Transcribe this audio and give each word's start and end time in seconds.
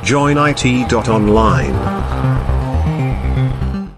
joinit.online. 0.00 1.76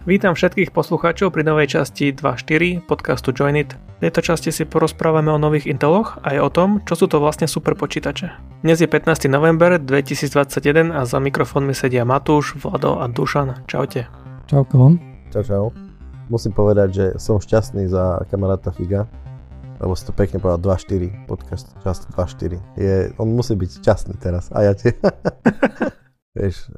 Vítam 0.03 0.35
všetkých 0.35 0.75
poslucháčov 0.75 1.31
pri 1.31 1.47
novej 1.47 1.79
časti 1.79 2.11
2.4 2.11 2.83
podcastu 2.83 3.31
Joinit. 3.31 3.79
V 4.03 4.11
tejto 4.11 4.19
časti 4.19 4.51
si 4.51 4.67
porozprávame 4.67 5.31
o 5.31 5.39
nových 5.39 5.71
Inteloch 5.71 6.19
aj 6.27 6.37
o 6.43 6.51
tom, 6.51 6.69
čo 6.83 6.99
sú 6.99 7.07
to 7.07 7.23
vlastne 7.23 7.47
super 7.47 7.79
počítače. 7.79 8.35
Dnes 8.67 8.83
je 8.83 8.91
15. 8.91 9.31
november 9.31 9.79
2021 9.79 10.91
a 10.91 11.07
za 11.07 11.23
mikrofónmi 11.23 11.71
sedia 11.71 12.03
Matúš, 12.03 12.59
Vlado 12.59 12.99
a 12.99 13.07
Dušan. 13.07 13.63
Čaute. 13.71 14.11
Čauko. 14.51 14.99
Čau, 15.31 15.43
čau. 15.47 15.65
Musím 16.27 16.51
povedať, 16.51 16.89
že 16.91 17.07
som 17.23 17.39
šťastný 17.39 17.87
za 17.87 18.27
kamaráta 18.27 18.75
Figa, 18.75 19.07
lebo 19.79 19.95
si 19.95 20.03
to 20.03 20.11
pekne 20.11 20.43
povedal 20.43 20.75
2.4 20.79 21.31
podcast, 21.31 21.71
časť 21.87 22.11
2.4. 22.15 22.59
Je, 22.75 22.95
on 23.23 23.31
musí 23.31 23.55
byť 23.55 23.71
šťastný 23.83 24.15
teraz 24.19 24.51
a 24.51 24.67
ja 24.67 24.75
tie. 24.75 24.99
Vieš, 26.33 26.73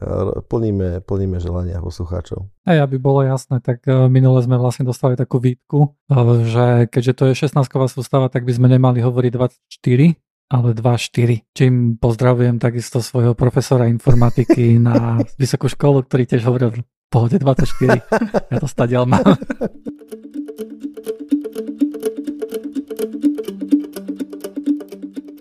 plníme, 0.50 1.06
plníme 1.06 1.38
želania 1.38 1.78
poslucháčov. 1.78 2.50
A 2.66 2.74
aby 2.82 2.98
bolo 2.98 3.22
jasné, 3.22 3.62
tak 3.62 3.86
e, 3.86 4.10
minule 4.10 4.42
sme 4.42 4.58
vlastne 4.58 4.82
dostali 4.82 5.14
takú 5.14 5.38
výtku, 5.38 5.94
e, 6.10 6.18
že 6.42 6.66
keďže 6.90 7.12
to 7.14 7.22
je 7.30 7.38
16-ková 7.46 7.86
sústava, 7.86 8.26
tak 8.26 8.42
by 8.42 8.50
sme 8.50 8.66
nemali 8.66 8.98
hovoriť 8.98 9.30
24, 9.30 10.18
ale 10.50 10.68
2-4. 10.74 11.54
Čím 11.54 12.02
pozdravujem 12.02 12.58
takisto 12.58 12.98
svojho 12.98 13.38
profesora 13.38 13.86
informatiky 13.86 14.82
na 14.82 15.18
vysokú 15.42 15.70
školu, 15.70 16.02
ktorý 16.02 16.26
tiež 16.26 16.42
hovoril 16.50 16.74
v 16.74 16.82
pohode 17.06 17.38
24. 17.38 18.50
Ja 18.50 18.58
to 18.58 18.66
stadiaľ 18.66 19.06
mám. 19.06 19.22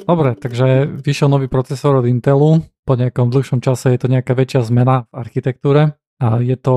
Dobre, 0.04 0.36
takže 0.36 0.88
vyšiel 1.00 1.32
nový 1.32 1.48
procesor 1.48 2.04
od 2.04 2.06
Intelu. 2.06 2.60
Po 2.84 2.94
nejakom 3.00 3.32
dlhšom 3.32 3.64
čase 3.64 3.96
je 3.96 4.00
to 4.00 4.12
nejaká 4.12 4.36
väčšia 4.36 4.68
zmena 4.68 5.08
v 5.08 5.14
architektúre. 5.16 5.96
A 6.20 6.44
je 6.44 6.56
to 6.60 6.76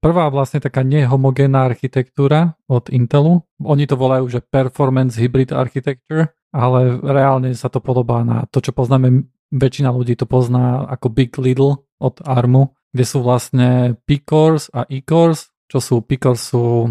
prvá 0.00 0.28
vlastne 0.28 0.60
taká 0.60 0.84
nehomogénna 0.84 1.64
architektúra 1.64 2.56
od 2.68 2.88
Intelu. 2.88 3.44
Oni 3.60 3.84
to 3.88 3.96
volajú, 3.96 4.28
že 4.28 4.44
Performance 4.44 5.16
Hybrid 5.16 5.52
Architecture, 5.52 6.36
ale 6.52 7.00
reálne 7.00 7.52
sa 7.56 7.68
to 7.72 7.80
podobá 7.80 8.20
na 8.24 8.44
to, 8.48 8.60
čo 8.60 8.76
poznáme, 8.76 9.28
väčšina 9.52 9.92
ľudí 9.92 10.16
to 10.16 10.24
pozná 10.24 10.84
ako 10.88 11.08
Big 11.08 11.32
Little 11.40 11.84
od 12.00 12.20
ARMu, 12.20 12.76
kde 12.92 13.04
sú 13.04 13.24
vlastne 13.24 13.96
P-cores 14.04 14.68
a 14.74 14.84
E-cores, 14.88 15.52
čo 15.68 15.78
sú 15.80 16.04
P-cores 16.04 16.52
sú 16.52 16.90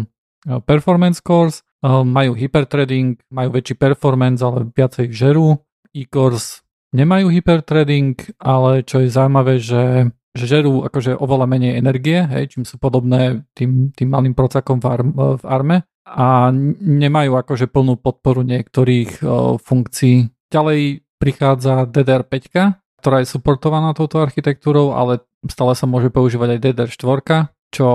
performance 0.66 1.22
cores, 1.22 1.62
majú 1.84 2.32
hyperthreading, 2.32 3.20
majú 3.28 3.48
väčší 3.52 3.76
performance, 3.76 4.40
ale 4.40 4.72
viacej 4.72 5.12
žerú 5.12 5.60
e-cores 5.92 6.64
nemajú 6.94 7.26
hyperthreading, 7.28 8.14
ale 8.38 8.86
čo 8.86 9.02
je 9.02 9.10
zaujímavé, 9.10 9.58
že, 9.58 10.14
že 10.32 10.44
žerú 10.46 10.86
akože 10.86 11.18
oveľa 11.18 11.46
menej 11.50 11.72
energie, 11.82 12.22
hej, 12.22 12.54
čím 12.54 12.62
sú 12.62 12.78
podobné 12.78 13.42
tým, 13.58 13.90
tým 13.90 14.08
malým 14.14 14.32
procakom 14.32 14.78
v, 14.78 14.86
arm, 14.86 15.10
v 15.12 15.44
arme 15.44 15.76
a 16.06 16.54
nemajú 16.78 17.34
akože 17.34 17.66
plnú 17.66 17.98
podporu 17.98 18.46
niektorých 18.46 19.24
o, 19.26 19.58
funkcií. 19.58 20.30
Ďalej 20.54 21.02
prichádza 21.18 21.90
DDR5, 21.90 22.36
ktorá 23.02 23.24
je 23.24 23.32
suportovaná 23.32 23.90
touto 23.96 24.22
architektúrou, 24.22 24.94
ale 24.94 25.24
stále 25.50 25.74
sa 25.74 25.90
môže 25.90 26.14
používať 26.14 26.56
aj 26.56 26.60
DDR4, 26.62 27.50
čo 27.74 27.88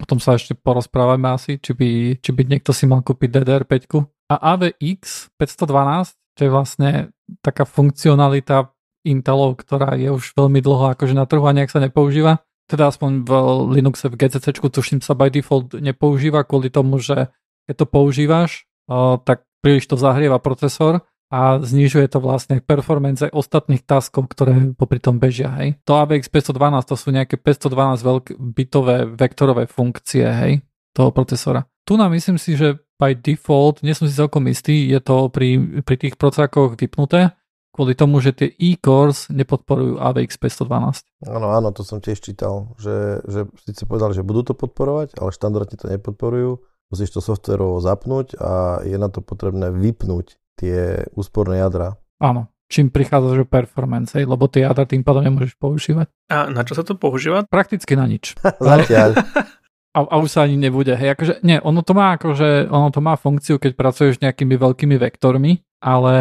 o 0.00 0.04
tom 0.08 0.18
sa 0.18 0.40
ešte 0.40 0.56
porozprávame 0.56 1.28
asi, 1.28 1.60
či 1.60 1.76
by, 1.76 1.90
či 2.18 2.30
by 2.32 2.42
niekto 2.48 2.72
si 2.72 2.88
mal 2.88 3.04
kúpiť 3.04 3.28
DDR5. 3.40 3.76
A 4.32 4.34
AVX 4.56 5.30
512 5.36 6.20
čo 6.40 6.48
je 6.48 6.56
vlastne 6.56 6.90
taká 7.44 7.68
funkcionalita 7.68 8.72
Intelov, 9.04 9.60
ktorá 9.60 9.96
je 9.96 10.08
už 10.08 10.32
veľmi 10.32 10.60
dlho 10.64 10.96
akože 10.96 11.12
na 11.12 11.28
trhu 11.28 11.44
a 11.44 11.52
nejak 11.52 11.68
sa 11.68 11.84
nepoužíva. 11.84 12.44
Teda 12.64 12.88
aspoň 12.88 13.28
v 13.28 13.30
Linuxe, 13.76 14.08
v 14.08 14.16
GCC, 14.16 14.56
tuším 14.56 15.04
sa 15.04 15.12
by 15.12 15.28
default 15.28 15.76
nepoužíva 15.76 16.48
kvôli 16.48 16.72
tomu, 16.72 16.96
že 16.96 17.28
keď 17.68 17.74
to 17.76 17.86
používaš, 17.88 18.64
tak 19.28 19.44
príliš 19.60 19.84
to 19.84 20.00
zahrieva 20.00 20.40
procesor 20.40 21.04
a 21.30 21.62
znižuje 21.62 22.10
to 22.10 22.18
vlastne 22.18 22.58
performance 22.58 23.22
aj 23.22 23.30
ostatných 23.30 23.86
taskov, 23.86 24.26
ktoré 24.34 24.74
popri 24.74 24.98
tom 24.98 25.22
bežia. 25.22 25.54
Hej. 25.62 25.78
To 25.86 25.94
AVX 26.02 26.26
512 26.26 26.90
to 26.90 26.94
sú 26.98 27.08
nejaké 27.14 27.38
512 27.38 28.02
veľk 28.02 28.24
bitové 28.36 29.06
vektorové 29.06 29.70
funkcie 29.70 30.26
hej, 30.26 30.52
toho 30.90 31.14
procesora. 31.14 31.70
Tu 31.86 31.94
nám 31.94 32.10
myslím 32.10 32.34
si, 32.34 32.58
že 32.58 32.82
by 32.98 33.16
default, 33.16 33.80
nie 33.86 33.94
som 33.94 34.10
si 34.10 34.12
celkom 34.12 34.44
istý, 34.50 34.90
je 34.90 35.00
to 35.00 35.30
pri, 35.32 35.80
pri 35.86 35.96
tých 35.96 36.14
procákoch 36.20 36.76
vypnuté, 36.76 37.32
kvôli 37.70 37.94
tomu, 37.94 38.18
že 38.18 38.34
tie 38.34 38.50
e-cores 38.50 39.30
nepodporujú 39.30 40.02
AVX 40.02 40.36
512. 40.36 41.30
Áno, 41.30 41.54
áno, 41.54 41.70
to 41.70 41.86
som 41.86 42.02
tiež 42.02 42.18
čítal, 42.20 42.74
že, 42.76 43.22
že 43.24 43.46
síce 43.64 43.86
povedali, 43.86 44.12
že 44.18 44.26
budú 44.26 44.52
to 44.52 44.54
podporovať, 44.58 45.16
ale 45.16 45.30
štandardne 45.30 45.78
to 45.78 45.86
nepodporujú. 45.88 46.60
Musíš 46.90 47.14
to 47.14 47.22
softverovo 47.22 47.78
zapnúť 47.78 48.34
a 48.42 48.82
je 48.82 48.98
na 48.98 49.06
to 49.06 49.22
potrebné 49.22 49.70
vypnúť 49.70 50.39
tie 50.60 51.08
úsporné 51.16 51.64
jadra. 51.64 51.96
Áno, 52.20 52.52
čím 52.68 52.92
prichádza 52.92 53.40
že 53.40 53.48
performance, 53.48 54.20
lebo 54.20 54.44
tie 54.46 54.68
jadra 54.68 54.84
tým 54.84 55.00
pádom 55.00 55.24
nemôžeš 55.24 55.56
používať. 55.56 56.12
A 56.28 56.52
na 56.52 56.62
čo 56.68 56.76
sa 56.76 56.84
to 56.84 57.00
používa? 57.00 57.48
Prakticky 57.48 57.96
na 57.96 58.04
nič. 58.04 58.36
Zatiaľ 58.60 59.16
a, 59.96 59.98
a 60.06 60.14
už 60.22 60.28
sa 60.30 60.46
ani 60.46 60.54
nebude. 60.54 60.94
Hej, 60.94 61.18
akože, 61.18 61.34
nie, 61.42 61.58
ono 61.58 61.82
to 61.82 61.92
má 61.96 62.14
akože, 62.14 62.70
ono 62.70 62.88
to 62.94 63.00
má 63.02 63.18
funkciu, 63.18 63.58
keď 63.58 63.72
pracuješ 63.74 64.20
s 64.20 64.22
nejakými 64.22 64.54
veľkými 64.54 64.96
vektormi, 65.00 65.58
ale 65.82 66.14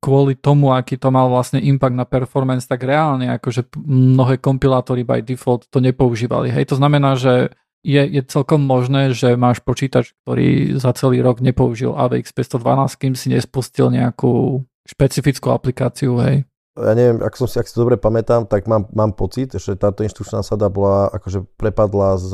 kvôli 0.00 0.38
tomu, 0.38 0.72
aký 0.72 0.96
to 0.96 1.10
mal 1.10 1.26
vlastne 1.28 1.58
impact 1.60 1.96
na 1.96 2.06
performance, 2.06 2.64
tak 2.64 2.86
reálne 2.86 3.26
akože 3.36 3.74
mnohé 3.84 4.38
kompilátory 4.38 5.02
by 5.02 5.20
default 5.20 5.66
to 5.68 5.82
nepoužívali. 5.82 6.48
Hej, 6.48 6.72
to 6.72 6.76
znamená, 6.78 7.18
že 7.18 7.52
je, 7.86 8.02
je 8.18 8.22
celkom 8.26 8.58
možné, 8.58 9.14
že 9.14 9.38
máš 9.38 9.62
počítač, 9.62 10.10
ktorý 10.26 10.74
za 10.74 10.90
celý 10.98 11.22
rok 11.22 11.38
nepoužil 11.38 11.94
AVX 11.94 12.34
512, 12.34 12.98
kým 12.98 13.14
si 13.14 13.30
nespustil 13.30 13.94
nejakú 13.94 14.66
špecifickú 14.82 15.54
aplikáciu, 15.54 16.18
hej. 16.18 16.42
Ja 16.76 16.92
neviem, 16.92 17.22
ak 17.22 17.38
som 17.38 17.46
si, 17.46 17.56
ak 17.56 17.70
si 17.70 17.72
to 17.72 17.86
dobre 17.88 17.96
pamätám, 17.96 18.44
tak 18.44 18.68
mám, 18.68 18.90
mám 18.92 19.14
pocit, 19.14 19.54
že 19.54 19.78
táto 19.78 20.04
inštrukčná 20.04 20.44
sada 20.44 20.68
bola, 20.68 21.08
akože 21.14 21.46
prepadla 21.56 22.20
z 22.20 22.30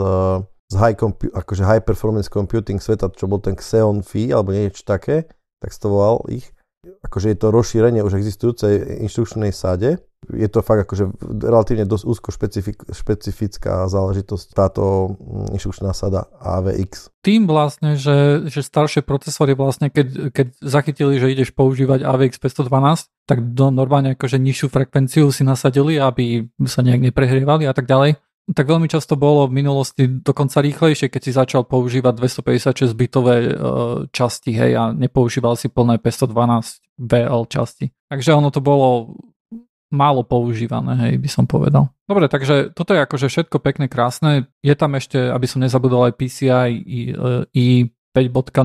z 0.72 0.74
high, 0.80 0.96
compu- 0.96 1.28
akože 1.28 1.62
high 1.68 1.84
performance 1.84 2.32
computing 2.32 2.80
sveta, 2.80 3.12
čo 3.12 3.28
bol 3.28 3.44
ten 3.44 3.52
Xeon 3.52 4.00
Phi 4.00 4.32
alebo 4.32 4.56
niečo 4.56 4.88
také, 4.88 5.28
tak 5.60 5.68
to 5.76 5.92
volal 5.92 6.24
ich. 6.32 6.48
Akože 6.82 7.31
je 7.31 7.38
to 7.38 7.54
rozšírenie 7.54 8.03
už 8.03 8.19
existujúcej 8.19 9.06
inštrukčnej 9.06 9.54
sáde. 9.54 10.03
Je 10.34 10.50
to 10.50 10.66
fakt 10.66 10.82
akože 10.82 11.15
relatívne 11.22 11.87
dosť 11.87 12.04
úzko 12.10 12.28
špecifik- 12.34 12.91
špecifická 12.91 13.87
záležitosť 13.87 14.47
táto 14.50 15.15
mm, 15.15 15.54
inštrukčná 15.54 15.94
sada 15.94 16.26
AVX. 16.42 17.15
Tým 17.22 17.47
vlastne, 17.47 17.94
že, 17.94 18.50
že 18.50 18.66
staršie 18.66 19.06
procesory 19.06 19.54
vlastne, 19.54 19.94
keď, 19.94 20.34
keď 20.34 20.47
zachytili, 20.59 21.22
že 21.22 21.31
ideš 21.31 21.54
používať 21.54 22.03
AVX 22.03 22.42
512, 22.42 23.31
tak 23.31 23.38
do 23.54 23.71
normálne 23.71 24.19
akože 24.19 24.42
nižšiu 24.42 24.66
frekvenciu 24.66 25.31
si 25.31 25.47
nasadili, 25.47 26.03
aby 26.03 26.50
sa 26.66 26.82
nejak 26.82 27.15
neprehrievali 27.15 27.71
a 27.71 27.75
tak 27.75 27.87
ďalej 27.87 28.19
tak 28.50 28.66
veľmi 28.66 28.91
často 28.91 29.14
bolo 29.14 29.47
v 29.47 29.62
minulosti 29.62 30.10
dokonca 30.10 30.58
rýchlejšie, 30.58 31.06
keď 31.06 31.20
si 31.22 31.30
začal 31.30 31.62
používať 31.62 32.19
256 32.19 32.91
bitové 32.98 33.54
uh, 33.54 34.04
časti, 34.10 34.50
hej, 34.50 34.72
a 34.75 34.82
nepoužíval 34.91 35.54
si 35.54 35.70
plné 35.70 36.03
512 36.03 36.82
VL 36.98 37.42
časti. 37.47 37.94
Takže 38.10 38.34
ono 38.34 38.50
to 38.50 38.58
bolo 38.58 39.14
málo 39.92 40.25
používané, 40.26 40.97
hej, 41.06 41.14
by 41.22 41.28
som 41.30 41.44
povedal. 41.47 41.92
Dobre, 42.08 42.26
takže 42.26 42.72
toto 42.72 42.97
je 42.97 43.04
akože 43.04 43.28
všetko 43.28 43.60
pekné, 43.60 43.86
krásne. 43.86 44.50
Je 44.64 44.74
tam 44.74 44.97
ešte, 44.97 45.20
aby 45.20 45.47
som 45.47 45.62
nezabudol 45.62 46.10
aj 46.10 46.16
PCI 46.16 46.70
i, 46.72 47.00
i 47.53 47.66
5.0, 48.10 48.59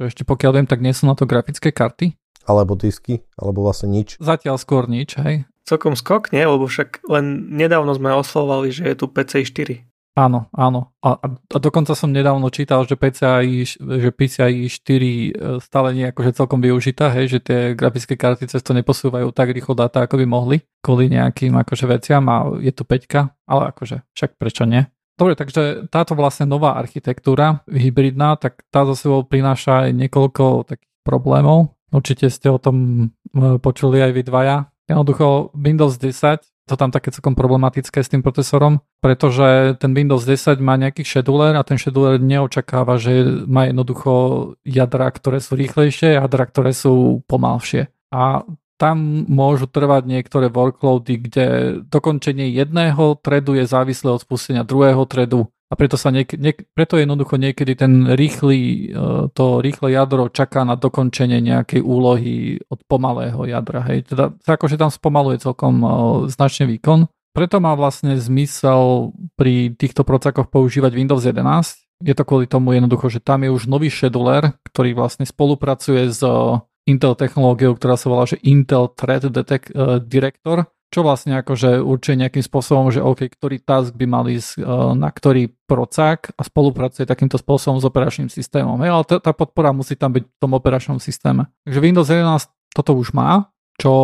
že 0.00 0.04
ešte 0.06 0.22
pokiaľ 0.24 0.52
viem, 0.56 0.68
tak 0.70 0.80
nie 0.80 0.94
sú 0.94 1.10
na 1.10 1.18
to 1.18 1.28
grafické 1.28 1.74
karty. 1.74 2.16
Alebo 2.50 2.74
disky, 2.74 3.22
alebo 3.38 3.62
vlastne 3.62 3.94
nič. 3.94 4.18
Zatiaľ 4.18 4.58
skôr 4.58 4.90
nič, 4.90 5.14
hej 5.22 5.46
celkom 5.70 5.94
skok, 5.94 6.34
nie? 6.34 6.42
Lebo 6.42 6.66
však 6.66 7.06
len 7.06 7.46
nedávno 7.54 7.94
sme 7.94 8.10
oslovali, 8.10 8.74
že 8.74 8.90
je 8.90 8.96
tu 8.98 9.06
PCI 9.06 9.46
4. 9.46 9.86
Áno, 10.18 10.50
áno. 10.50 10.90
A, 11.06 11.22
a 11.22 11.56
dokonca 11.62 11.94
som 11.94 12.10
nedávno 12.10 12.50
čítal, 12.50 12.82
že 12.82 12.98
PCI, 12.98 13.78
že 13.78 14.10
PCI 14.10 14.66
4 14.66 14.66
e, 14.66 15.30
stále 15.62 15.94
nie 15.94 16.04
je 16.04 16.10
akože 16.10 16.30
celkom 16.34 16.58
využitá, 16.58 17.14
hej, 17.14 17.30
že 17.30 17.38
tie 17.38 17.58
grafické 17.78 18.18
karty 18.18 18.50
cez 18.50 18.58
to 18.66 18.74
neposúvajú 18.74 19.30
tak 19.30 19.54
rýchlo 19.54 19.78
dáta, 19.78 20.02
ako 20.02 20.18
by 20.18 20.26
mohli, 20.26 20.56
kvôli 20.82 21.14
nejakým 21.14 21.54
akože 21.62 21.86
veciam 21.86 22.26
a 22.26 22.50
je 22.58 22.74
tu 22.74 22.82
5, 22.82 23.30
ale 23.46 23.62
akože 23.70 24.02
však 24.10 24.34
prečo 24.34 24.66
nie? 24.66 24.82
Dobre, 25.14 25.38
takže 25.38 25.86
táto 25.92 26.18
vlastne 26.18 26.48
nová 26.48 26.74
architektúra 26.74 27.62
hybridná, 27.70 28.34
tak 28.34 28.66
tá 28.74 28.82
za 28.90 28.98
sebou 28.98 29.22
prináša 29.22 29.86
aj 29.86 29.90
niekoľko 29.94 30.74
takých 30.74 30.90
problémov. 31.06 31.76
Určite 31.90 32.30
ste 32.30 32.48
o 32.50 32.58
tom 32.62 33.10
e, 33.34 33.58
počuli 33.58 33.98
aj 34.02 34.12
vy 34.14 34.22
dvaja, 34.26 34.56
Jednoducho 34.90 35.54
Windows 35.54 36.02
10 36.02 36.42
to 36.66 36.78
tam 36.78 36.94
také 36.94 37.10
celkom 37.10 37.34
problematické 37.34 37.98
s 37.98 38.14
tým 38.14 38.22
procesorom, 38.22 38.78
pretože 39.02 39.74
ten 39.82 39.90
Windows 39.90 40.22
10 40.22 40.62
má 40.62 40.78
nejaký 40.78 41.02
scheduler 41.02 41.58
a 41.58 41.66
ten 41.66 41.74
scheduler 41.74 42.22
neočakáva, 42.22 42.94
že 42.94 43.26
má 43.50 43.66
jednoducho 43.66 44.54
jadra, 44.62 45.10
ktoré 45.10 45.42
sú 45.42 45.58
rýchlejšie, 45.58 46.14
jadra, 46.14 46.46
ktoré 46.46 46.70
sú 46.70 47.26
pomalšie. 47.26 47.90
A 48.14 48.46
tam 48.78 49.26
môžu 49.26 49.66
trvať 49.66 50.06
niektoré 50.06 50.46
workloady, 50.46 51.18
kde 51.18 51.46
dokončenie 51.90 52.54
jedného 52.54 53.18
threadu 53.18 53.58
je 53.58 53.66
závislé 53.66 54.14
od 54.14 54.22
spustenia 54.22 54.62
druhého 54.62 55.02
threadu 55.10 55.50
a 55.70 55.78
preto, 55.78 55.94
sa 55.94 56.10
niek- 56.10 56.34
niek- 56.34 56.66
preto 56.74 56.98
jednoducho 56.98 57.38
niekedy 57.38 57.78
ten 57.78 58.02
rýchly, 58.10 58.90
e, 58.90 59.30
to 59.30 59.62
rýchle 59.62 59.94
jadro 59.94 60.26
čaká 60.26 60.66
na 60.66 60.74
dokončenie 60.74 61.38
nejakej 61.38 61.78
úlohy 61.78 62.58
od 62.66 62.82
pomalého 62.90 63.38
jadra. 63.46 63.86
Hej. 63.86 64.10
Teda 64.10 64.34
akože 64.34 64.74
tam 64.74 64.90
spomaluje 64.90 65.38
celkom 65.38 65.74
e, 65.78 65.88
značne 66.26 66.66
výkon. 66.66 67.06
Preto 67.30 67.62
má 67.62 67.78
vlastne 67.78 68.18
zmysel 68.18 69.14
pri 69.38 69.70
týchto 69.78 70.02
procakoch 70.02 70.50
používať 70.50 70.90
Windows 70.90 71.22
11. 71.22 72.02
Je 72.02 72.14
to 72.18 72.26
kvôli 72.26 72.50
tomu 72.50 72.74
jednoducho, 72.74 73.06
že 73.06 73.22
tam 73.22 73.46
je 73.46 73.54
už 73.54 73.70
nový 73.70 73.94
scheduler, 73.94 74.58
ktorý 74.74 74.98
vlastne 74.98 75.22
spolupracuje 75.22 76.10
s 76.10 76.18
e, 76.26 76.58
Intel 76.90 77.14
technológiou, 77.14 77.78
ktorá 77.78 77.94
sa 77.94 78.10
volá 78.10 78.26
že 78.26 78.42
Intel 78.42 78.90
Thread 78.90 79.30
Detect, 79.30 79.70
Director, 80.10 80.66
čo 80.90 81.06
vlastne 81.06 81.38
akože 81.38 81.78
určuje 81.78 82.18
nejakým 82.18 82.42
spôsobom, 82.42 82.90
že 82.90 82.98
OK, 82.98 83.30
ktorý 83.30 83.62
task 83.62 83.94
by 83.94 84.06
mal 84.10 84.26
ísť 84.26 84.58
uh, 84.58 84.92
na 84.98 85.08
ktorý 85.08 85.54
procák 85.70 86.34
a 86.34 86.42
spolupracuje 86.42 87.06
takýmto 87.06 87.38
spôsobom 87.38 87.78
s 87.78 87.86
operačným 87.86 88.26
systémom. 88.26 88.74
Hej, 88.82 88.90
ale 88.90 89.04
tá, 89.06 89.16
tá 89.22 89.32
podpora 89.32 89.70
musí 89.70 89.94
tam 89.94 90.10
byť 90.10 90.24
v 90.26 90.38
tom 90.42 90.52
operačnom 90.58 90.98
systéme. 90.98 91.46
Takže 91.62 91.78
Windows 91.78 92.10
11 92.10 92.50
toto 92.74 92.98
už 92.98 93.14
má, 93.14 93.46
čo, 93.78 93.94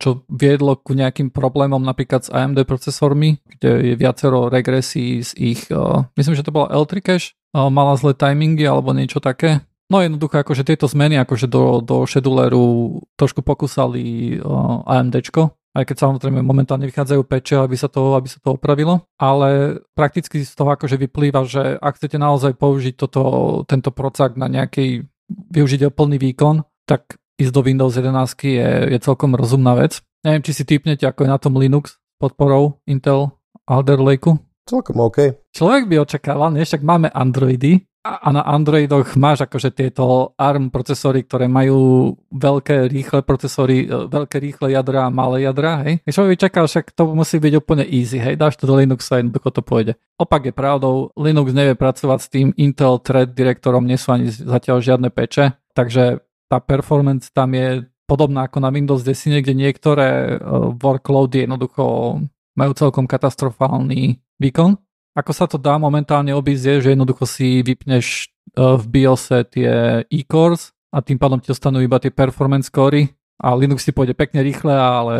čo 0.00 0.24
viedlo 0.30 0.78
ku 0.80 0.96
nejakým 0.96 1.28
problémom 1.34 1.82
napríklad 1.82 2.24
s 2.24 2.32
AMD 2.32 2.64
procesormi, 2.64 3.42
kde 3.44 3.92
je 3.92 3.94
viacero 3.98 4.48
regresí 4.48 5.20
z 5.20 5.30
ich, 5.36 5.66
uh, 5.68 6.08
myslím, 6.14 6.38
že 6.38 6.46
to 6.46 6.54
bola 6.54 6.72
L3 6.72 7.04
cache, 7.04 7.34
uh, 7.52 7.68
mala 7.68 7.98
zlé 7.98 8.14
timingy 8.16 8.64
alebo 8.64 8.94
niečo 8.96 9.18
také. 9.18 9.66
No 9.90 9.98
jednoducho 9.98 10.46
akože 10.46 10.62
tieto 10.62 10.86
zmeny 10.86 11.18
akože 11.18 11.50
do, 11.50 11.82
do 11.82 12.06
scheduleru 12.06 13.02
trošku 13.18 13.42
pokúsali 13.42 14.38
uh, 14.38 14.86
AMDčko, 14.86 15.59
aj 15.70 15.84
keď 15.86 15.96
samozrejme 16.02 16.42
momentálne 16.42 16.86
vychádzajú 16.90 17.22
peče, 17.26 17.62
aby 17.62 17.76
sa 17.78 17.86
to, 17.86 18.18
aby 18.18 18.26
sa 18.26 18.42
to 18.42 18.58
opravilo, 18.58 19.06
ale 19.20 19.80
prakticky 19.94 20.42
z 20.42 20.52
toho 20.54 20.74
akože 20.74 20.98
vyplýva, 20.98 21.46
že 21.46 21.78
ak 21.78 21.98
chcete 21.98 22.18
naozaj 22.18 22.58
použiť 22.58 22.94
toto, 22.98 23.22
tento 23.70 23.94
procak 23.94 24.34
na 24.34 24.50
nejaký, 24.50 25.06
využiť 25.30 25.94
plný 25.94 26.18
výkon, 26.18 26.66
tak 26.90 27.22
ísť 27.38 27.52
do 27.54 27.62
Windows 27.62 27.94
11 27.94 28.10
je, 28.42 28.68
je 28.90 28.98
celkom 28.98 29.38
rozumná 29.38 29.78
vec. 29.78 30.02
Neviem, 30.26 30.42
či 30.44 30.52
si 30.52 30.64
typnete, 30.66 31.06
ako 31.06 31.24
je 31.24 31.30
na 31.30 31.38
tom 31.40 31.56
Linux 31.56 31.96
podporou 32.20 32.82
Intel 32.84 33.32
Alder 33.64 34.02
Lakeu. 34.02 34.36
Celkom 34.68 35.00
OK. 35.00 35.50
Človek 35.54 35.88
by 35.88 36.04
očakával, 36.04 36.52
nie? 36.52 36.66
Však 36.66 36.84
máme 36.84 37.08
Androidy, 37.10 37.89
a 38.00 38.28
na 38.32 38.40
Androidoch 38.40 39.12
máš 39.20 39.44
akože 39.44 39.76
tieto 39.76 40.32
ARM 40.40 40.72
procesory, 40.72 41.20
ktoré 41.28 41.52
majú 41.52 42.12
veľké 42.32 42.88
rýchle 42.88 43.20
procesory, 43.20 43.84
e, 43.84 44.08
veľké 44.08 44.40
rýchle 44.40 44.72
jadra 44.72 45.08
a 45.08 45.12
malé 45.12 45.44
jadra, 45.44 45.84
hej. 45.84 46.00
Čo 46.08 46.24
by 46.24 46.36
čakal, 46.40 46.64
však 46.64 46.96
to 46.96 47.12
musí 47.12 47.36
byť 47.36 47.54
úplne 47.60 47.84
easy, 47.84 48.16
hej, 48.16 48.40
dáš 48.40 48.56
to 48.56 48.64
do 48.64 48.80
Linuxa 48.80 49.16
a 49.16 49.20
jednoducho 49.20 49.52
to 49.52 49.60
pôjde. 49.60 49.92
Opak 50.16 50.48
je 50.48 50.54
pravdou, 50.56 51.12
Linux 51.12 51.52
nevie 51.52 51.76
pracovať 51.76 52.18
s 52.24 52.28
tým 52.32 52.48
Intel 52.56 52.96
Thread 53.04 53.36
direktorom, 53.36 53.84
nie 53.84 54.00
sú 54.00 54.16
ani 54.16 54.32
zatiaľ 54.32 54.80
žiadne 54.80 55.12
peče, 55.12 55.60
takže 55.76 56.24
tá 56.48 56.56
performance 56.58 57.28
tam 57.28 57.52
je 57.52 57.84
podobná 58.08 58.48
ako 58.48 58.58
na 58.64 58.72
Windows 58.72 59.04
10, 59.04 59.44
kde 59.44 59.54
niektoré 59.54 60.34
uh, 60.34 60.74
workloady 60.74 61.46
jednoducho 61.46 62.18
majú 62.58 62.72
celkom 62.74 63.06
katastrofálny 63.06 64.18
výkon 64.42 64.74
ako 65.14 65.32
sa 65.34 65.46
to 65.50 65.58
dá 65.58 65.76
momentálne 65.76 66.30
obísť 66.30 66.64
je, 66.64 66.76
že 66.86 66.92
jednoducho 66.94 67.24
si 67.26 67.60
vypneš 67.66 68.06
e, 68.14 68.26
v 68.56 68.84
BIOSe 68.86 69.38
tie 69.50 69.70
e-cores 70.06 70.70
a 70.94 71.02
tým 71.02 71.18
pádom 71.18 71.42
ti 71.42 71.50
dostanú 71.50 71.82
iba 71.82 71.98
tie 71.98 72.14
performance 72.14 72.70
scory 72.70 73.10
a 73.40 73.56
Linux 73.56 73.82
si 73.82 73.90
pôjde 73.90 74.14
pekne 74.14 74.44
rýchle, 74.44 74.70
ale 74.70 75.14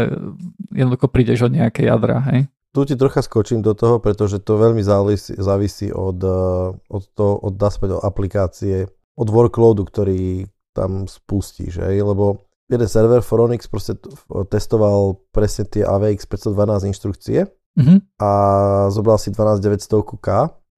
jednoducho 0.71 1.09
prídeš 1.09 1.49
od 1.49 1.57
nejaké 1.57 1.89
jadra, 1.89 2.21
hej? 2.31 2.47
Tu 2.71 2.87
ti 2.87 2.95
trocha 2.95 3.19
skočím 3.19 3.67
do 3.67 3.75
toho, 3.75 3.99
pretože 3.99 4.39
to 4.39 4.55
veľmi 4.55 4.79
závisí, 4.85 5.35
závisí 5.35 5.91
od, 5.91 6.23
e, 6.23 6.41
od, 6.87 7.03
to, 7.19 7.27
od, 7.35 7.55
od 7.59 8.03
aplikácie, 8.07 8.87
od 9.19 9.29
workloadu, 9.29 9.83
ktorý 9.83 10.47
tam 10.71 11.11
spustíš, 11.11 11.83
hej? 11.83 11.99
lebo 12.07 12.47
jeden 12.71 12.87
server 12.87 13.27
Foronix 13.27 13.67
proste 13.67 13.99
testoval 14.47 15.19
presne 15.35 15.67
tie 15.67 15.83
AVX 15.83 16.31
512 16.31 16.91
inštrukcie 16.95 17.51
uh-huh. 17.81 17.99
a 18.21 18.31
zobral 18.93 19.17
si 19.17 19.33
12900K 19.33 20.29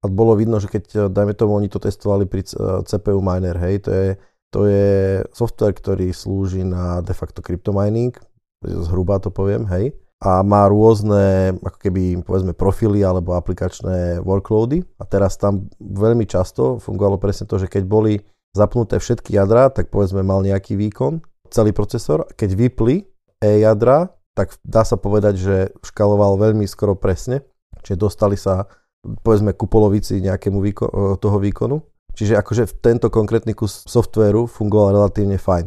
a 0.03 0.05
bolo 0.07 0.35
vidno, 0.35 0.59
že 0.59 0.71
keď, 0.71 1.11
dajme 1.11 1.35
tomu, 1.35 1.59
oni 1.59 1.67
to 1.67 1.83
testovali 1.83 2.27
pri 2.27 2.47
eh, 2.47 2.81
CPU 2.87 3.19
miner, 3.19 3.59
hej, 3.59 3.83
to 3.83 3.89
je, 3.91 4.07
to 4.51 4.59
je 4.67 4.87
software, 5.35 5.75
ktorý 5.75 6.15
slúži 6.15 6.63
na 6.63 7.03
de 7.03 7.11
facto 7.11 7.43
cryptomining, 7.43 8.15
zhruba 8.63 9.19
to 9.19 9.27
poviem, 9.27 9.67
hej, 9.67 9.91
a 10.23 10.39
má 10.39 10.63
rôzne, 10.71 11.51
ako 11.59 11.77
keby, 11.83 12.23
povedzme, 12.23 12.55
profily 12.55 13.03
alebo 13.03 13.35
aplikačné 13.35 14.23
workloady 14.23 14.79
a 14.95 15.03
teraz 15.03 15.35
tam 15.35 15.67
veľmi 15.83 16.23
často 16.23 16.79
fungovalo 16.79 17.19
presne 17.19 17.43
to, 17.43 17.59
že 17.59 17.67
keď 17.67 17.83
boli 17.83 18.23
zapnuté 18.55 19.03
všetky 19.03 19.35
jadra, 19.35 19.67
tak 19.67 19.91
povedzme 19.91 20.23
mal 20.23 20.39
nejaký 20.39 20.79
výkon, 20.79 21.19
celý 21.51 21.75
procesor, 21.75 22.23
keď 22.39 22.55
vypli 22.55 23.03
e-jadra, 23.43 24.15
tak 24.33 24.57
dá 24.65 24.81
sa 24.81 24.97
povedať, 24.97 25.35
že 25.37 25.55
škaloval 25.85 26.41
veľmi 26.41 26.65
skoro 26.65 26.97
presne, 26.97 27.45
čiže 27.85 27.97
dostali 28.01 28.37
sa 28.37 28.65
povedzme 29.03 29.53
ku 29.53 29.67
polovici 29.67 30.23
nejakému 30.23 30.59
výko- 30.63 31.19
toho 31.19 31.37
výkonu. 31.37 31.83
Čiže 32.13 32.37
akože 32.37 32.63
tento 32.79 33.09
konkrétny 33.09 33.57
kus 33.57 33.83
softvéru 33.89 34.45
fungoval 34.45 34.93
relatívne 34.93 35.41
fajn. 35.41 35.65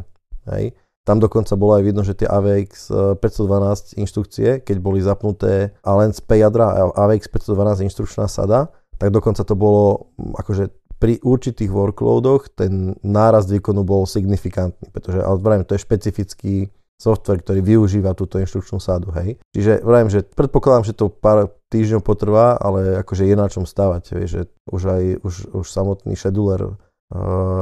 Hej. 0.55 0.79
Tam 1.07 1.23
dokonca 1.23 1.55
bolo 1.55 1.79
aj 1.79 1.85
vidno, 1.87 2.03
že 2.03 2.19
tie 2.19 2.27
AVX 2.27 2.91
512 3.23 3.95
e, 3.95 4.03
inštrukcie, 4.03 4.49
keď 4.63 4.77
boli 4.83 4.99
zapnuté 4.99 5.75
a 5.87 5.91
len 5.99 6.11
z 6.11 6.19
P 6.23 6.43
jadra 6.43 6.91
AVX 6.95 7.31
512 7.31 7.87
inštrukčná 7.87 8.27
sada, 8.27 8.75
tak 8.99 9.15
dokonca 9.15 9.47
to 9.47 9.55
bolo 9.55 10.11
akože 10.19 10.71
pri 10.97 11.21
určitých 11.21 11.69
workloadoch 11.69 12.57
ten 12.57 12.97
nárast 13.05 13.53
výkonu 13.53 13.85
bol 13.85 14.09
signifikantný, 14.09 14.89
pretože, 14.91 15.21
ale 15.21 15.63
to 15.63 15.77
je 15.77 15.85
špecifický 15.85 16.55
software, 16.97 17.45
ktorý 17.45 17.61
využíva 17.61 18.17
túto 18.17 18.41
inštrukčnú 18.41 18.81
sádu, 18.81 19.13
hej. 19.21 19.37
Čiže 19.53 19.85
vravím, 19.85 20.09
že 20.09 20.25
predpokladám, 20.25 20.89
že 20.89 20.97
to 20.97 21.13
pár 21.13 21.53
týždňov 21.69 22.01
potrvá, 22.01 22.57
ale 22.57 23.05
akože 23.05 23.29
je 23.29 23.37
na 23.37 23.47
čom 23.53 23.69
stavať, 23.69 24.03
vieš, 24.17 24.31
že 24.33 24.43
už 24.73 24.83
aj 24.89 25.03
už, 25.21 25.35
už 25.53 25.67
samotný 25.69 26.17
scheduler 26.17 26.73
uh, 26.73 26.75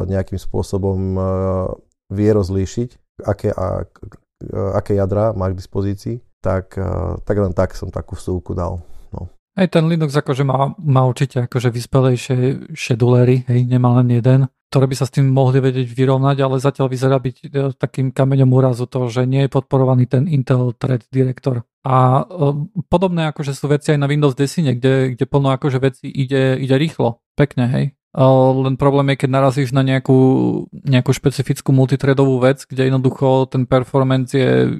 nejakým 0.06 0.38
spôsobom 0.38 0.98
uh, 1.18 1.24
vie 2.14 2.30
rozlíšiť, 2.30 3.20
aké, 3.26 3.50
a, 3.50 3.82
uh, 3.82 4.78
aké 4.78 4.94
jadra 4.94 5.34
má 5.34 5.50
k 5.50 5.58
dispozícii, 5.58 6.22
tak, 6.38 6.78
uh, 6.78 7.18
tak 7.26 7.36
len 7.40 7.50
tak 7.50 7.74
som 7.74 7.90
takú 7.90 8.14
vsúku 8.14 8.54
dal. 8.54 8.86
Aj 9.54 9.70
ten 9.70 9.86
Linux 9.86 10.10
akože 10.10 10.42
má, 10.42 10.74
má 10.82 11.06
určite 11.06 11.46
akože 11.46 11.70
vyspelejšie 11.70 12.36
schedulery, 12.74 13.46
hej, 13.46 13.70
nemá 13.70 14.02
len 14.02 14.18
jeden 14.18 14.50
ktoré 14.74 14.90
by 14.90 14.96
sa 14.98 15.06
s 15.06 15.14
tým 15.14 15.30
mohli 15.30 15.62
vedieť 15.62 15.86
vyrovnať, 15.86 16.36
ale 16.42 16.58
zatiaľ 16.58 16.90
vyzerá 16.90 17.22
byť 17.22 17.36
e, 17.46 17.48
takým 17.78 18.10
kameňom 18.10 18.50
úrazu 18.50 18.90
to, 18.90 19.06
že 19.06 19.22
nie 19.22 19.46
je 19.46 19.54
podporovaný 19.54 20.10
ten 20.10 20.26
Intel 20.26 20.74
Thread 20.74 21.06
Director. 21.14 21.62
A 21.86 22.26
e, 22.26 22.74
podobné 22.90 23.30
akože 23.30 23.54
sú 23.54 23.70
veci 23.70 23.94
aj 23.94 24.02
na 24.02 24.10
Windows 24.10 24.34
10, 24.34 24.74
kde, 24.74 25.14
kde 25.14 25.24
plno 25.30 25.54
akože 25.54 25.78
veci 25.78 26.10
ide, 26.10 26.58
ide 26.58 26.74
rýchlo, 26.74 27.22
pekne, 27.38 27.70
hej. 27.70 27.84
Len 28.18 28.74
problém 28.74 29.14
je, 29.14 29.26
keď 29.26 29.30
narazíš 29.30 29.70
na 29.70 29.82
nejakú, 29.86 30.18
nejakú 30.70 31.10
špecifickú 31.10 31.70
multithreadovú 31.70 32.42
vec, 32.42 32.62
kde 32.62 32.90
jednoducho 32.90 33.50
ten 33.50 33.66
performance 33.66 34.34
je 34.34 34.70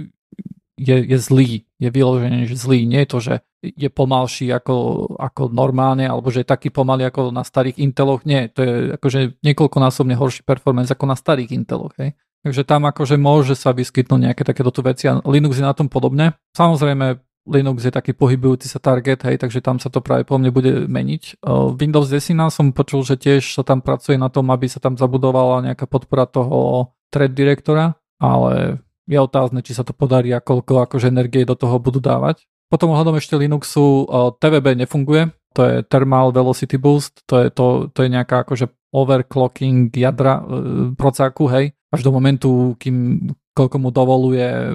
je, 0.75 0.97
je 1.07 1.19
zlý, 1.19 1.65
je 1.79 1.89
vyložený 1.91 2.51
že 2.51 2.57
zlý. 2.59 2.87
Nie 2.87 3.07
je 3.07 3.11
to, 3.11 3.19
že 3.23 3.35
je 3.65 3.89
pomalší 3.89 4.53
ako, 4.53 5.07
ako 5.17 5.49
normálne, 5.49 6.05
alebo 6.05 6.29
že 6.29 6.45
je 6.45 6.53
taký 6.53 6.69
pomalý 6.69 7.09
ako 7.09 7.33
na 7.33 7.47
starých 7.47 7.81
Inteloch. 7.81 8.27
Nie, 8.29 8.51
to 8.51 8.61
je 8.61 8.73
akože 8.99 9.41
niekoľkonásobne 9.41 10.19
horší 10.19 10.43
performance 10.45 10.93
ako 10.93 11.05
na 11.09 11.17
starých 11.17 11.55
Inteloch. 11.55 11.95
Hej. 11.97 12.19
Takže 12.45 12.63
tam 12.69 12.85
akože 12.85 13.17
môže 13.17 13.57
sa 13.57 13.73
vyskytnúť 13.73 14.21
nejaké 14.21 14.43
takéto 14.45 14.69
tu 14.69 14.85
veci 14.85 15.09
a 15.09 15.17
Linux 15.25 15.57
je 15.57 15.65
na 15.65 15.73
tom 15.73 15.89
podobne. 15.89 16.37
Samozrejme, 16.53 17.17
Linux 17.45 17.85
je 17.85 17.93
taký 17.93 18.17
pohybujúci 18.17 18.69
sa 18.69 18.81
target, 18.81 19.21
hej, 19.29 19.37
takže 19.37 19.61
tam 19.61 19.77
sa 19.77 19.93
to 19.93 20.01
práve 20.01 20.25
po 20.25 20.41
mne 20.41 20.49
bude 20.49 20.89
meniť. 20.89 21.45
Windows 21.77 22.09
10 22.09 22.37
som 22.49 22.73
počul, 22.73 23.05
že 23.05 23.21
tiež 23.21 23.45
sa 23.45 23.65
tam 23.65 23.85
pracuje 23.85 24.17
na 24.17 24.33
tom, 24.33 24.49
aby 24.49 24.65
sa 24.65 24.81
tam 24.81 24.97
zabudovala 24.97 25.61
nejaká 25.73 25.85
podpora 25.85 26.25
toho 26.25 26.89
thread 27.13 27.37
direktora, 27.37 28.01
ale 28.17 28.81
je 29.05 29.19
otázne, 29.21 29.61
či 29.61 29.77
sa 29.77 29.85
to 29.85 29.93
podarí 29.93 30.33
a 30.33 30.45
koľko 30.45 30.89
akože 30.89 31.13
energie 31.13 31.45
do 31.45 31.57
toho 31.57 31.77
budú 31.81 32.01
dávať. 32.01 32.45
Potom 32.73 32.91
ohľadom 32.91 33.21
ešte 33.21 33.37
Linuxu 33.37 34.09
TVB 34.41 34.75
nefunguje, 34.85 35.31
to 35.55 35.61
je 35.63 35.75
Thermal 35.87 36.35
Velocity 36.35 36.75
Boost, 36.81 37.23
to 37.31 37.45
je, 37.45 37.47
to, 37.55 37.93
to 37.95 38.03
je 38.03 38.09
nejaká 38.11 38.43
akože 38.43 38.67
overclocking 38.91 39.95
jadra 39.95 40.43
e, 40.43 40.43
procáku, 40.99 41.47
hej, 41.51 41.75
až 41.95 42.01
do 42.03 42.11
momentu, 42.11 42.75
kým 42.79 43.31
koľko 43.55 43.77
mu 43.79 43.95
dovoluje 43.95 44.43
e, 44.43 44.71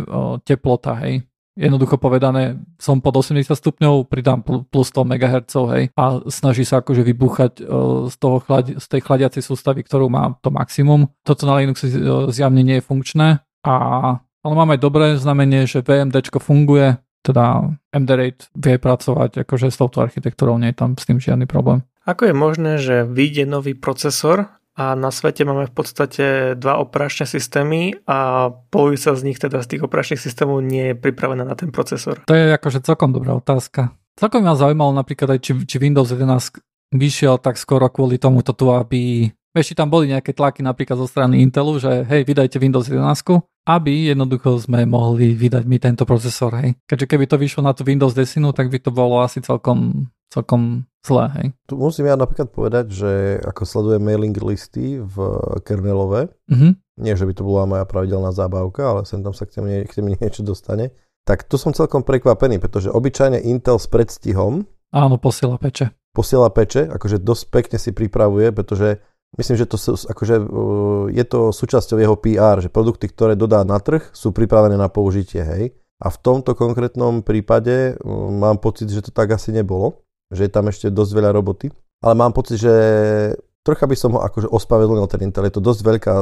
teplota, 0.48 0.96
hej. 1.04 1.28
Jednoducho 1.60 2.00
povedané, 2.00 2.56
som 2.80 3.04
pod 3.04 3.20
80 3.20 3.52
stupňov, 3.52 4.08
pridám 4.08 4.40
plus 4.44 4.88
100 4.96 5.04
MHz, 5.04 5.54
hej, 5.76 5.84
a 6.00 6.04
snaží 6.32 6.64
sa 6.64 6.80
akože 6.80 7.04
vybuchať 7.04 7.54
e, 7.60 7.64
z, 8.08 8.16
toho 8.16 8.40
chladi, 8.40 8.80
z 8.80 8.86
tej 8.88 9.02
chladiacej 9.04 9.44
sústavy, 9.44 9.84
ktorú 9.84 10.08
má 10.08 10.40
to 10.40 10.52
maximum. 10.56 11.12
Toto 11.28 11.44
na 11.44 11.60
Linuxe 11.60 11.92
e, 11.92 12.32
zjavne 12.32 12.64
nie 12.64 12.80
je 12.80 12.88
funkčné, 12.88 13.44
a 13.66 13.76
Ale 14.40 14.56
máme 14.56 14.80
aj 14.80 14.82
dobré 14.82 15.06
znamenie, 15.20 15.68
že 15.68 15.84
VMD 15.84 16.32
funguje, 16.40 16.96
teda 17.20 17.76
MD-Rate 17.92 18.48
vie 18.56 18.76
pracovať 18.80 19.44
akože 19.44 19.68
s 19.68 19.78
touto 19.78 20.00
architektúrou, 20.00 20.56
nie 20.56 20.72
je 20.72 20.80
tam 20.80 20.96
s 20.96 21.04
tým 21.04 21.20
žiadny 21.20 21.44
problém. 21.44 21.84
Ako 22.08 22.32
je 22.32 22.36
možné, 22.36 22.72
že 22.80 23.04
vyjde 23.04 23.46
nový 23.46 23.76
procesor 23.76 24.48
a 24.80 24.96
na 24.96 25.12
svete 25.12 25.44
máme 25.44 25.68
v 25.68 25.76
podstate 25.76 26.56
dva 26.56 26.80
operačné 26.80 27.28
systémy 27.28 28.00
a 28.08 28.48
polovica 28.72 29.12
z 29.12 29.22
nich 29.28 29.36
teda 29.36 29.60
z 29.60 29.76
tých 29.76 29.84
operačných 29.84 30.24
systémov 30.24 30.64
nie 30.64 30.92
je 30.92 30.96
pripravená 30.96 31.44
na 31.44 31.60
ten 31.60 31.68
procesor. 31.70 32.24
To 32.24 32.32
je 32.32 32.56
akože 32.56 32.80
celkom 32.88 33.12
dobrá 33.12 33.36
otázka. 33.36 33.92
Celkom 34.16 34.48
ma 34.48 34.56
zaujímalo 34.56 34.96
napríklad 34.96 35.36
aj, 35.36 35.40
či, 35.44 35.52
či 35.68 35.76
Windows 35.84 36.08
11 36.16 36.64
vyšiel 36.96 37.38
tak 37.44 37.60
skoro 37.60 37.92
kvôli 37.92 38.18
tomu 38.18 38.40
tu, 38.42 38.72
aby 38.72 39.30
ešte 39.60 39.78
tam 39.78 39.92
boli 39.92 40.10
nejaké 40.10 40.32
tlaky 40.32 40.64
napríklad 40.64 40.98
zo 40.98 41.08
strany 41.08 41.44
Intelu, 41.44 41.78
že 41.78 42.08
hej, 42.08 42.24
vydajte 42.24 42.58
Windows 42.58 42.88
11, 42.88 43.44
aby 43.68 44.10
jednoducho 44.16 44.58
sme 44.64 44.88
mohli 44.88 45.36
vydať 45.36 45.64
mi 45.68 45.78
tento 45.78 46.08
procesor, 46.08 46.56
hej. 46.64 46.80
Keďže 46.88 47.06
keby 47.06 47.26
to 47.28 47.38
vyšlo 47.38 47.62
na 47.62 47.76
tú 47.76 47.84
Windows 47.84 48.16
10, 48.16 48.42
tak 48.56 48.72
by 48.72 48.80
to 48.80 48.90
bolo 48.90 49.22
asi 49.22 49.44
celkom 49.44 50.10
celkom 50.30 50.86
zlé, 51.02 51.26
hej. 51.42 51.48
Tu 51.66 51.74
musím 51.74 52.06
ja 52.06 52.16
napríklad 52.16 52.54
povedať, 52.54 52.86
že 52.94 53.12
ako 53.42 53.62
sledujem 53.66 54.02
mailing 54.02 54.38
listy 54.38 55.02
v 55.02 55.16
kernelove, 55.66 56.30
mm-hmm. 56.48 56.72
nie 57.02 57.14
že 57.18 57.26
by 57.26 57.34
to 57.34 57.44
bola 57.44 57.66
moja 57.66 57.86
pravidelná 57.90 58.30
zábavka, 58.30 58.86
ale 58.86 59.02
sem 59.10 59.26
tam 59.26 59.34
sa 59.34 59.50
k 59.50 59.58
tým, 59.58 59.66
k 59.90 59.92
tým 59.92 60.06
niečo 60.06 60.46
dostane, 60.46 60.94
tak 61.26 61.50
tu 61.50 61.58
som 61.58 61.74
celkom 61.74 62.06
prekvapený, 62.06 62.62
pretože 62.62 62.94
obyčajne 62.94 63.42
Intel 63.42 63.82
s 63.82 63.90
predstihom 63.90 64.70
Áno, 64.90 65.22
posiela 65.22 65.62
peče. 65.62 65.94
Posiela 66.18 66.50
peče, 66.50 66.90
akože 66.90 67.22
dosť 67.22 67.44
pekne 67.54 67.78
si 67.78 67.94
pripravuje, 67.94 68.50
pretože 68.50 68.98
myslím, 69.38 69.58
že 69.60 69.70
to 69.70 69.78
sú, 69.78 70.00
akože, 70.00 70.36
je 71.14 71.26
to 71.28 71.54
súčasťou 71.54 72.00
jeho 72.00 72.16
PR, 72.18 72.64
že 72.64 72.74
produkty, 72.74 73.12
ktoré 73.12 73.38
dodá 73.38 73.62
na 73.68 73.78
trh, 73.78 74.10
sú 74.16 74.34
pripravené 74.34 74.80
na 74.80 74.90
použitie, 74.90 75.44
hej. 75.44 75.76
A 76.00 76.08
v 76.08 76.18
tomto 76.18 76.56
konkrétnom 76.56 77.22
prípade 77.22 78.00
mám 78.32 78.58
pocit, 78.64 78.88
že 78.88 79.04
to 79.04 79.12
tak 79.12 79.36
asi 79.36 79.52
nebolo 79.52 80.00
že 80.30 80.46
je 80.46 80.52
tam 80.52 80.70
ešte 80.70 80.94
dosť 80.94 81.12
veľa 81.14 81.32
roboty. 81.34 81.74
Ale 82.00 82.14
mám 82.16 82.32
pocit, 82.32 82.62
že 82.62 82.74
trocha 83.66 83.86
by 83.90 83.96
som 83.98 84.16
ho 84.16 84.24
akože 84.24 84.48
ospravedlnil 84.48 85.10
ten 85.10 85.26
Intel. 85.26 85.50
Je 85.50 85.58
to 85.58 85.66
dosť 85.66 85.82
veľká 85.84 86.14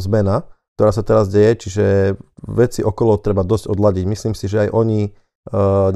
zmena, 0.00 0.46
ktorá 0.78 0.90
sa 0.94 1.04
teraz 1.04 1.28
deje, 1.28 1.68
čiže 1.68 1.84
veci 2.48 2.80
okolo 2.80 3.20
treba 3.20 3.44
dosť 3.44 3.68
odladiť. 3.68 4.04
Myslím 4.08 4.34
si, 4.38 4.48
že 4.48 4.68
aj 4.68 4.70
oni 4.72 5.12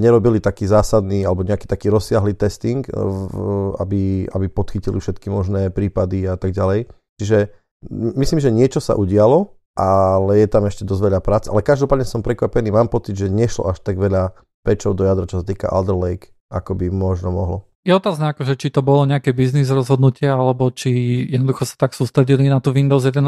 nerobili 0.03 0.43
taký 0.43 0.67
zásadný 0.67 1.23
alebo 1.23 1.47
nejaký 1.47 1.71
taký 1.71 1.87
rozsiahly 1.87 2.35
testing, 2.35 2.83
uh, 2.91 3.79
aby, 3.79 4.27
aby 4.27 4.47
podchytili 4.51 4.99
všetky 4.99 5.31
možné 5.31 5.71
prípady 5.71 6.27
a 6.27 6.35
tak 6.35 6.51
ďalej. 6.51 6.91
Čiže 7.23 7.55
myslím, 8.19 8.43
že 8.43 8.51
niečo 8.51 8.83
sa 8.83 8.99
udialo, 8.99 9.55
ale 9.79 10.43
je 10.43 10.49
tam 10.51 10.67
ešte 10.67 10.83
dosť 10.83 11.03
veľa 11.13 11.21
prác. 11.23 11.45
Ale 11.47 11.63
každopádne 11.63 12.09
som 12.09 12.27
prekvapený, 12.27 12.75
mám 12.75 12.91
pocit, 12.91 13.15
že 13.15 13.31
nešlo 13.31 13.71
až 13.71 13.79
tak 13.87 14.03
veľa 14.03 14.35
pečov 14.67 14.99
do 14.99 15.07
jadra, 15.07 15.31
čo 15.31 15.41
sa 15.41 15.47
týka 15.47 15.71
Alder 15.71 15.95
Lake 15.95 16.35
ako 16.51 16.79
by 16.79 16.87
možno 16.91 17.35
mohlo. 17.35 17.59
Je 17.87 17.95
otázne, 17.95 18.35
akože, 18.35 18.59
či 18.59 18.75
to 18.75 18.83
bolo 18.83 19.07
nejaké 19.07 19.31
biznis 19.31 19.71
rozhodnutie, 19.71 20.27
alebo 20.27 20.75
či 20.75 21.23
jednoducho 21.31 21.63
sa 21.63 21.87
tak 21.87 21.95
sústredili 21.95 22.51
na 22.51 22.59
tú 22.59 22.75
Windows 22.75 23.07
11, 23.07 23.23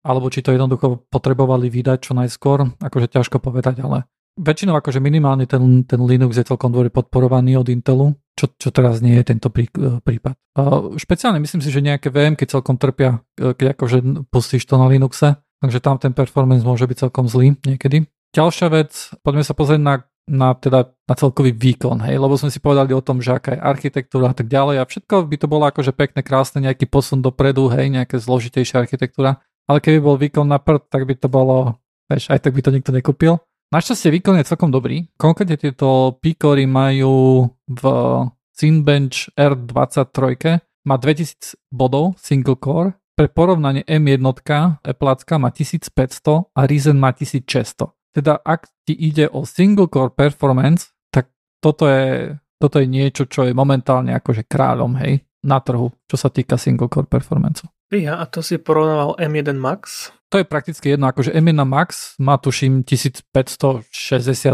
alebo 0.00 0.26
či 0.32 0.40
to 0.40 0.56
jednoducho 0.56 1.04
potrebovali 1.12 1.68
vydať 1.68 1.98
čo 2.08 2.12
najskôr, 2.16 2.80
akože 2.80 3.12
ťažko 3.12 3.44
povedať, 3.44 3.84
ale 3.84 4.08
väčšinou 4.40 4.74
akože 4.80 4.98
minimálne 4.98 5.44
ten, 5.44 5.84
ten 5.84 6.00
Linux 6.00 6.40
je 6.40 6.48
celkom 6.48 6.72
dôvod 6.72 6.90
podporovaný 6.90 7.60
od 7.60 7.68
Intelu, 7.68 8.16
čo, 8.34 8.48
čo 8.56 8.72
teraz 8.72 9.04
nie 9.04 9.20
je 9.20 9.24
tento 9.36 9.52
prí, 9.52 9.68
prípad. 9.76 10.34
Uh, 10.56 10.96
špeciálne 10.96 11.38
myslím 11.44 11.60
si, 11.60 11.68
že 11.68 11.84
nejaké 11.84 12.08
VM, 12.08 12.34
keď 12.34 12.58
celkom 12.58 12.80
trpia, 12.80 13.20
e, 13.36 13.52
keď 13.52 13.76
akože 13.76 13.98
pustíš 14.32 14.64
to 14.64 14.80
na 14.80 14.88
Linuxe, 14.88 15.36
takže 15.60 15.78
tam 15.84 16.00
ten 16.00 16.16
performance 16.16 16.64
môže 16.64 16.88
byť 16.88 16.96
celkom 17.06 17.28
zlý 17.28 17.54
niekedy. 17.62 18.08
Ďalšia 18.32 18.68
vec, 18.72 19.12
poďme 19.20 19.44
sa 19.44 19.52
pozrieť 19.52 19.82
na 19.82 19.94
na, 20.30 20.54
teda, 20.54 20.94
na 21.10 21.14
celkový 21.18 21.50
výkon, 21.50 22.06
hej, 22.06 22.14
lebo 22.22 22.38
sme 22.38 22.54
si 22.54 22.62
povedali 22.62 22.94
o 22.94 23.02
tom, 23.02 23.18
že 23.18 23.34
aká 23.34 23.58
je 23.58 23.60
architektúra 23.66 24.30
a 24.30 24.36
tak 24.36 24.46
ďalej 24.46 24.78
a 24.78 24.86
všetko 24.86 25.26
by 25.26 25.36
to 25.42 25.46
bolo 25.50 25.66
akože 25.66 25.90
pekné, 25.90 26.22
krásne, 26.22 26.62
nejaký 26.62 26.86
posun 26.86 27.18
dopredu, 27.18 27.66
hej, 27.74 27.90
nejaké 27.90 28.22
zložitejšia 28.22 28.86
architektúra, 28.86 29.42
ale 29.66 29.82
keby 29.82 29.98
bol 29.98 30.14
výkon 30.14 30.46
na 30.46 30.62
prd, 30.62 30.86
tak 30.86 31.02
by 31.02 31.18
to 31.18 31.26
bolo, 31.26 31.82
vieš, 32.06 32.30
aj 32.30 32.46
tak 32.46 32.54
by 32.54 32.62
to 32.62 32.70
nikto 32.70 32.94
nekúpil. 32.94 33.42
Našťastie 33.70 34.10
výkon 34.18 34.34
je 34.42 34.50
celkom 34.50 34.74
dobrý, 34.74 35.06
konkrétne 35.14 35.54
tieto 35.54 36.18
Picory 36.18 36.66
majú 36.66 37.46
v 37.70 37.82
Cinebench 38.50 39.30
R23 39.38 40.58
má 40.90 40.98
2000 40.98 41.54
bodov 41.70 42.18
single 42.18 42.58
core, 42.58 42.98
pre 43.14 43.30
porovnanie 43.30 43.86
M1 43.86 44.26
Appleacka 44.82 45.38
má 45.38 45.54
1500 45.54 46.50
a 46.50 46.60
Ryzen 46.66 46.98
má 46.98 47.14
1600 47.14 47.94
teda 48.10 48.42
ak 48.42 48.66
ti 48.86 48.94
ide 48.94 49.30
o 49.30 49.46
single 49.46 49.86
core 49.86 50.10
performance, 50.10 50.90
tak 51.14 51.30
toto 51.62 51.86
je, 51.86 52.34
toto 52.58 52.82
je 52.82 52.86
niečo, 52.90 53.30
čo 53.30 53.46
je 53.46 53.54
momentálne 53.54 54.10
akože 54.18 54.50
kráľom, 54.50 54.98
hej, 54.98 55.22
na 55.46 55.62
trhu, 55.62 55.94
čo 56.10 56.16
sa 56.18 56.28
týka 56.28 56.58
single 56.58 56.90
core 56.90 57.06
performance. 57.06 57.62
Ja, 57.90 58.22
a 58.22 58.24
to 58.26 58.38
si 58.38 58.54
porovnával 58.54 59.18
M1 59.18 59.58
Max? 59.58 60.14
To 60.30 60.38
je 60.38 60.46
prakticky 60.46 60.94
jedno, 60.94 61.10
akože 61.10 61.34
M1 61.34 61.58
Max 61.66 62.14
má 62.22 62.38
tuším 62.38 62.86
1560 62.86 63.90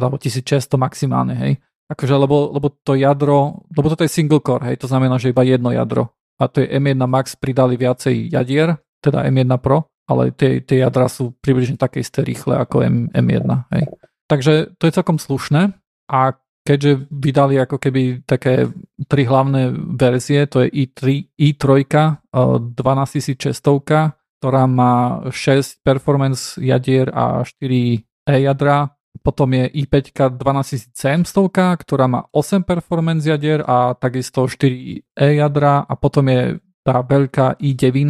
alebo 0.00 0.16
1600 0.16 0.80
maximálne, 0.80 1.36
hej. 1.36 1.52
Akože, 1.92 2.16
lebo, 2.16 2.48
lebo 2.56 2.72
to 2.80 2.96
jadro, 2.96 3.60
lebo 3.76 3.86
toto 3.92 4.02
je 4.02 4.10
single 4.10 4.40
core, 4.40 4.72
hej, 4.72 4.80
to 4.80 4.88
znamená, 4.88 5.20
že 5.20 5.36
iba 5.36 5.44
jedno 5.44 5.68
jadro. 5.68 6.16
A 6.40 6.48
to 6.48 6.64
je 6.64 6.68
M1 6.80 6.96
Max 7.04 7.36
pridali 7.36 7.76
viacej 7.76 8.32
jadier, 8.32 8.80
teda 9.04 9.28
M1 9.28 9.52
Pro, 9.60 9.92
ale 10.08 10.32
tie, 10.32 10.64
tie 10.64 10.80
jadra 10.80 11.12
sú 11.12 11.36
približne 11.44 11.76
také 11.76 12.00
isté 12.00 12.24
rýchle 12.24 12.56
ako 12.56 12.80
M, 12.88 13.12
M1. 13.12 13.68
Hej. 13.76 13.84
Takže 14.32 14.52
to 14.80 14.88
je 14.88 14.96
celkom 14.96 15.20
slušné 15.20 15.76
a 16.08 16.20
keďže 16.66 17.06
vydali 17.06 17.54
ako 17.62 17.78
keby 17.78 18.26
také 18.26 18.66
tri 19.06 19.22
hlavné 19.22 19.70
verzie, 19.94 20.50
to 20.50 20.66
je 20.66 20.68
i3, 20.74 21.30
i3 21.38 21.86
12600, 22.34 24.42
ktorá 24.42 24.66
má 24.66 25.22
6 25.30 25.86
performance 25.86 26.58
jadier 26.58 27.14
a 27.14 27.46
4 27.46 28.02
e-jadra, 28.26 28.90
potom 29.22 29.54
je 29.54 29.70
i5 29.86 30.34
12700, 30.36 31.86
ktorá 31.86 32.10
má 32.10 32.26
8 32.34 32.66
performance 32.66 33.24
jadier 33.24 33.62
a 33.64 33.94
takisto 33.94 34.44
4 34.44 35.14
e-jadra 35.14 35.86
a 35.86 35.94
potom 35.94 36.26
je 36.28 36.58
tá 36.82 37.02
veľká 37.02 37.58
i9 37.58 38.06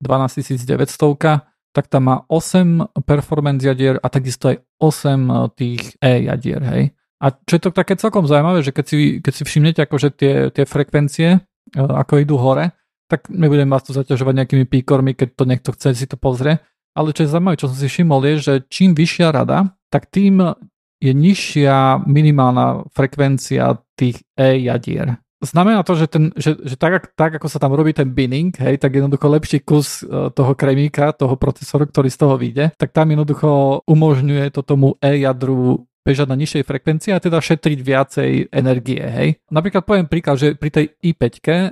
12900, 0.00 1.44
tak 1.74 1.90
tam 1.90 2.02
má 2.06 2.16
8 2.30 3.02
performance 3.02 3.66
jadier 3.66 3.98
a 3.98 4.06
takisto 4.06 4.54
aj 4.54 4.62
8 4.78 5.26
e, 5.26 5.34
tých 5.58 5.82
E 5.98 6.30
jadier, 6.30 6.62
hej. 6.62 6.94
A 7.22 7.30
čo 7.30 7.52
je 7.56 7.62
to 7.62 7.70
také 7.70 7.94
celkom 7.94 8.26
zaujímavé, 8.26 8.64
že 8.64 8.74
keď 8.74 8.84
si, 8.86 8.98
keď 9.22 9.32
si 9.32 9.42
všimnete 9.46 9.80
akože 9.86 10.08
tie, 10.14 10.34
tie 10.50 10.64
frekvencie, 10.66 11.28
e, 11.36 11.38
ako 11.78 12.20
idú 12.20 12.36
hore, 12.40 12.74
tak 13.06 13.30
nebudem 13.30 13.68
vás 13.70 13.84
tu 13.84 13.94
zaťažovať 13.94 14.34
nejakými 14.44 14.66
píkormi, 14.66 15.14
keď 15.14 15.28
to 15.36 15.44
niekto 15.46 15.70
chce 15.76 15.94
si 15.94 16.06
to 16.08 16.18
pozrie. 16.18 16.58
Ale 16.94 17.14
čo 17.14 17.26
je 17.26 17.32
zaujímavé, 17.32 17.58
čo 17.58 17.70
som 17.70 17.78
si 17.78 17.86
všimol, 17.90 18.22
je, 18.22 18.34
že 18.40 18.54
čím 18.70 18.94
vyššia 18.94 19.34
rada, 19.34 19.74
tak 19.90 20.10
tým 20.10 20.54
je 21.02 21.12
nižšia 21.12 22.06
minimálna 22.06 22.86
frekvencia 22.94 23.82
tých 23.98 24.22
E 24.38 24.62
jadier 24.62 25.18
znamená 25.44 25.84
to, 25.84 25.94
že, 25.94 26.06
ten, 26.08 26.32
že, 26.34 26.56
že 26.64 26.74
tak, 26.80 27.12
tak, 27.14 27.36
ako 27.38 27.46
sa 27.46 27.60
tam 27.60 27.76
robí 27.76 27.92
ten 27.92 28.10
binning, 28.10 28.50
hej, 28.56 28.80
tak 28.80 28.96
jednoducho 28.96 29.28
lepší 29.28 29.60
kus 29.62 30.02
e, 30.02 30.32
toho 30.32 30.52
kremíka, 30.56 31.12
toho 31.12 31.36
procesoru, 31.36 31.86
ktorý 31.86 32.08
z 32.08 32.18
toho 32.18 32.34
vyjde, 32.40 32.72
tak 32.80 32.90
tam 32.90 33.12
jednoducho 33.12 33.80
umožňuje 33.84 34.50
to 34.50 34.64
tomu 34.64 34.96
E-jadru 34.98 35.84
bežať 36.04 36.28
na 36.28 36.36
nižšej 36.36 36.68
frekvencii 36.68 37.10
a 37.16 37.18
teda 37.18 37.40
šetriť 37.40 37.78
viacej 37.80 38.30
energie. 38.52 39.00
Hej. 39.00 39.28
Napríklad 39.48 39.88
poviem 39.88 40.06
príklad, 40.06 40.36
že 40.36 40.52
pri 40.54 40.70
tej 40.70 40.86
i5 41.00 41.26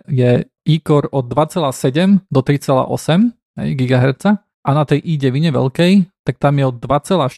je 0.08 0.48
e-core 0.48 1.12
od 1.12 1.24
2,7 1.28 2.32
do 2.32 2.40
3,8 2.40 3.76
GHz 3.76 4.24
a 4.62 4.70
na 4.72 4.84
tej 4.88 5.04
i9 5.04 5.52
veľkej, 5.52 5.92
tak 6.24 6.40
tam 6.40 6.56
je 6.56 6.64
od 6.64 6.76
2,4 6.80 7.28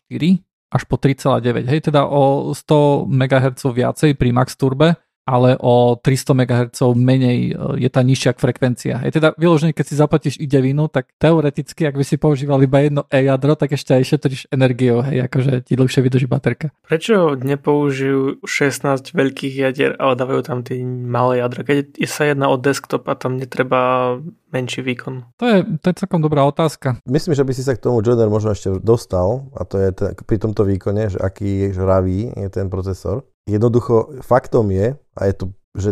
až 0.74 0.82
po 0.86 0.96
3,9. 0.98 1.66
Hej, 1.66 1.90
teda 1.90 2.06
o 2.06 2.54
100 2.54 3.10
MHz 3.10 3.62
viacej 3.66 4.10
pri 4.14 4.30
Max 4.30 4.54
Turbe 4.54 4.98
ale 5.24 5.56
o 5.60 5.96
300 5.96 6.36
MHz 6.36 6.80
menej 6.94 7.38
e, 7.50 7.80
je 7.80 7.88
tá 7.88 8.04
nižšia 8.04 8.36
frekvencia. 8.36 9.00
Je 9.04 9.12
teda 9.16 9.32
vyložené, 9.40 9.72
keď 9.72 9.84
si 9.88 9.94
zaplatíš 9.96 10.34
i 10.40 10.46
devinu, 10.46 10.86
tak 10.92 11.08
teoreticky, 11.16 11.88
ak 11.88 11.96
by 11.96 12.04
si 12.04 12.20
používal 12.20 12.60
iba 12.60 12.84
jedno 12.84 13.02
e-jadro, 13.08 13.56
tak 13.56 13.72
ešte 13.72 13.96
aj 13.96 14.04
šetríš 14.04 14.42
energiou, 14.52 15.00
hej, 15.00 15.24
akože 15.26 15.64
ti 15.64 15.74
dlhšie 15.74 16.00
vydrží 16.04 16.28
baterka. 16.28 16.70
Prečo 16.84 17.34
nepoužijú 17.40 18.44
16 18.44 19.16
veľkých 19.16 19.54
jadier, 19.64 19.96
ale 19.96 20.12
dávajú 20.14 20.40
tam 20.44 20.60
tie 20.60 20.84
malé 20.84 21.40
jadra? 21.40 21.64
Keď 21.64 22.04
sa 22.04 22.28
jedná 22.28 22.52
o 22.52 22.60
desktop 22.60 23.08
a 23.08 23.16
tam 23.16 23.40
netreba 23.40 24.14
menší 24.52 24.84
výkon? 24.84 25.34
To 25.40 25.44
je, 25.48 25.58
to 25.80 25.86
je 25.90 25.94
celkom 25.98 26.20
dobrá 26.22 26.44
otázka. 26.46 27.00
Myslím, 27.08 27.34
že 27.34 27.42
by 27.42 27.52
si 27.56 27.66
sa 27.66 27.74
k 27.74 27.82
tomu 27.82 28.04
Joder 28.04 28.30
možno 28.30 28.52
ešte 28.54 28.76
dostal, 28.78 29.50
a 29.56 29.66
to 29.66 29.80
je 29.80 29.90
t- 29.90 30.12
pri 30.22 30.36
tomto 30.38 30.62
výkone, 30.62 31.10
že 31.10 31.18
aký 31.18 31.74
žravý 31.74 32.30
je 32.36 32.48
ten 32.52 32.68
procesor. 32.70 33.26
Jednoducho 33.44 34.24
faktom 34.24 34.72
je, 34.72 34.96
a 34.96 35.20
je 35.28 35.34
to, 35.36 35.44
že 35.76 35.90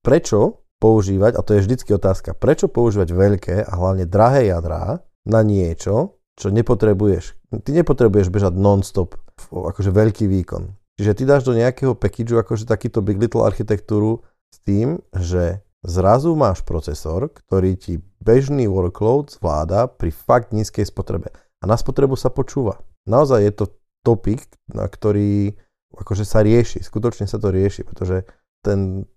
prečo 0.00 0.64
používať, 0.80 1.36
a 1.36 1.40
to 1.44 1.56
je 1.56 1.64
vždycky 1.64 1.90
otázka, 1.96 2.36
prečo 2.36 2.68
používať 2.68 3.08
veľké 3.12 3.56
a 3.64 3.72
hlavne 3.72 4.04
drahé 4.08 4.52
jadrá 4.52 5.04
na 5.24 5.40
niečo, 5.40 6.20
čo 6.34 6.50
nepotrebuješ 6.50 7.44
Ty 7.62 7.70
nepotrebuješ 7.70 8.34
bežať 8.34 8.54
non-stop, 8.58 9.14
akože 9.52 9.94
veľký 9.94 10.26
výkon. 10.26 10.74
Čiže 10.98 11.12
ty 11.14 11.22
dáš 11.26 11.46
do 11.46 11.54
nejakého 11.54 11.94
packageu 11.94 12.38
akože 12.42 12.66
takýto 12.66 13.02
Big 13.02 13.18
Little 13.18 13.46
architektúru 13.46 14.26
s 14.50 14.58
tým, 14.62 15.02
že 15.14 15.62
zrazu 15.82 16.34
máš 16.34 16.62
procesor, 16.62 17.30
ktorý 17.30 17.78
ti 17.78 18.02
bežný 18.22 18.70
workload 18.70 19.38
zvláda 19.38 19.90
pri 19.90 20.10
fakt 20.10 20.54
nízkej 20.54 20.86
spotrebe. 20.86 21.30
A 21.62 21.64
na 21.66 21.78
spotrebu 21.78 22.14
sa 22.14 22.30
počúva. 22.30 22.82
Naozaj 23.06 23.40
je 23.42 23.52
to 23.52 23.64
topik, 24.06 24.46
na 24.70 24.86
ktorý 24.86 25.58
akože 25.98 26.24
sa 26.26 26.42
rieši, 26.42 26.82
skutočne 26.82 27.26
sa 27.26 27.38
to 27.38 27.50
rieši, 27.50 27.86
pretože 27.86 28.26
ten, 28.64 29.08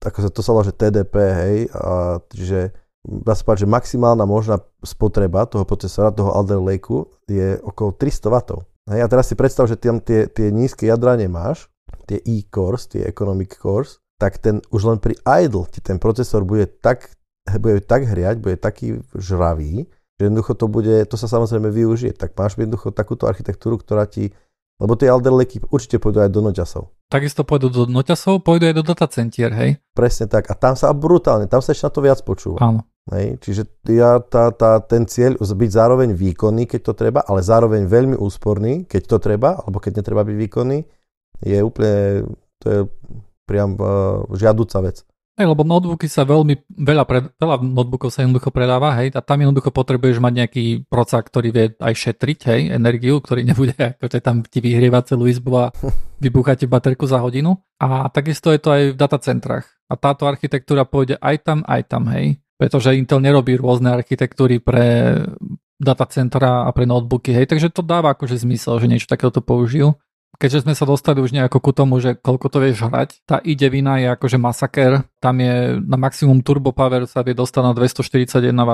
ako 0.00 0.18
sa 0.24 0.30
to 0.30 0.40
sa 0.40 0.50
volá, 0.54 0.64
že 0.66 0.76
TDP, 0.76 1.14
hej, 1.14 1.56
a 1.74 2.18
čiže 2.30 2.72
dá 3.02 3.34
sa 3.34 3.42
povedať, 3.42 3.66
že 3.66 3.74
maximálna 3.74 4.24
možná 4.24 4.62
spotreba 4.86 5.46
toho 5.46 5.66
procesora, 5.66 6.14
toho 6.14 6.30
Alder 6.30 6.62
Lakeu 6.62 7.10
je 7.26 7.58
okolo 7.62 7.94
300 7.98 8.30
W. 8.30 8.36
Hej, 8.90 9.00
a 9.02 9.06
teraz 9.10 9.30
si 9.30 9.34
predstav, 9.38 9.66
že 9.66 9.78
tam 9.78 10.02
tie, 10.02 10.26
tie 10.26 10.50
nízke 10.50 10.86
jadra 10.86 11.14
nemáš, 11.18 11.70
tie 12.06 12.18
e-cores, 12.18 12.90
tie 12.90 13.06
economic 13.06 13.54
cores, 13.54 14.02
tak 14.18 14.38
ten 14.38 14.62
už 14.70 14.82
len 14.86 14.98
pri 15.02 15.18
idle 15.42 15.66
ti 15.66 15.82
ten 15.82 15.98
procesor 15.98 16.46
bude 16.46 16.66
tak, 16.78 17.10
bude 17.58 17.82
tak 17.82 18.06
hriať, 18.06 18.38
bude 18.38 18.54
taký 18.54 19.02
žravý, 19.18 19.90
že 20.18 20.30
jednoducho 20.30 20.54
to 20.54 20.66
bude, 20.70 20.94
to 21.10 21.18
sa 21.18 21.26
samozrejme 21.26 21.74
využije. 21.74 22.14
Tak 22.14 22.38
máš 22.38 22.54
jednoducho 22.54 22.94
takúto 22.94 23.26
architektúru, 23.26 23.82
ktorá 23.82 24.06
ti 24.06 24.30
lebo 24.82 24.98
tie 24.98 25.06
Alderleky 25.06 25.62
určite 25.70 26.02
pôjdu 26.02 26.26
aj 26.26 26.34
do 26.34 26.42
noťasov. 26.42 26.90
Takisto 27.06 27.46
pôjdu 27.46 27.70
do 27.70 27.82
noťasov, 27.86 28.42
pôjdu 28.42 28.66
aj 28.66 28.74
do 28.74 28.82
datacentier, 28.82 29.54
hej? 29.54 29.78
Presne 29.94 30.26
tak. 30.26 30.50
A 30.50 30.58
tam 30.58 30.74
sa 30.74 30.90
brutálne, 30.90 31.46
tam 31.46 31.62
sa 31.62 31.70
ešte 31.70 31.86
na 31.86 31.92
to 31.94 32.00
viac 32.02 32.18
počúva. 32.26 32.58
Áno. 32.58 32.82
Hej? 33.14 33.38
Čiže 33.38 33.62
ja, 33.94 34.18
tá, 34.18 34.50
tá, 34.50 34.82
ten 34.82 35.06
cieľ 35.06 35.38
byť 35.38 35.70
zároveň 35.70 36.14
výkonný, 36.18 36.66
keď 36.66 36.80
to 36.90 36.92
treba, 36.98 37.20
ale 37.22 37.46
zároveň 37.46 37.86
veľmi 37.86 38.16
úsporný, 38.18 38.90
keď 38.90 39.02
to 39.06 39.16
treba, 39.22 39.58
alebo 39.62 39.78
keď 39.78 40.02
netreba 40.02 40.26
byť 40.26 40.36
výkonný, 40.38 40.78
je 41.42 41.58
úplne, 41.62 42.26
to 42.62 42.66
je 42.66 42.80
priam 43.46 43.74
uh, 43.78 44.22
žiaduca 44.34 44.78
vec. 44.82 45.02
Hej, 45.32 45.48
lebo 45.48 45.64
notebooky 45.64 46.12
sa 46.12 46.28
veľmi, 46.28 46.68
veľa, 46.76 47.08
pred, 47.08 47.24
veľa 47.40 47.64
notebookov 47.64 48.12
sa 48.12 48.20
jednoducho 48.20 48.52
predáva, 48.52 48.92
hej, 49.00 49.16
a 49.16 49.24
tam 49.24 49.40
jednoducho 49.40 49.72
potrebuješ 49.72 50.20
mať 50.20 50.32
nejaký 50.44 50.64
procák, 50.92 51.24
ktorý 51.24 51.48
vie 51.48 51.66
aj 51.80 51.94
šetriť, 51.96 52.38
hej, 52.52 52.60
energiu, 52.68 53.16
ktorý 53.16 53.40
nebude 53.48 53.72
akože 53.72 54.20
tam 54.20 54.44
ti 54.44 54.60
vyhrievať 54.60 55.16
celú 55.16 55.24
izbu 55.32 55.52
a 55.56 55.72
vybuchá 56.20 56.52
ti 56.60 56.68
baterku 56.68 57.08
za 57.08 57.16
hodinu. 57.24 57.56
A 57.80 58.12
takisto 58.12 58.52
je 58.52 58.60
to 58.60 58.76
aj 58.76 58.82
v 58.92 58.98
datacentrách. 59.00 59.64
A 59.88 59.96
táto 59.96 60.28
architektúra 60.28 60.84
pôjde 60.84 61.16
aj 61.16 61.36
tam, 61.48 61.58
aj 61.64 61.80
tam, 61.88 62.12
hej. 62.12 62.36
Pretože 62.60 62.92
Intel 62.92 63.24
nerobí 63.24 63.56
rôzne 63.56 63.88
architektúry 63.88 64.60
pre 64.60 65.16
datacentra 65.80 66.68
a 66.68 66.70
pre 66.76 66.84
notebooky, 66.84 67.32
hej, 67.32 67.48
takže 67.48 67.72
to 67.72 67.80
dáva 67.80 68.12
akože 68.12 68.36
zmysel, 68.36 68.76
že 68.84 68.86
niečo 68.86 69.08
takéto 69.08 69.40
použijú 69.40 69.96
keďže 70.38 70.64
sme 70.64 70.74
sa 70.76 70.84
dostali 70.88 71.20
už 71.20 71.32
nejako 71.32 71.58
ku 71.60 71.70
tomu, 71.74 71.98
že 71.98 72.16
koľko 72.16 72.46
to 72.48 72.58
vieš 72.60 72.86
hrať, 72.86 73.24
tá 73.24 73.40
i9 73.42 73.72
je 73.78 74.08
akože 74.12 74.38
masaker, 74.40 75.04
tam 75.22 75.36
je 75.38 75.78
na 75.82 75.96
maximum 75.98 76.42
turbo 76.42 76.74
power 76.74 77.06
sa 77.06 77.22
vie 77.22 77.36
dostať 77.36 77.62
na 77.62 77.72
241 77.74 78.52
W. 78.52 78.72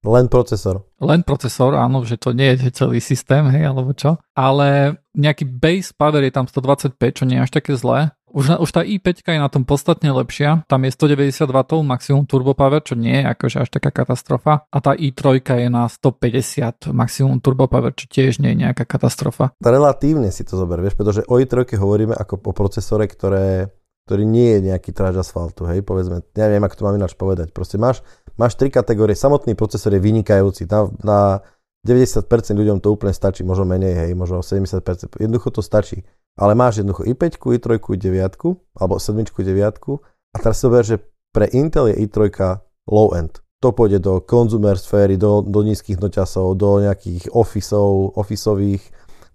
Len 0.00 0.26
procesor. 0.32 0.80
Len 0.96 1.20
procesor, 1.20 1.76
áno, 1.76 2.00
že 2.08 2.16
to 2.16 2.32
nie 2.32 2.56
je 2.56 2.72
celý 2.72 3.04
systém, 3.04 3.44
hej, 3.52 3.68
alebo 3.68 3.92
čo. 3.92 4.16
Ale 4.32 4.96
nejaký 5.12 5.44
base 5.44 5.92
power 5.92 6.24
je 6.24 6.32
tam 6.32 6.48
125, 6.48 6.96
čo 6.96 7.24
nie 7.28 7.36
je 7.36 7.44
až 7.44 7.52
také 7.52 7.76
zlé. 7.76 8.16
Už, 8.30 8.62
už 8.62 8.70
tá 8.70 8.86
i5 8.86 9.26
je 9.26 9.42
na 9.42 9.50
tom 9.50 9.66
podstatne 9.66 10.14
lepšia, 10.14 10.62
tam 10.70 10.86
je 10.86 10.94
190 10.94 11.50
W 11.50 11.82
maximum 11.82 12.24
turbo 12.30 12.54
power, 12.54 12.78
čo 12.78 12.94
nie 12.94 13.22
je 13.22 13.24
akože 13.26 13.66
až 13.66 13.68
taká 13.74 13.90
katastrofa. 13.90 14.70
A 14.70 14.78
tá 14.78 14.94
i3 14.94 15.42
je 15.42 15.68
na 15.68 15.90
150 15.90 16.94
maximum 16.94 17.42
turbo 17.42 17.66
power, 17.66 17.90
čo 17.90 18.06
tiež 18.06 18.38
nie 18.38 18.54
je 18.54 18.70
nejaká 18.70 18.86
katastrofa. 18.86 19.50
Relatívne 19.58 20.30
si 20.30 20.46
to 20.46 20.54
zober, 20.54 20.78
vieš, 20.78 20.94
pretože 20.94 21.26
o 21.26 21.42
i3 21.42 21.74
hovoríme 21.74 22.14
ako 22.14 22.38
o 22.38 22.52
procesore, 22.54 23.10
ktoré, 23.10 23.74
ktorý 24.06 24.22
nie 24.22 24.58
je 24.58 24.70
nejaký 24.70 24.94
tráž 24.94 25.26
asfaltu, 25.26 25.66
hej, 25.66 25.82
povedzme, 25.82 26.22
ja 26.38 26.46
neviem, 26.46 26.62
ako 26.62 26.76
to 26.78 26.86
mám 26.86 26.98
ináč 26.98 27.18
povedať. 27.18 27.50
Proste 27.50 27.82
máš, 27.82 28.06
máš 28.38 28.54
tri 28.54 28.70
kategórie, 28.70 29.18
samotný 29.18 29.58
procesor 29.58 29.90
je 29.90 30.02
vynikajúci, 30.02 30.70
na, 30.70 30.86
na 31.02 31.18
90% 31.80 32.26
ľuďom 32.60 32.78
to 32.84 32.92
úplne 32.92 33.16
stačí, 33.16 33.40
možno 33.40 33.64
menej, 33.64 33.96
hej, 33.96 34.10
možno 34.12 34.44
70%, 34.44 35.16
jednoducho 35.16 35.48
to 35.48 35.64
stačí 35.64 36.04
ale 36.40 36.56
máš 36.56 36.80
jednoducho 36.80 37.04
i5, 37.04 37.36
i3, 37.36 37.66
i9, 37.76 38.22
alebo 38.80 38.94
7, 38.96 39.28
i9 39.28 39.60
a 40.30 40.36
teraz 40.38 40.56
si 40.56 40.62
zober, 40.62 40.84
že 40.86 40.96
pre 41.34 41.50
Intel 41.52 41.92
je 41.92 42.06
i3 42.06 42.32
low 42.88 43.12
end. 43.12 43.44
To 43.60 43.76
pôjde 43.76 44.00
do 44.00 44.24
consumer 44.24 44.78
sféry, 44.80 45.20
do, 45.20 45.44
do 45.44 45.60
nízkych 45.60 46.00
noťasov, 46.00 46.56
do 46.56 46.80
nejakých 46.80 47.28
officeov, 47.36 48.16
officeových 48.16 48.80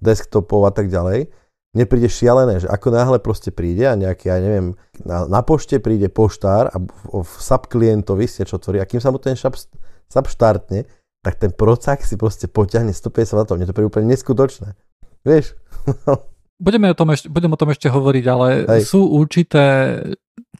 desktopov 0.02 0.66
a 0.66 0.74
tak 0.74 0.90
ďalej. 0.90 1.30
Nepríde 1.76 2.08
šialené, 2.08 2.64
že 2.64 2.72
ako 2.72 2.90
náhle 2.90 3.20
proste 3.20 3.52
príde 3.52 3.86
a 3.86 4.00
nejaký, 4.00 4.32
ja 4.32 4.40
neviem, 4.42 4.74
na, 5.04 5.28
na 5.28 5.44
pošte 5.44 5.78
príde 5.78 6.08
poštár 6.10 6.72
a 6.72 6.80
v, 6.80 6.90
v 7.22 7.32
subklientovi 7.38 8.26
si 8.26 8.48
čo 8.48 8.58
tvorí 8.58 8.82
a 8.82 8.88
kým 8.88 9.04
sa 9.04 9.12
mu 9.14 9.20
ten 9.22 9.38
sub, 9.38 9.54
sub 10.08 10.26
štartne, 10.26 10.88
tak 11.26 11.42
ten 11.42 11.50
procák 11.50 12.06
si 12.06 12.14
proste 12.22 12.46
poťahne 12.46 12.94
150 12.94 13.34
W. 13.34 13.58
Mne 13.58 13.66
to 13.66 13.74
príde 13.74 13.90
úplne 13.90 14.14
neskutočné. 14.14 14.78
Vieš? 15.26 15.58
Budeme 16.66 16.94
o 16.94 16.96
tom 16.96 17.12
ešte, 17.12 17.28
budem 17.28 17.52
o 17.52 17.60
tom 17.60 17.74
ešte 17.74 17.92
hovoriť, 17.92 18.26
ale 18.32 18.48
Hej. 18.64 18.88
sú 18.88 19.12
určité 19.12 20.00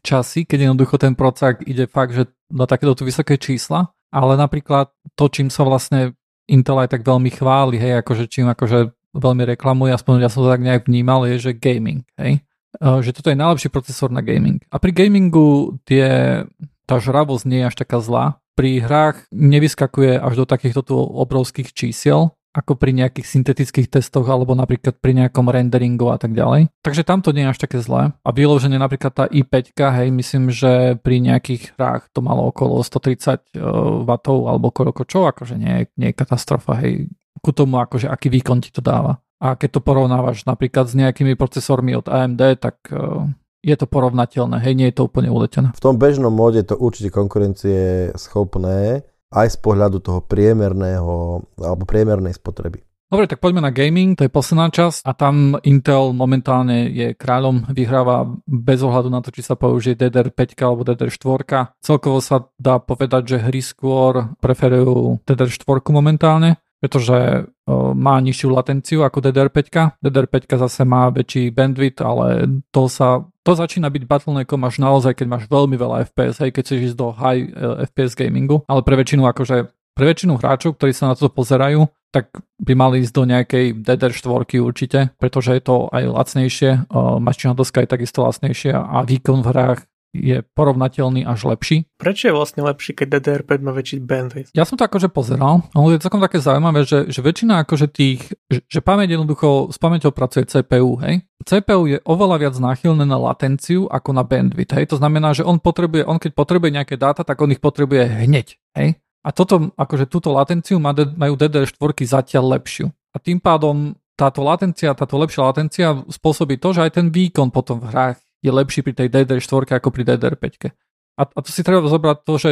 časy, 0.04 0.44
keď 0.44 0.68
jednoducho 0.68 1.00
ten 1.00 1.16
procák 1.16 1.64
ide 1.64 1.88
fakt, 1.88 2.12
že 2.12 2.28
na 2.52 2.68
takéto 2.68 2.92
tu 2.92 3.08
vysoké 3.08 3.40
čísla, 3.40 3.96
ale 4.12 4.36
napríklad 4.36 4.92
to, 5.16 5.32
čím 5.32 5.48
sa 5.48 5.64
vlastne 5.64 6.12
Intel 6.46 6.78
aj 6.78 6.92
tak 6.94 7.02
veľmi 7.02 7.32
chváli, 7.32 7.80
hej, 7.80 8.04
akože 8.04 8.30
čím 8.30 8.46
akože 8.52 8.92
veľmi 9.16 9.42
reklamuje, 9.56 9.90
aspoň 9.90 10.28
ja 10.28 10.30
som 10.30 10.46
to 10.46 10.52
tak 10.52 10.62
nejak 10.62 10.86
vnímal, 10.86 11.26
je, 11.26 11.50
že 11.50 11.58
gaming, 11.58 12.06
hej, 12.20 12.44
e, 12.78 12.88
že 13.02 13.10
toto 13.10 13.32
je 13.32 13.40
najlepší 13.40 13.72
procesor 13.72 14.14
na 14.14 14.22
gaming. 14.22 14.62
A 14.70 14.78
pri 14.78 14.94
gamingu 14.94 15.80
tie, 15.88 16.44
tá 16.86 17.02
žravosť 17.02 17.44
nie 17.50 17.64
je 17.64 17.68
až 17.72 17.76
taká 17.82 17.98
zlá, 17.98 18.38
pri 18.56 18.80
hrách 18.80 19.28
nevyskakuje 19.30 20.16
až 20.16 20.34
do 20.42 20.44
takýchto 20.48 20.80
tu 20.82 20.96
obrovských 20.96 21.76
čísiel, 21.76 22.32
ako 22.56 22.80
pri 22.80 22.96
nejakých 22.96 23.28
syntetických 23.28 23.92
testoch 23.92 24.24
alebo 24.24 24.56
napríklad 24.56 24.96
pri 24.96 25.12
nejakom 25.12 25.52
renderingu 25.52 26.08
a 26.08 26.16
tak 26.16 26.32
ďalej. 26.32 26.72
Takže 26.80 27.04
tam 27.04 27.20
to 27.20 27.36
nie 27.36 27.44
je 27.44 27.52
až 27.52 27.60
také 27.60 27.84
zlé. 27.84 28.16
A 28.24 28.30
vyložené 28.32 28.80
napríklad 28.80 29.12
tá 29.12 29.24
i5, 29.28 29.76
hej, 29.76 30.08
myslím, 30.08 30.48
že 30.48 30.96
pri 31.04 31.20
nejakých 31.20 31.76
hrách 31.76 32.08
to 32.16 32.24
malo 32.24 32.48
okolo 32.48 32.80
130 32.80 33.60
W 34.08 34.10
alebo 34.24 34.72
koľko 34.72 35.04
čo, 35.04 35.28
akože 35.28 35.60
nie, 35.60 35.84
nie 36.00 36.08
je 36.10 36.16
katastrofa, 36.16 36.80
hej, 36.80 37.12
ku 37.44 37.52
tomu 37.52 37.76
akože 37.76 38.08
aký 38.08 38.32
výkon 38.32 38.64
ti 38.64 38.72
to 38.72 38.80
dáva. 38.80 39.20
A 39.36 39.52
keď 39.52 39.76
to 39.76 39.80
porovnávaš 39.84 40.48
napríklad 40.48 40.88
s 40.88 40.96
nejakými 40.96 41.36
procesormi 41.36 41.92
od 41.92 42.08
AMD, 42.08 42.40
tak 42.56 42.80
uh, 42.88 43.28
je 43.66 43.74
to 43.74 43.90
porovnateľné, 43.90 44.62
hej, 44.62 44.78
nie 44.78 44.86
je 44.94 45.02
to 45.02 45.10
úplne 45.10 45.26
uletené. 45.26 45.74
V 45.74 45.82
tom 45.82 45.98
bežnom 45.98 46.30
móde 46.30 46.62
to 46.62 46.78
určite 46.78 47.10
konkurencie 47.10 48.14
schopné, 48.14 49.02
aj 49.34 49.46
z 49.50 49.58
pohľadu 49.58 49.98
toho 49.98 50.22
priemerného 50.22 51.42
alebo 51.58 51.82
priemernej 51.82 52.38
spotreby. 52.38 52.86
Dobre, 53.06 53.30
tak 53.30 53.38
poďme 53.38 53.62
na 53.62 53.70
gaming, 53.70 54.18
to 54.18 54.26
je 54.26 54.34
posledná 54.34 54.66
časť 54.66 55.06
a 55.06 55.14
tam 55.14 55.54
Intel 55.62 56.10
momentálne 56.10 56.90
je 56.90 57.14
kráľom, 57.14 57.70
vyhráva 57.70 58.26
bez 58.50 58.82
ohľadu 58.82 59.14
na 59.14 59.22
to, 59.22 59.30
či 59.30 59.46
sa 59.46 59.54
použije 59.54 59.94
DDR5 59.94 60.58
alebo 60.58 60.82
DDR4. 60.82 61.78
Celkovo 61.78 62.18
sa 62.18 62.50
dá 62.58 62.82
povedať, 62.82 63.38
že 63.38 63.46
hry 63.46 63.62
skôr 63.62 64.34
preferujú 64.42 65.22
DDR4 65.22 65.86
momentálne, 65.94 66.58
pretože 66.86 67.50
má 67.98 68.22
nižšiu 68.22 68.54
latenciu 68.54 69.02
ako 69.02 69.18
DDR5. 69.18 69.98
DDR5 69.98 70.54
zase 70.54 70.86
má 70.86 71.10
väčší 71.10 71.50
bandwidth, 71.50 71.98
ale 71.98 72.46
to 72.70 72.86
sa 72.86 73.26
to 73.42 73.54
začína 73.58 73.90
byť 73.90 74.06
bottleneckom 74.06 74.62
až 74.66 74.78
naozaj, 74.82 75.18
keď 75.18 75.26
máš 75.26 75.44
veľmi 75.50 75.74
veľa 75.74 76.06
FPS, 76.10 76.42
hej, 76.46 76.50
keď 76.54 76.62
chceš 76.62 76.80
ísť 76.90 76.96
do 76.98 77.10
high 77.14 77.46
uh, 77.50 77.82
FPS 77.90 78.18
gamingu, 78.18 78.62
ale 78.66 78.86
pre 78.86 78.94
väčšinu 78.98 79.26
akože 79.26 79.70
pre 79.96 80.04
väčšinu 80.12 80.36
hráčov, 80.38 80.76
ktorí 80.76 80.92
sa 80.92 81.10
na 81.10 81.14
to 81.16 81.30
pozerajú, 81.30 81.88
tak 82.12 82.28
by 82.60 82.76
mali 82.76 83.00
ísť 83.00 83.14
do 83.14 83.24
nejakej 83.26 83.66
DDR4 83.80 84.60
určite, 84.62 85.14
pretože 85.16 85.56
je 85.56 85.62
to 85.62 85.90
aj 85.90 86.04
lacnejšie, 86.10 86.70
uh, 86.90 87.18
mašina 87.18 87.54
doska 87.54 87.82
je 87.82 87.90
takisto 87.90 88.26
lacnejšia 88.26 88.78
a 88.78 89.02
výkon 89.02 89.42
v 89.42 89.50
hrách 89.50 89.80
je 90.14 90.42
porovnateľný 90.54 91.26
až 91.26 91.48
lepší. 91.48 91.88
Prečo 91.98 92.30
je 92.30 92.34
vlastne 92.34 92.62
lepší, 92.64 92.96
keď 92.96 93.18
DDR5 93.18 93.50
má 93.60 93.72
väčší 93.74 93.98
bandwidth? 94.00 94.50
Ja 94.56 94.64
som 94.64 94.78
to 94.78 94.86
akože 94.86 95.12
pozeral, 95.12 95.66
ale 95.74 95.96
je 95.96 96.04
celkom 96.04 96.22
také 96.22 96.40
zaujímavé, 96.40 96.86
že, 96.86 97.10
že 97.10 97.20
väčšina 97.20 97.66
akože 97.66 97.86
tých, 97.90 98.20
že, 98.48 98.60
že 98.66 98.80
pamäť 98.80 99.18
jednoducho, 99.18 99.72
s 99.72 99.78
pamäťou 99.80 100.12
pracuje 100.12 100.48
CPU, 100.48 101.00
hej? 101.04 101.24
CPU 101.46 101.82
je 101.86 101.98
oveľa 102.02 102.36
viac 102.42 102.54
náchylné 102.56 103.04
na 103.04 103.18
latenciu 103.20 103.86
ako 103.86 104.10
na 104.16 104.24
bandwidth, 104.24 104.72
hej? 104.76 104.86
To 104.92 104.96
znamená, 105.00 105.36
že 105.36 105.44
on 105.44 105.60
potrebuje, 105.60 106.08
on 106.08 106.18
keď 106.20 106.32
potrebuje 106.32 106.70
nejaké 106.72 106.96
dáta, 106.96 107.22
tak 107.22 107.36
on 107.40 107.52
ich 107.52 107.60
potrebuje 107.60 108.26
hneď, 108.26 108.56
hej? 108.76 108.96
A 109.26 109.34
toto, 109.34 109.74
akože 109.74 110.06
túto 110.06 110.30
latenciu 110.30 110.78
majú 110.78 111.34
DDR4 111.34 111.90
zatiaľ 112.06 112.56
lepšiu. 112.58 112.94
A 113.10 113.18
tým 113.18 113.42
pádom 113.42 113.98
táto 114.16 114.40
latencia, 114.40 114.96
táto 114.96 115.20
lepšia 115.20 115.44
latencia 115.44 115.86
spôsobí 116.08 116.56
to, 116.56 116.72
že 116.72 116.88
aj 116.88 116.92
ten 116.96 117.06
výkon 117.12 117.52
potom 117.52 117.82
v 117.82 117.92
hrách 117.92 118.18
je 118.46 118.52
lepší 118.54 118.80
pri 118.86 118.94
tej 118.94 119.08
DDR4 119.10 119.82
ako 119.82 119.90
pri 119.90 120.02
DDR5. 120.06 120.70
A, 121.16 121.22
a 121.24 121.38
to 121.40 121.48
si 121.48 121.64
treba 121.64 121.80
zobrať 121.88 122.16
to, 122.28 122.34
že, 122.36 122.50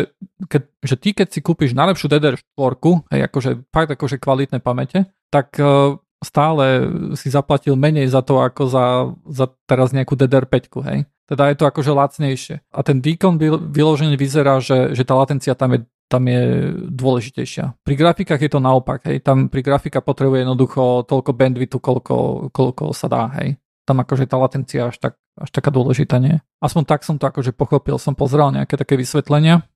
keď, 0.48 0.62
že 0.80 0.94
ty 0.96 1.12
keď 1.12 1.28
si 1.30 1.40
kúpiš 1.44 1.76
najlepšiu 1.76 2.08
DDR4, 2.10 2.74
hej, 3.12 3.20
akože 3.28 3.50
fakt 3.68 3.90
akože 3.92 4.16
kvalitné 4.16 4.58
pamäte, 4.64 5.12
tak 5.28 5.52
uh, 5.60 6.00
stále 6.24 6.88
si 7.14 7.28
zaplatil 7.28 7.76
menej 7.76 8.08
za 8.08 8.24
to, 8.24 8.40
ako 8.40 8.62
za, 8.66 8.86
za 9.28 9.46
teraz 9.68 9.92
nejakú 9.92 10.16
DDR5, 10.16 10.56
hej. 10.88 10.98
Teda 11.24 11.52
je 11.52 11.56
to 11.56 11.68
akože 11.68 11.92
lacnejšie. 11.92 12.56
A 12.72 12.80
ten 12.84 13.00
výkon 13.00 13.36
vyložene 13.72 14.16
vyzerá, 14.16 14.60
že, 14.60 14.92
že 14.96 15.04
tá 15.04 15.16
latencia 15.16 15.52
tam 15.56 15.76
je, 15.76 15.80
tam 16.08 16.24
je 16.24 16.72
dôležitejšia. 16.88 17.80
Pri 17.84 17.94
grafikách 17.96 18.40
je 18.40 18.50
to 18.52 18.60
naopak, 18.60 19.04
hej. 19.08 19.20
Tam 19.20 19.52
pri 19.52 19.60
grafika 19.60 20.00
potrebuje 20.00 20.44
jednoducho 20.44 21.04
toľko 21.04 21.30
bandwidthu, 21.36 21.78
koľko, 21.80 22.16
koľko 22.48 22.96
sa 22.96 23.08
dá, 23.12 23.28
hej. 23.40 23.60
Tam 23.84 24.00
akože 24.00 24.24
tá 24.24 24.40
latencia 24.40 24.88
až, 24.88 24.96
tak, 24.96 25.20
až 25.34 25.50
taká 25.50 25.74
dôležitá 25.74 26.22
nie. 26.22 26.38
Aspoň 26.62 26.82
tak 26.86 27.00
som 27.02 27.18
to 27.18 27.26
akože 27.26 27.54
pochopil, 27.54 27.98
som 27.98 28.14
pozrel 28.14 28.54
nejaké 28.54 28.78
také 28.78 28.94
vysvetlenia, 28.94 29.66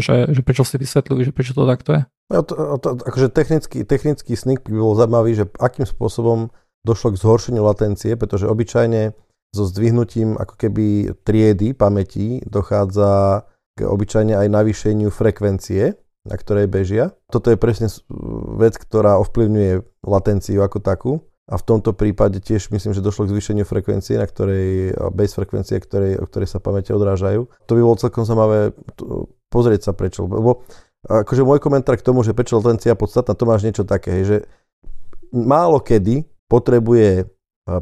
že, 0.00 0.28
že 0.32 0.40
prečo 0.44 0.64
si 0.64 0.76
vysvetľujú, 0.76 1.20
že 1.28 1.32
prečo 1.32 1.52
to 1.56 1.64
takto 1.64 1.90
je. 1.96 2.02
No, 2.32 2.40
to, 2.40 2.80
to, 2.80 2.88
akože 3.04 3.28
technický, 3.32 3.84
technický 3.84 4.32
sneak 4.32 4.64
by 4.64 4.76
bol 4.80 4.96
zaujímavý, 4.96 5.32
že 5.36 5.44
akým 5.60 5.84
spôsobom 5.84 6.48
došlo 6.84 7.16
k 7.16 7.20
zhoršeniu 7.20 7.64
latencie, 7.64 8.16
pretože 8.16 8.48
obyčajne 8.48 9.12
so 9.54 9.64
zdvihnutím 9.64 10.36
ako 10.36 10.54
keby 10.56 11.16
triedy 11.24 11.72
pamäti 11.72 12.44
dochádza 12.44 13.44
k 13.76 13.86
obyčajne 13.86 14.34
aj 14.36 14.48
navýšeniu 14.52 15.08
frekvencie, 15.08 15.94
na 16.24 16.36
ktorej 16.36 16.66
bežia. 16.68 17.12
Toto 17.28 17.52
je 17.52 17.60
presne 17.60 17.92
vec, 18.56 18.76
ktorá 18.80 19.20
ovplyvňuje 19.20 20.04
latenciu 20.04 20.64
ako 20.64 20.78
takú. 20.80 21.12
A 21.44 21.60
v 21.60 21.66
tomto 21.68 21.92
prípade 21.92 22.40
tiež 22.40 22.72
myslím, 22.72 22.96
že 22.96 23.04
došlo 23.04 23.28
k 23.28 23.36
zvýšeniu 23.36 23.68
frekvencie, 23.68 24.16
na 24.16 24.24
ktorej, 24.24 24.96
base 25.12 25.36
frekvencie, 25.36 25.76
ktorej, 25.76 26.16
o 26.16 26.24
ktorej 26.24 26.48
sa 26.48 26.56
pamäte 26.56 26.96
odrážajú. 26.96 27.44
To 27.68 27.72
by 27.76 27.80
bolo 27.84 28.00
celkom 28.00 28.24
zaujímavé 28.24 28.72
pozrieť 29.52 29.88
sa 29.88 29.92
prečo. 29.92 30.24
Lebo 30.24 30.64
akože 31.04 31.44
môj 31.44 31.60
komentár 31.60 32.00
k 32.00 32.06
tomu, 32.06 32.24
že 32.24 32.32
prečo 32.32 32.56
latencia 32.56 32.96
podstatná, 32.96 33.36
to 33.36 33.44
máš 33.44 33.60
niečo 33.60 33.84
také, 33.84 34.24
že 34.24 34.48
málo 35.36 35.84
kedy 35.84 36.24
potrebuje 36.48 37.28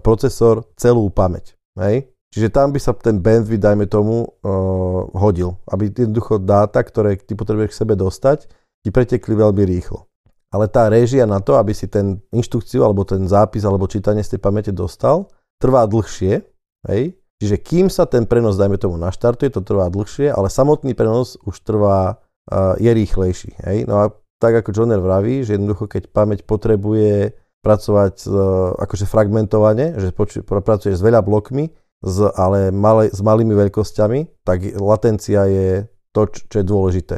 procesor 0.03 0.67
celú 0.75 1.07
pamäť. 1.15 1.55
Hej? 1.79 2.11
Čiže 2.33 2.49
tam 2.49 2.73
by 2.73 2.81
sa 2.81 2.97
ten 2.97 3.21
bandwidth, 3.21 3.61
dajme 3.61 3.87
tomu, 3.87 4.25
uh, 4.25 5.07
hodil. 5.13 5.61
Aby 5.69 5.93
jednoducho 5.93 6.41
dáta, 6.41 6.81
ktoré 6.81 7.21
ty 7.21 7.37
potrebuješ 7.37 7.77
k 7.77 7.81
sebe 7.85 7.95
dostať, 7.95 8.49
ti 8.83 8.89
pretekli 8.89 9.37
veľmi 9.37 9.63
rýchlo. 9.69 10.09
Ale 10.53 10.69
tá 10.69 10.93
réžia 10.93 11.25
na 11.25 11.41
to, 11.41 11.57
aby 11.57 11.73
si 11.73 11.89
ten 11.89 12.21
inštrukciu, 12.29 12.85
alebo 12.85 13.09
ten 13.09 13.25
zápis, 13.25 13.65
alebo 13.65 13.89
čítanie 13.89 14.21
z 14.21 14.37
tej 14.37 14.41
pamäte 14.45 14.69
dostal, 14.69 15.33
trvá 15.57 15.89
dlhšie. 15.89 16.45
Hej? 16.93 17.17
Čiže 17.41 17.57
kým 17.59 17.87
sa 17.89 18.05
ten 18.05 18.29
prenos, 18.29 18.61
dajme 18.61 18.77
tomu, 18.77 19.01
naštartuje, 19.01 19.51
to 19.51 19.65
trvá 19.65 19.89
dlhšie, 19.89 20.31
ale 20.31 20.53
samotný 20.53 20.93
prenos 20.93 21.41
už 21.43 21.57
trvá, 21.65 22.21
uh, 22.53 22.77
je 22.77 22.93
rýchlejší. 22.93 23.59
Hej? 23.65 23.89
No 23.89 24.05
a 24.05 24.13
tak 24.39 24.61
ako 24.61 24.71
Joner 24.71 25.01
vraví, 25.01 25.43
že 25.43 25.57
jednoducho 25.57 25.89
keď 25.89 26.13
pamäť 26.13 26.45
potrebuje 26.45 27.33
pracovať 27.65 28.15
uh, 28.29 28.35
akože 28.79 29.07
fragmentovane, 29.09 29.99
že 29.99 30.15
pracuješ 30.45 31.01
s 31.01 31.07
veľa 31.07 31.23
blokmi, 31.25 31.71
s, 32.03 32.17
ale 32.35 32.75
male, 32.75 33.09
s 33.09 33.23
malými 33.23 33.55
veľkosťami, 33.55 34.43
tak 34.43 34.75
latencia 34.77 35.47
je 35.47 35.87
to, 36.11 36.29
čo 36.29 36.57
je 36.61 36.67
dôležité. 36.67 37.17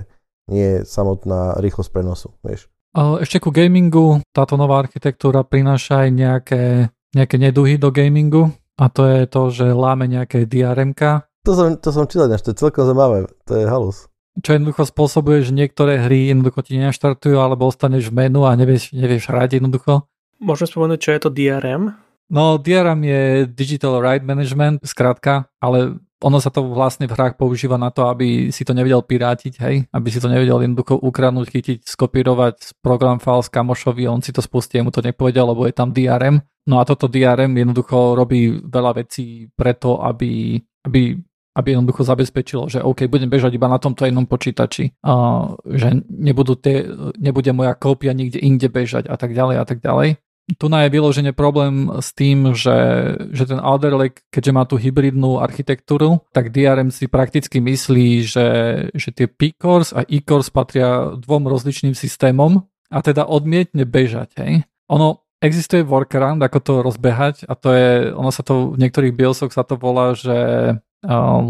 Nie 0.53 0.85
samotná 0.85 1.57
rýchlosť 1.57 1.91
prenosu, 1.91 2.37
vieš. 2.45 2.69
Ešte 2.95 3.43
ku 3.43 3.51
gamingu, 3.51 4.23
táto 4.31 4.55
nová 4.55 4.79
architektúra 4.79 5.43
prináša 5.43 6.07
aj 6.07 6.09
nejaké, 6.15 6.63
nejaké 7.11 7.37
neduhy 7.43 7.75
do 7.75 7.91
gamingu 7.91 8.55
a 8.79 8.87
to 8.87 9.03
je 9.11 9.27
to, 9.27 9.43
že 9.51 9.67
láme 9.75 10.07
nejaké 10.07 10.47
DRM. 10.47 10.95
To 11.45 11.53
som, 11.53 11.75
to 11.75 11.91
som 11.91 12.07
čítal, 12.07 12.31
to 12.31 12.55
je 12.55 12.57
celkom 12.57 12.87
zaujímavé, 12.87 13.27
to 13.51 13.59
je 13.59 13.67
halus. 13.67 14.07
Čo 14.39 14.59
jednoducho 14.59 14.87
spôsobuje, 14.87 15.43
že 15.47 15.55
niektoré 15.55 16.07
hry 16.07 16.31
jednoducho 16.31 16.63
ti 16.63 16.79
nenaštartujú 16.79 17.39
alebo 17.39 17.67
ostaneš 17.67 18.11
v 18.11 18.27
menu 18.27 18.47
a 18.47 18.55
nevieš, 18.55 18.95
nevieš 18.95 19.31
hrať 19.31 19.59
jednoducho. 19.59 20.07
Môžem 20.43 20.67
spomenúť, 20.67 20.99
čo 21.03 21.11
je 21.15 21.21
to 21.23 21.31
DRM? 21.31 21.95
No, 22.31 22.59
DRM 22.59 23.05
je 23.05 23.23
Digital 23.47 24.03
Right 24.03 24.23
Management, 24.27 24.83
skrátka, 24.83 25.51
ale 25.63 26.03
ono 26.23 26.39
sa 26.39 26.51
to 26.53 26.63
vlastne 26.71 27.11
v 27.11 27.15
hrách 27.15 27.35
používa 27.35 27.75
na 27.75 27.91
to, 27.91 28.07
aby 28.07 28.49
si 28.55 28.63
to 28.63 28.73
nevedel 28.73 29.03
pirátiť, 29.03 29.55
hej? 29.61 29.77
Aby 29.91 30.09
si 30.15 30.23
to 30.23 30.31
nevedel 30.31 30.63
jednoducho 30.63 30.97
ukradnúť, 31.01 31.47
chytiť, 31.51 31.79
skopírovať 31.85 32.79
program 32.85 33.19
file 33.19 33.43
z 33.43 33.51
kamošovi, 33.51 34.05
on 34.07 34.23
si 34.23 34.31
to 34.31 34.41
spustí, 34.41 34.79
mu 34.81 34.95
to 34.95 35.03
nepovedal, 35.03 35.51
lebo 35.51 35.67
je 35.67 35.75
tam 35.75 35.91
DRM. 35.91 36.39
No 36.71 36.81
a 36.81 36.87
toto 36.89 37.11
DRM 37.11 37.53
jednoducho 37.53 38.17
robí 38.17 38.57
veľa 38.63 39.05
vecí 39.05 39.53
preto, 39.53 40.01
aby, 40.01 40.57
aby 40.89 41.19
aby 41.55 41.79
jednoducho 41.79 42.03
zabezpečilo, 42.03 42.67
že 42.67 42.83
OK, 42.83 43.07
budem 43.07 43.31
bežať 43.31 43.55
iba 43.55 43.71
na 43.71 43.79
tomto 43.79 44.03
jednom 44.03 44.27
počítači, 44.27 44.91
a 45.07 45.13
že 45.63 46.03
nebudú 46.11 46.59
tie, 46.59 46.83
nebude 47.15 47.55
moja 47.55 47.79
kópia 47.79 48.11
nikde 48.11 48.43
inde 48.43 48.67
bežať 48.67 49.07
a 49.07 49.15
tak 49.15 49.31
ďalej 49.31 49.57
a 49.63 49.65
tak 49.65 49.79
ďalej 49.79 50.19
tu 50.45 50.69
je 50.69 50.93
vyloženie 50.93 51.33
problém 51.33 51.89
s 52.05 52.13
tým, 52.13 52.53
že, 52.53 52.77
že 53.33 53.49
ten 53.49 53.57
Alder 53.57 53.97
Lake, 53.97 54.29
keďže 54.29 54.53
má 54.53 54.69
tú 54.69 54.77
hybridnú 54.77 55.41
architektúru, 55.41 56.21
tak 56.37 56.53
DRM 56.53 56.93
si 56.93 57.09
prakticky 57.09 57.65
myslí, 57.65 58.09
že, 58.29 58.49
že 58.93 59.09
tie 59.09 59.25
P-Cores 59.25 59.97
a 59.97 60.05
E-Cores 60.05 60.53
patria 60.53 61.17
dvom 61.17 61.49
rozličným 61.49 61.97
systémom 61.97 62.61
a 62.93 62.99
teda 63.01 63.25
odmietne 63.25 63.89
bežať. 63.89 64.37
Hej. 64.37 64.69
Ono 64.93 65.25
existuje 65.41 65.81
workaround, 65.81 66.45
ako 66.45 66.59
to 66.61 66.73
rozbehať 66.85 67.49
a 67.49 67.57
to 67.57 67.73
je, 67.73 67.89
ono 68.13 68.29
sa 68.29 68.45
to 68.45 68.77
v 68.77 68.81
niektorých 68.85 69.17
BIOSoch 69.17 69.53
sa 69.53 69.65
to 69.65 69.81
volá, 69.81 70.13
že 70.13 70.37
uh, 70.77 71.41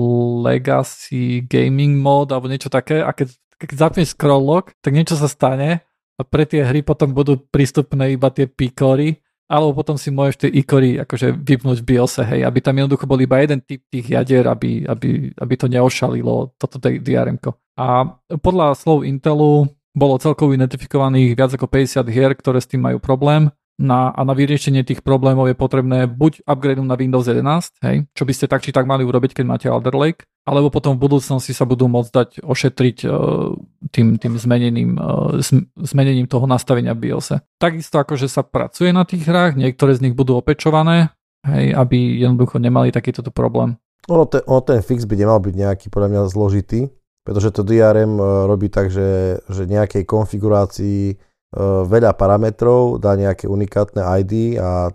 Legacy 0.42 1.42
Gaming 1.46 1.98
Mode 1.98 2.30
alebo 2.30 2.50
niečo 2.50 2.70
také 2.70 3.02
a 3.02 3.10
keď, 3.10 3.34
keď 3.58 3.76
zapneš 3.78 4.14
scroll 4.14 4.42
log, 4.42 4.70
tak 4.82 4.94
niečo 4.94 5.18
sa 5.18 5.26
stane 5.26 5.82
a 6.14 6.22
pre 6.22 6.46
tie 6.46 6.62
hry 6.62 6.86
potom 6.86 7.10
budú 7.10 7.38
prístupné 7.38 8.14
iba 8.14 8.30
tie 8.30 8.46
pikory, 8.46 9.18
alebo 9.50 9.76
potom 9.76 10.00
si 10.00 10.08
môžeš 10.08 10.46
tie 10.46 10.50
ikory 10.50 10.96
akože 11.04 11.36
vypnúť 11.36 11.84
v 11.84 11.88
BIOSe, 11.94 12.22
hej, 12.24 12.40
aby 12.48 12.58
tam 12.64 12.80
jednoducho 12.80 13.04
bol 13.04 13.20
iba 13.20 13.42
jeden 13.44 13.60
typ 13.60 13.84
tých 13.92 14.06
jadier, 14.14 14.48
aby, 14.48 14.88
aby, 14.88 15.34
aby 15.36 15.54
to 15.58 15.66
neošalilo 15.68 16.56
toto 16.56 16.76
drm 16.80 17.36
A 17.76 18.08
podľa 18.40 18.78
slov 18.78 19.04
Intelu 19.04 19.68
bolo 19.94 20.14
celkovo 20.18 20.56
identifikovaných 20.56 21.38
viac 21.38 21.50
ako 21.54 21.70
50 21.70 22.08
hier, 22.10 22.30
ktoré 22.34 22.58
s 22.58 22.70
tým 22.70 22.82
majú 22.82 22.98
problém 22.98 23.52
na, 23.74 24.14
a 24.14 24.20
na 24.22 24.34
vyriešenie 24.38 24.86
tých 24.86 25.02
problémov 25.02 25.50
je 25.50 25.58
potrebné 25.58 26.06
buď 26.06 26.46
upgrade 26.46 26.78
na 26.78 26.94
Windows 26.94 27.26
11, 27.26 27.82
hej, 27.82 27.96
čo 28.14 28.22
by 28.22 28.32
ste 28.32 28.46
tak 28.46 28.62
či 28.62 28.70
tak 28.70 28.86
mali 28.86 29.02
urobiť, 29.02 29.34
keď 29.34 29.44
máte 29.44 29.66
Alder 29.66 29.98
Lake, 29.98 30.22
alebo 30.46 30.70
potom 30.70 30.94
v 30.94 31.10
budúcnosti 31.10 31.50
sa 31.50 31.66
budú 31.66 31.90
môcť 31.90 32.10
dať 32.12 32.28
ošetriť 32.46 32.96
uh, 33.08 33.50
tým, 33.90 34.20
tým 34.22 34.34
zmenením, 34.38 34.94
uh, 34.94 35.42
zmenením 35.82 36.30
toho 36.30 36.46
nastavenia 36.46 36.94
BIOSe. 36.94 37.42
Takisto 37.58 37.98
akože 37.98 38.30
sa 38.30 38.46
pracuje 38.46 38.94
na 38.94 39.02
tých 39.02 39.26
hrách, 39.26 39.58
niektoré 39.58 39.98
z 39.98 40.06
nich 40.06 40.14
budú 40.14 40.38
opečované, 40.38 41.10
hej, 41.42 41.74
aby 41.74 42.22
jednoducho 42.22 42.62
nemali 42.62 42.94
takýto 42.94 43.26
problém. 43.34 43.74
Ono 44.06 44.28
ten, 44.30 44.44
ono 44.46 44.62
ten 44.62 44.84
fix 44.84 45.02
by 45.08 45.18
nemal 45.18 45.40
byť 45.42 45.54
nejaký 45.56 45.86
podľa 45.90 46.08
mňa 46.14 46.22
zložitý, 46.30 46.94
pretože 47.26 47.50
to 47.50 47.66
DRM 47.66 48.22
uh, 48.22 48.46
robí 48.46 48.70
tak, 48.70 48.94
že, 48.94 49.42
že 49.50 49.66
nejakej 49.66 50.06
konfigurácii 50.06 51.33
veľa 51.62 52.18
parametrov, 52.18 52.98
dá 52.98 53.14
nejaké 53.14 53.46
unikátne 53.46 54.02
ID 54.02 54.58
a 54.58 54.90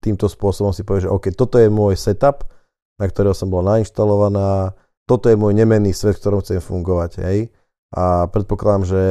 týmto 0.00 0.30
spôsobom 0.30 0.72
si 0.72 0.86
povie, 0.86 1.04
že 1.04 1.12
OK, 1.12 1.34
toto 1.36 1.60
je 1.60 1.68
môj 1.68 1.98
setup, 2.00 2.48
na 2.96 3.04
ktorého 3.04 3.36
som 3.36 3.52
bola 3.52 3.76
nainštalovaná, 3.76 4.72
toto 5.04 5.28
je 5.28 5.36
môj 5.36 5.52
nemenný 5.52 5.92
svet, 5.92 6.16
v 6.16 6.20
ktorom 6.24 6.40
chcem 6.40 6.64
fungovať, 6.64 7.12
hej. 7.22 7.52
A 7.92 8.26
predpokladám, 8.26 8.84
že, 8.88 9.04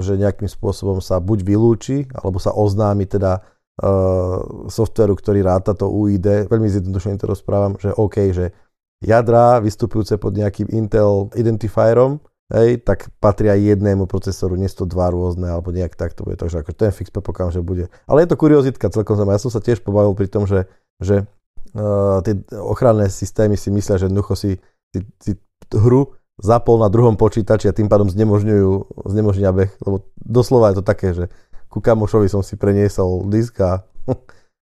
že 0.00 0.16
nejakým 0.16 0.48
spôsobom 0.48 1.04
sa 1.04 1.20
buď 1.20 1.44
vylúči, 1.44 2.08
alebo 2.16 2.40
sa 2.40 2.56
oznámi 2.56 3.04
teda 3.06 3.38
uh, 3.38 4.66
softveru, 4.72 5.14
ktorý 5.14 5.44
ráta 5.44 5.76
to 5.76 5.92
UID, 5.92 6.48
veľmi 6.48 6.68
zjednodušene 6.72 7.20
to 7.20 7.30
rozprávam, 7.30 7.76
že 7.76 7.92
OK, 7.94 8.32
že 8.32 8.56
jadra 9.04 9.60
vystupujúce 9.60 10.16
pod 10.16 10.34
nejakým 10.34 10.72
Intel 10.72 11.28
identifierom 11.36 12.22
hej, 12.52 12.84
tak 12.84 13.08
patria 13.16 13.56
jednému 13.56 14.04
procesoru, 14.04 14.60
nie 14.60 14.68
sú 14.68 14.84
to 14.84 14.92
dva 14.92 15.08
rôzne, 15.08 15.48
alebo 15.48 15.72
nejak 15.72 15.96
tak 15.96 16.12
to 16.12 16.22
bude. 16.22 16.36
Takže 16.36 16.60
ako 16.60 16.70
ten 16.76 16.92
fix 16.92 17.08
predpokladám, 17.08 17.58
že 17.58 17.60
bude. 17.64 17.84
Ale 18.04 18.22
je 18.22 18.28
to 18.28 18.36
kuriozitka 18.36 18.92
celkom 18.92 19.16
zaujímavé. 19.16 19.40
Ja 19.40 19.44
som 19.48 19.52
sa 19.52 19.64
tiež 19.64 19.80
pobavil 19.80 20.12
pri 20.12 20.28
tom, 20.28 20.44
že, 20.44 20.68
že 21.00 21.24
uh, 21.72 22.20
tie 22.20 22.44
ochranné 22.60 23.08
systémy 23.08 23.56
si 23.56 23.72
myslia, 23.72 23.96
že 23.96 24.12
jednoducho 24.12 24.36
si, 24.36 24.60
si, 24.92 25.00
si 25.18 25.32
hru 25.72 26.12
zapol 26.36 26.76
na 26.76 26.92
druhom 26.92 27.16
počítači 27.16 27.72
a 27.72 27.76
tým 27.76 27.88
pádom 27.88 28.12
znemožňujú, 28.12 29.04
znemožňujú 29.08 29.52
beh, 29.52 29.72
lebo 29.88 29.96
doslova 30.20 30.72
je 30.72 30.76
to 30.80 30.84
také, 30.84 31.08
že 31.16 31.24
ku 31.72 31.80
kamošovi 31.80 32.28
som 32.28 32.44
si 32.44 32.60
preniesol 32.60 33.24
disk 33.32 33.56
a... 33.64 33.84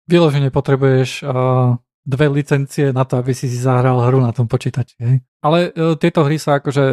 Vyložene 0.06 0.50
potrebuješ 0.54 1.26
uh, 1.26 1.78
dve 2.02 2.26
licencie 2.26 2.90
na 2.90 3.06
to, 3.06 3.22
aby 3.22 3.30
si 3.30 3.46
si 3.46 3.58
zahral 3.58 4.02
hru 4.02 4.18
na 4.18 4.34
tom 4.34 4.50
počítači. 4.50 4.94
Hej? 4.98 5.16
Ale 5.42 5.70
e, 5.70 5.94
tieto 5.98 6.26
hry 6.26 6.36
sa 6.36 6.58
akože 6.58 6.84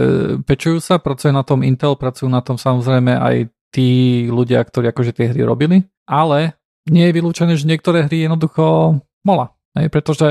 pečujú 0.45 0.77
sa, 0.77 1.01
pracuje 1.01 1.33
na 1.33 1.41
tom 1.41 1.65
Intel, 1.65 1.97
pracujú 1.97 2.29
na 2.29 2.45
tom 2.45 2.61
samozrejme 2.61 3.17
aj 3.17 3.35
tí 3.73 4.25
ľudia, 4.29 4.61
ktorí 4.61 4.89
akože 4.89 5.13
tie 5.13 5.29
hry 5.33 5.41
robili, 5.45 5.85
ale 6.05 6.57
nie 6.89 7.09
je 7.09 7.15
vylúčené, 7.15 7.53
že 7.57 7.69
niektoré 7.69 8.05
hry 8.05 8.25
jednoducho 8.25 8.97
mola. 9.25 9.53
Hej, 9.77 9.93
pretože 9.93 10.27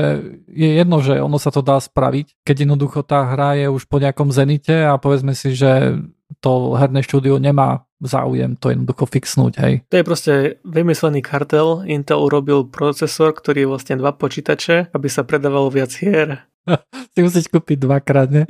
je 0.51 0.69
jedno, 0.75 0.99
že 0.99 1.23
ono 1.23 1.39
sa 1.39 1.47
to 1.47 1.63
dá 1.63 1.79
spraviť, 1.79 2.43
keď 2.43 2.67
jednoducho 2.67 3.07
tá 3.07 3.23
hra 3.23 3.55
je 3.55 3.67
už 3.71 3.87
po 3.87 4.03
nejakom 4.03 4.35
zenite 4.35 4.83
a 4.83 4.99
povedzme 4.99 5.31
si, 5.31 5.55
že 5.55 5.95
to 6.37 6.77
herné 6.77 7.01
štúdio 7.01 7.41
nemá 7.41 7.89
záujem 7.99 8.55
to 8.55 8.71
jednoducho 8.71 9.05
fixnúť, 9.05 9.53
hej. 9.59 9.73
To 9.91 9.95
je 9.99 10.07
proste 10.07 10.33
vymyslený 10.63 11.19
kartel. 11.19 11.83
Intel 11.83 12.23
urobil 12.23 12.71
procesor, 12.71 13.35
ktorý 13.35 13.67
je 13.67 13.71
vlastne 13.75 13.95
dva 13.99 14.15
počítače, 14.15 14.95
aby 14.95 15.07
sa 15.11 15.27
predávalo 15.27 15.67
viac 15.67 15.91
hier. 15.99 16.47
si 17.13 17.19
musíš 17.19 17.51
kúpiť 17.51 17.83
dvakrát, 17.83 18.31
ne? 18.31 18.43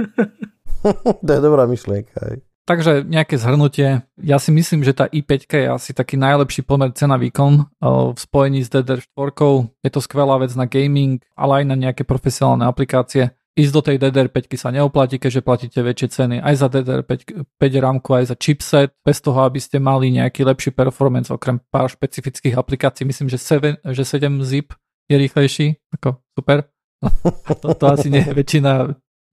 to 1.25 1.31
je 1.33 1.41
dobrá 1.41 1.65
myšlienka, 1.65 2.17
hej. 2.29 2.45
Takže 2.69 3.01
nejaké 3.01 3.41
zhrnutie. 3.41 4.05
Ja 4.21 4.37
si 4.37 4.53
myslím, 4.53 4.85
že 4.85 4.93
tá 4.93 5.09
i5 5.09 5.49
je 5.49 5.65
asi 5.73 5.89
taký 5.89 6.21
najlepší 6.21 6.61
pomer 6.61 6.93
cena 6.93 7.17
výkon 7.17 7.65
v 7.81 8.13
spojení 8.13 8.61
s 8.61 8.69
DDR4. 8.69 9.41
Je 9.81 9.89
to 9.89 9.97
skvelá 9.97 10.37
vec 10.37 10.53
na 10.53 10.69
gaming, 10.69 11.17
ale 11.33 11.65
aj 11.65 11.65
na 11.65 11.73
nejaké 11.73 12.05
profesionálne 12.05 12.69
aplikácie 12.69 13.33
ísť 13.59 13.73
do 13.75 13.81
tej 13.83 13.97
DDR5 13.99 14.39
sa 14.55 14.71
neoplatí, 14.71 15.19
keďže 15.19 15.43
platíte 15.43 15.79
väčšie 15.83 16.07
ceny 16.07 16.35
aj 16.39 16.53
za 16.55 16.67
DDR5 16.71 17.11
5 17.59 17.83
rámku, 17.83 18.09
aj 18.15 18.31
za 18.31 18.35
chipset, 18.39 18.95
bez 19.03 19.19
toho, 19.19 19.43
aby 19.43 19.59
ste 19.59 19.83
mali 19.83 20.15
nejaký 20.15 20.47
lepší 20.47 20.71
performance, 20.71 21.27
okrem 21.27 21.59
pár 21.67 21.91
špecifických 21.91 22.55
aplikácií. 22.55 23.03
Myslím, 23.03 23.27
že 23.27 23.37
7, 23.37 23.83
že 23.91 24.03
7 24.07 24.39
zip 24.47 24.71
je 25.11 25.15
rýchlejší, 25.19 25.67
ako 25.99 26.23
super. 26.39 26.71
to, 27.61 27.67
to 27.75 27.85
asi 27.87 28.07
nie 28.07 28.23
je 28.23 28.31
väčšina, 28.35 28.71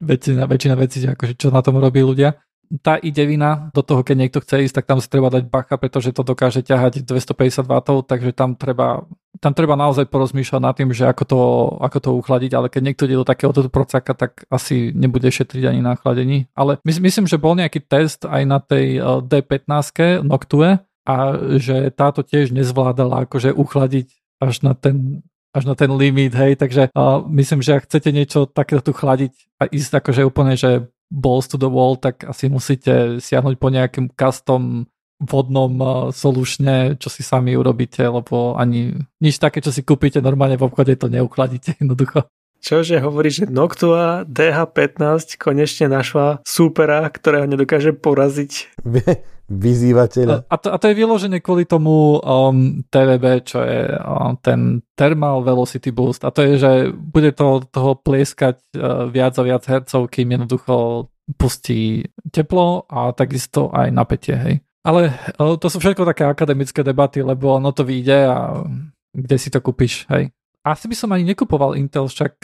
väčšina, 0.02 0.42
väčšina 0.46 0.74
vecí, 0.74 1.02
akože 1.06 1.34
čo 1.34 1.50
na 1.50 1.62
tom 1.62 1.78
robí 1.78 2.02
ľudia 2.02 2.34
tá 2.82 2.98
i9, 2.98 3.72
do 3.72 3.82
toho 3.82 4.00
keď 4.02 4.16
niekto 4.16 4.38
chce 4.42 4.66
ísť, 4.66 4.82
tak 4.82 4.86
tam 4.90 4.98
si 4.98 5.08
treba 5.08 5.30
dať 5.30 5.46
bacha, 5.46 5.78
pretože 5.78 6.10
to 6.10 6.26
dokáže 6.26 6.62
ťahať 6.66 7.06
250 7.06 7.66
W, 7.66 7.78
takže 8.02 8.30
tam 8.34 8.58
treba, 8.58 9.06
tam 9.38 9.52
treba 9.54 9.78
naozaj 9.78 10.10
porozmýšľať 10.10 10.60
nad 10.62 10.74
tým, 10.74 10.90
že 10.90 11.06
ako 11.06 11.24
to, 11.24 11.40
ako 11.80 11.98
to 11.98 12.10
uchladiť, 12.18 12.52
ale 12.54 12.66
keď 12.70 12.82
niekto 12.82 13.04
ide 13.06 13.20
do 13.20 13.26
takéhoto 13.26 13.66
procaka, 13.70 14.12
tak 14.12 14.44
asi 14.50 14.90
nebude 14.94 15.26
šetriť 15.26 15.70
ani 15.70 15.80
na 15.80 15.94
chladení. 15.94 16.50
Ale 16.54 16.78
my, 16.82 16.92
myslím, 17.02 17.26
že 17.30 17.40
bol 17.40 17.54
nejaký 17.54 17.82
test 17.84 18.26
aj 18.26 18.42
na 18.46 18.58
tej 18.58 18.98
eh, 18.98 19.04
D15 19.22 20.26
Noctue 20.26 20.82
a 21.06 21.16
že 21.62 21.94
táto 21.94 22.26
tiež 22.26 22.50
nezvládala 22.50 23.30
akože 23.30 23.54
uchladiť 23.54 24.10
až 24.42 24.66
na 24.66 24.74
ten 24.74 25.22
až 25.56 25.64
na 25.64 25.72
ten 25.72 25.88
limit, 25.88 26.36
hej, 26.36 26.60
takže 26.60 26.92
uh, 26.92 27.24
myslím, 27.32 27.64
že 27.64 27.80
ak 27.80 27.88
chcete 27.88 28.12
niečo 28.12 28.44
takéto 28.44 28.84
tu 28.84 28.92
chladiť 28.92 29.32
a 29.56 29.64
ísť 29.64 30.04
akože 30.04 30.28
úplne, 30.28 30.52
že 30.52 30.92
balls 31.10 31.46
to 31.50 31.56
the 31.56 31.70
wall, 31.70 31.94
tak 31.96 32.26
asi 32.26 32.50
musíte 32.50 33.22
siahnuť 33.22 33.54
po 33.58 33.68
nejakým 33.70 34.12
custom 34.14 34.90
vodnom 35.16 35.72
uh, 35.80 35.88
solušne, 36.12 37.00
čo 37.00 37.08
si 37.08 37.24
sami 37.24 37.56
urobíte, 37.56 38.04
lebo 38.04 38.52
ani 38.56 38.92
nič 39.20 39.40
také, 39.40 39.64
čo 39.64 39.72
si 39.72 39.80
kúpite 39.80 40.20
normálne 40.20 40.60
v 40.60 40.66
obchode, 40.68 40.92
to 40.96 41.08
neuchladíte 41.08 41.76
jednoducho. 41.80 42.28
Čože 42.56 42.98
hovorí, 42.98 43.30
že 43.30 43.46
Noctua 43.46 44.26
DH15 44.26 45.38
konečne 45.38 45.86
našla 45.86 46.42
supera, 46.42 47.04
ktorého 47.06 47.46
nedokáže 47.46 47.94
poraziť. 47.94 48.52
Vyzývateľa. 49.46 50.50
A 50.50 50.56
to, 50.58 50.74
a 50.74 50.76
to 50.78 50.90
je 50.90 50.98
vyložené 50.98 51.38
kvôli 51.38 51.70
tomu 51.70 52.18
um, 52.18 52.82
TVB, 52.90 53.46
čo 53.46 53.62
je 53.62 53.94
um, 53.94 54.34
ten 54.42 54.82
Thermal 54.98 55.46
Velocity 55.46 55.94
Boost. 55.94 56.26
A 56.26 56.34
to 56.34 56.42
je, 56.42 56.58
že 56.58 56.70
bude 56.90 57.30
to 57.30 57.62
toho 57.70 57.94
plieskať 57.94 58.58
uh, 58.74 59.06
viac 59.06 59.38
a 59.38 59.42
viac 59.46 59.62
hercov, 59.70 60.10
kým 60.10 60.34
jednoducho 60.34 61.06
pustí 61.38 62.10
teplo 62.34 62.90
a 62.90 63.14
takisto 63.14 63.70
aj 63.70 63.94
napätie. 63.94 64.34
Hej. 64.34 64.54
Ale 64.82 65.14
uh, 65.14 65.54
to 65.54 65.70
sú 65.70 65.78
všetko 65.78 66.02
také 66.02 66.26
akademické 66.26 66.82
debaty, 66.82 67.22
lebo 67.22 67.54
ono 67.62 67.70
to 67.70 67.86
vyjde 67.86 68.18
a 68.26 68.66
kde 69.14 69.36
si 69.38 69.48
to 69.54 69.62
kúpiš. 69.62 70.10
Hej 70.10 70.34
asi 70.66 70.90
by 70.90 70.98
som 70.98 71.14
ani 71.14 71.22
nekupoval 71.30 71.78
Intel, 71.78 72.10
však 72.10 72.42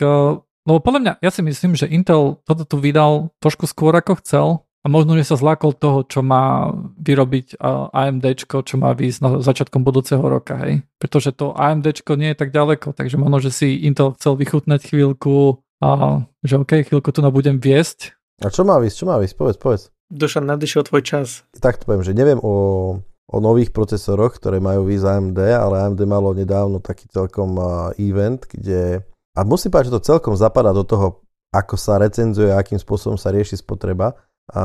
No 0.62 0.78
podľa 0.78 1.00
mňa, 1.02 1.12
ja 1.26 1.30
si 1.34 1.42
myslím, 1.42 1.74
že 1.74 1.90
Intel 1.90 2.38
toto 2.46 2.62
tu 2.62 2.78
vydal 2.78 3.34
trošku 3.42 3.66
skôr 3.66 3.90
ako 3.98 4.22
chcel 4.22 4.46
a 4.82 4.86
možno, 4.90 5.14
že 5.14 5.30
sa 5.30 5.38
zlákol 5.38 5.78
toho, 5.78 6.02
čo 6.02 6.26
má 6.26 6.74
vyrobiť 6.98 7.58
AMD, 7.94 8.26
čo 8.42 8.76
má 8.78 8.90
výjsť 8.98 9.18
na 9.22 9.30
začiatkom 9.38 9.86
budúceho 9.86 10.22
roka, 10.22 10.58
hej. 10.66 10.82
Pretože 10.98 11.30
to 11.30 11.54
AMD 11.54 12.02
nie 12.18 12.34
je 12.34 12.38
tak 12.38 12.50
ďaleko, 12.50 12.90
takže 12.92 13.14
možno, 13.14 13.38
že 13.38 13.54
si 13.54 13.86
Intel 13.86 14.18
chcel 14.18 14.34
vychutnať 14.34 14.90
chvíľku 14.90 15.62
a 15.78 16.22
že 16.42 16.58
OK, 16.58 16.82
chvíľku 16.86 17.14
tu 17.14 17.22
budem 17.30 17.62
viesť. 17.62 18.18
A 18.42 18.50
čo 18.50 18.66
má 18.66 18.82
výsť, 18.82 18.96
čo 18.98 19.06
má 19.06 19.22
výsť, 19.22 19.34
povedz, 19.38 19.58
povedz. 19.58 19.82
Dušan, 20.10 20.44
nadišiel 20.44 20.82
tvoj 20.84 21.02
čas. 21.06 21.46
Tak 21.56 21.80
to 21.80 21.86
poviem, 21.88 22.04
že 22.04 22.12
neviem 22.12 22.42
o 22.42 22.98
o 23.32 23.40
nových 23.40 23.72
procesoroch, 23.72 24.36
ktoré 24.36 24.60
majú 24.60 24.84
výsť 24.84 25.08
AMD, 25.08 25.38
ale 25.40 25.74
AMD 25.88 26.00
malo 26.04 26.36
nedávno 26.36 26.84
taký 26.84 27.08
celkom 27.08 27.56
event, 27.96 28.44
kde... 28.44 29.00
A 29.32 29.40
musím 29.48 29.72
povedať, 29.72 29.88
že 29.88 29.96
to 29.96 30.08
celkom 30.12 30.36
zapadá 30.36 30.76
do 30.76 30.84
toho, 30.84 31.24
ako 31.48 31.80
sa 31.80 31.96
recenzuje 31.96 32.52
akým 32.52 32.76
spôsobom 32.76 33.16
sa 33.16 33.32
rieši 33.32 33.56
spotreba. 33.56 34.12
A 34.52 34.62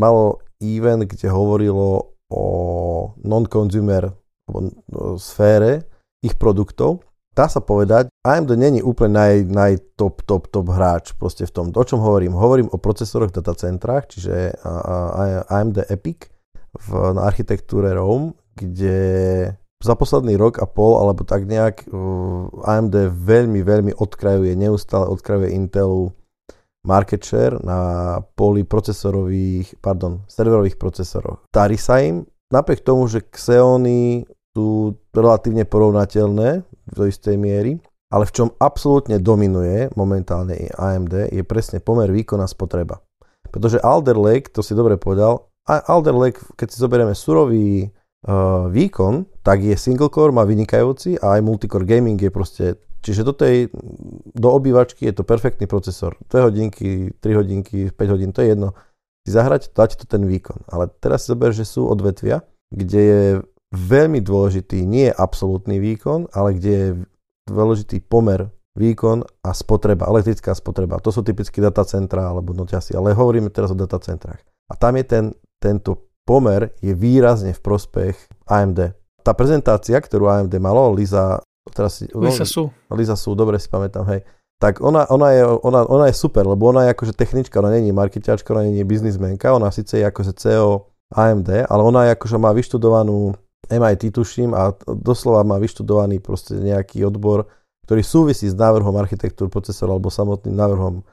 malo 0.00 0.40
event, 0.60 1.04
kde 1.04 1.28
hovorilo 1.28 2.16
o 2.32 2.44
non-consumer 3.22 4.10
sfére 5.20 5.86
ich 6.24 6.34
produktov. 6.40 7.04
Dá 7.36 7.52
sa 7.52 7.60
povedať, 7.60 8.08
AMD 8.24 8.56
není 8.56 8.80
úplne 8.80 9.20
naj, 9.20 9.34
naj 9.52 9.72
top, 10.00 10.24
top, 10.24 10.48
top 10.48 10.72
hráč 10.72 11.12
proste 11.20 11.44
v 11.44 11.52
tom. 11.52 11.66
O 11.68 11.84
čom 11.84 12.00
hovorím? 12.00 12.32
Hovorím 12.32 12.72
o 12.72 12.80
procesoroch 12.80 13.28
v 13.28 13.44
datacentrách, 13.44 14.08
čiže 14.08 14.56
AMD 15.52 15.84
EPIC, 15.92 16.32
v, 16.76 16.88
na 17.12 17.28
architektúre 17.28 17.92
ROM, 17.92 18.32
kde 18.56 18.96
za 19.84 19.92
posledný 19.92 20.40
rok 20.40 20.56
a 20.64 20.64
pol, 20.64 20.96
alebo 20.96 21.28
tak 21.28 21.44
nejak 21.44 21.84
AMD 22.64 22.94
veľmi, 23.12 23.60
veľmi 23.60 23.92
odkrajuje, 24.00 24.56
neustále 24.56 25.04
odkrajuje 25.04 25.52
Intelu 25.52 26.16
market 26.86 27.20
share 27.26 27.58
na 27.60 28.22
poli 28.22 28.62
procesorových, 28.62 29.76
pardon, 29.82 30.22
serverových 30.30 30.78
procesoroch. 30.78 31.44
Darí 31.50 31.76
sa 31.76 31.98
im, 31.98 32.24
napriek 32.54 32.86
tomu, 32.86 33.10
že 33.10 33.26
Xeony 33.26 34.24
sú 34.56 34.96
relatívne 35.12 35.68
porovnateľné 35.68 36.64
do 36.94 37.02
istej 37.04 37.36
miery, 37.36 37.76
ale 38.08 38.24
v 38.24 38.32
čom 38.32 38.48
absolútne 38.62 39.18
dominuje 39.18 39.90
momentálne 39.98 40.70
AMD 40.78 41.34
je 41.34 41.42
presne 41.42 41.82
pomer 41.82 42.08
výkona 42.08 42.46
spotreba. 42.46 43.02
Pretože 43.50 43.82
Alder 43.82 44.16
Lake, 44.16 44.54
to 44.54 44.62
si 44.62 44.72
dobre 44.72 44.96
povedal, 44.96 45.50
Alder 45.66 46.14
Lake, 46.14 46.38
keď 46.54 46.68
si 46.70 46.78
zoberieme 46.78 47.14
surový 47.18 47.90
uh, 47.90 48.70
výkon, 48.70 49.42
tak 49.42 49.66
je 49.66 49.74
single 49.74 50.08
core, 50.08 50.30
má 50.30 50.46
vynikajúci 50.46 51.18
a 51.18 51.38
aj 51.38 51.40
multicore 51.42 51.82
gaming 51.82 52.18
je 52.20 52.30
proste, 52.30 52.78
čiže 53.06 53.22
do 53.22 53.30
tej, 53.30 53.70
do 54.34 54.48
obývačky 54.50 55.06
je 55.06 55.14
to 55.14 55.22
perfektný 55.22 55.70
procesor. 55.70 56.18
2 56.26 56.46
hodinky, 56.50 57.14
3 57.22 57.38
hodinky, 57.38 57.94
5 57.94 58.12
hodín, 58.12 58.34
to 58.34 58.42
je 58.42 58.58
jedno. 58.58 58.74
Si 59.22 59.30
zahrať, 59.30 59.70
dať 59.70 60.02
to 60.02 60.04
ten 60.10 60.26
výkon. 60.26 60.66
Ale 60.66 60.90
teraz 60.98 61.26
si 61.26 61.30
zober, 61.30 61.54
že 61.54 61.62
sú 61.62 61.86
odvetvia, 61.86 62.42
kde 62.74 63.00
je 63.00 63.22
veľmi 63.74 64.18
dôležitý 64.22 64.82
nie 64.82 65.10
absolútny 65.10 65.78
výkon, 65.78 66.30
ale 66.34 66.58
kde 66.58 66.70
je 66.70 66.88
dôležitý 67.46 68.02
pomer 68.02 68.50
výkon 68.76 69.24
a 69.46 69.50
spotreba, 69.54 70.10
elektrická 70.10 70.52
spotreba. 70.52 71.00
To 71.00 71.14
sú 71.14 71.24
typicky 71.24 71.64
datacentra 71.64 72.28
alebo 72.28 72.52
noťasy, 72.52 72.92
ale 72.98 73.16
hovoríme 73.16 73.48
teraz 73.48 73.72
o 73.72 73.78
datacentrách. 73.78 74.42
A 74.66 74.74
tam 74.74 74.98
je 74.98 75.04
ten 75.06 75.24
tento 75.60 76.12
pomer 76.26 76.74
je 76.82 76.92
výrazne 76.92 77.54
v 77.54 77.64
prospech 77.64 78.14
AMD. 78.46 78.92
Tá 79.22 79.32
prezentácia, 79.34 79.98
ktorú 79.98 80.30
AMD 80.30 80.54
malo, 80.62 80.94
Liza, 80.94 81.42
teraz 81.74 82.02
si, 82.02 82.10
Lisa 82.14 82.44
Su. 82.44 82.70
Liza 82.90 83.16
Su, 83.16 83.34
dobre 83.34 83.58
si 83.58 83.66
pamätám, 83.70 84.06
hej. 84.10 84.22
Tak 84.56 84.80
ona, 84.80 85.04
ona, 85.12 85.28
je, 85.36 85.44
ona, 85.44 85.84
ona 85.84 86.06
je 86.08 86.16
super, 86.16 86.48
lebo 86.48 86.72
ona 86.72 86.88
je 86.88 86.96
akože 86.96 87.12
technička, 87.12 87.60
ona 87.60 87.76
není 87.76 87.92
marketiačka, 87.92 88.56
ona 88.56 88.64
není 88.64 88.84
biznismenka, 88.88 89.52
ona 89.52 89.68
síce 89.68 90.00
je 90.00 90.04
akože 90.08 90.32
CEO 90.32 90.88
AMD, 91.12 91.68
ale 91.68 91.82
ona 91.84 92.08
je 92.08 92.10
akože 92.16 92.36
má 92.40 92.56
vyštudovanú 92.56 93.36
MIT 93.68 94.14
tuším 94.14 94.54
a 94.54 94.72
doslova 94.86 95.44
má 95.44 95.60
vyštudovaný 95.60 96.24
proste 96.24 96.56
nejaký 96.56 97.04
odbor, 97.04 97.50
ktorý 97.84 98.02
súvisí 98.02 98.48
s 98.48 98.56
návrhom 98.56 98.96
architektúr 98.96 99.52
procesorov 99.52 100.00
alebo 100.00 100.08
samotným 100.08 100.56
návrhom 100.56 101.04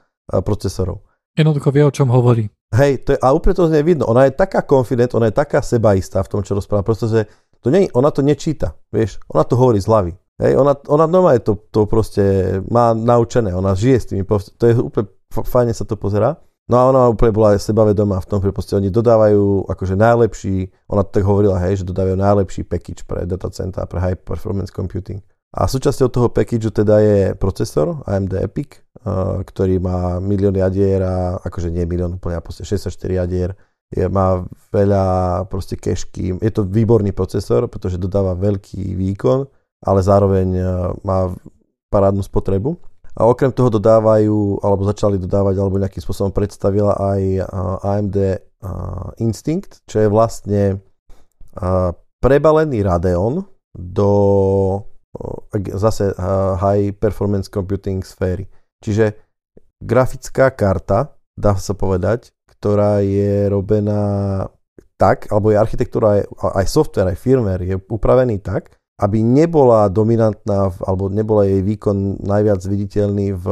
procesorov. 0.42 1.04
Jednoducho 1.34 1.74
vie, 1.74 1.82
o 1.82 1.90
čom 1.90 2.08
hovorí. 2.14 2.46
Hej, 2.74 3.06
to 3.06 3.14
je, 3.14 3.18
a 3.18 3.34
úplne 3.34 3.54
to 3.58 3.66
z 3.66 3.74
nej 3.74 3.84
vidno. 3.86 4.06
Ona 4.06 4.30
je 4.30 4.38
taká 4.38 4.62
confident, 4.62 5.10
ona 5.14 5.30
je 5.30 5.34
taká 5.34 5.62
sebaistá 5.62 6.22
v 6.22 6.30
tom, 6.30 6.40
čo 6.46 6.54
rozpráva. 6.54 6.86
Pretože 6.86 7.26
to 7.58 7.74
nie, 7.74 7.90
ona 7.90 8.14
to 8.14 8.22
nečíta, 8.22 8.78
vieš. 8.94 9.18
Ona 9.30 9.42
to 9.42 9.58
hovorí 9.58 9.82
z 9.82 9.90
hlavy. 9.90 10.12
Hej, 10.42 10.58
ona, 10.58 10.74
ona 10.90 11.06
normálne 11.06 11.38
to, 11.38 11.54
to 11.70 11.86
proste 11.86 12.22
má 12.66 12.90
naučené, 12.90 13.54
ona 13.54 13.78
žije 13.78 13.98
s 14.02 14.06
tými, 14.10 14.26
to 14.58 14.64
je 14.66 14.74
úplne 14.74 15.06
fajne 15.42 15.74
sa 15.74 15.82
to 15.82 15.98
pozerá. 15.98 16.38
No 16.64 16.80
a 16.80 16.88
ona 16.88 17.12
úplne 17.12 17.34
bola 17.34 17.60
sebavedomá 17.60 18.24
v 18.24 18.28
tom, 18.30 18.40
že 18.40 18.48
proste 18.48 18.72
oni 18.72 18.88
dodávajú 18.88 19.68
akože 19.68 20.00
najlepší, 20.00 20.72
ona 20.88 21.04
tak 21.04 21.28
hovorila, 21.28 21.60
hej, 21.60 21.84
že 21.84 21.88
dodávajú 21.92 22.16
najlepší 22.16 22.62
package 22.64 23.04
pre 23.04 23.28
datacenta, 23.28 23.84
pre 23.84 24.00
high 24.00 24.16
performance 24.16 24.72
computing. 24.72 25.20
A 25.54 25.68
súčasťou 25.68 26.08
toho 26.08 26.28
packageu 26.32 26.72
teda 26.72 26.98
je 27.04 27.18
procesor 27.36 28.02
AMD 28.08 28.42
EPIC, 28.48 28.80
ktorý 29.44 29.76
má 29.78 30.18
milión 30.18 30.56
jadier 30.56 31.04
a 31.04 31.36
akože 31.38 31.68
nie 31.68 31.84
milión, 31.84 32.16
úplne 32.16 32.40
proste 32.40 32.64
64 32.66 33.22
jadier. 33.22 33.50
Je, 33.94 34.08
má 34.10 34.42
veľa 34.74 35.46
proste 35.46 35.78
kešky. 35.78 36.42
Je 36.42 36.50
to 36.50 36.66
výborný 36.66 37.14
procesor, 37.14 37.70
pretože 37.70 38.00
dodáva 38.00 38.34
veľký 38.34 38.98
výkon, 38.98 39.46
ale 39.84 40.00
zároveň 40.00 40.48
má 41.04 41.30
parádnu 41.92 42.24
spotrebu. 42.24 42.80
A 43.14 43.30
okrem 43.30 43.54
toho 43.54 43.70
dodávajú, 43.70 44.58
alebo 44.58 44.82
začali 44.82 45.22
dodávať, 45.22 45.54
alebo 45.62 45.78
nejakým 45.78 46.02
spôsobom 46.02 46.34
predstavila 46.34 46.98
aj 46.98 47.46
AMD 47.86 48.18
Instinct, 49.22 49.86
čo 49.86 50.02
je 50.02 50.08
vlastne 50.10 50.82
prebalený 52.18 52.82
Radeon 52.82 53.46
do 53.70 54.10
zase 55.78 56.10
high 56.58 56.90
performance 56.90 57.46
computing 57.46 58.02
sféry. 58.02 58.50
Čiže 58.82 59.14
grafická 59.78 60.50
karta, 60.50 61.14
dá 61.38 61.54
sa 61.54 61.78
povedať, 61.78 62.34
ktorá 62.50 62.98
je 62.98 63.46
robená 63.46 64.42
tak, 64.98 65.30
alebo 65.30 65.54
je 65.54 65.62
architektúra, 65.62 66.26
aj 66.34 66.66
software, 66.66 67.14
aj 67.14 67.22
firmware 67.22 67.62
je 67.62 67.78
upravený 67.78 68.42
tak, 68.42 68.74
aby 68.94 69.26
nebola 69.26 69.90
dominantná, 69.90 70.70
alebo 70.86 71.10
nebola 71.10 71.42
jej 71.42 71.66
výkon 71.66 72.22
najviac 72.22 72.62
viditeľný 72.62 73.34
v 73.34 73.46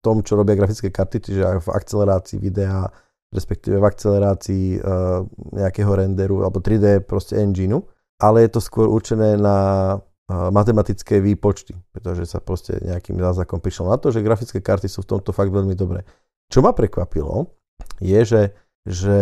tom, 0.00 0.22
čo 0.22 0.38
robia 0.38 0.54
grafické 0.54 0.88
karty, 0.94 1.16
čiže 1.20 1.42
aj 1.42 1.58
v 1.66 1.68
akcelerácii 1.74 2.38
videa, 2.38 2.86
respektíve 3.34 3.82
v 3.82 3.88
akcelerácii 3.88 4.66
uh, 4.78 5.26
nejakého 5.54 5.90
renderu 5.90 6.46
alebo 6.46 6.62
3D 6.62 7.02
proste 7.02 7.38
engineu, 7.38 7.82
ale 8.22 8.46
je 8.46 8.50
to 8.58 8.60
skôr 8.62 8.86
určené 8.86 9.34
na 9.36 9.58
uh, 9.98 10.48
matematické 10.54 11.18
výpočty, 11.18 11.74
pretože 11.90 12.30
sa 12.30 12.38
proste 12.38 12.78
nejakým 12.78 13.18
záznakom 13.18 13.58
prišlo 13.58 13.90
na 13.90 13.98
to, 13.98 14.14
že 14.14 14.24
grafické 14.24 14.62
karty 14.62 14.86
sú 14.86 15.02
v 15.02 15.18
tomto 15.18 15.34
fakt 15.34 15.50
veľmi 15.50 15.74
dobré. 15.74 16.06
Čo 16.50 16.62
ma 16.62 16.74
prekvapilo, 16.74 17.54
je, 18.02 18.20
že, 18.22 18.42
že 18.86 19.20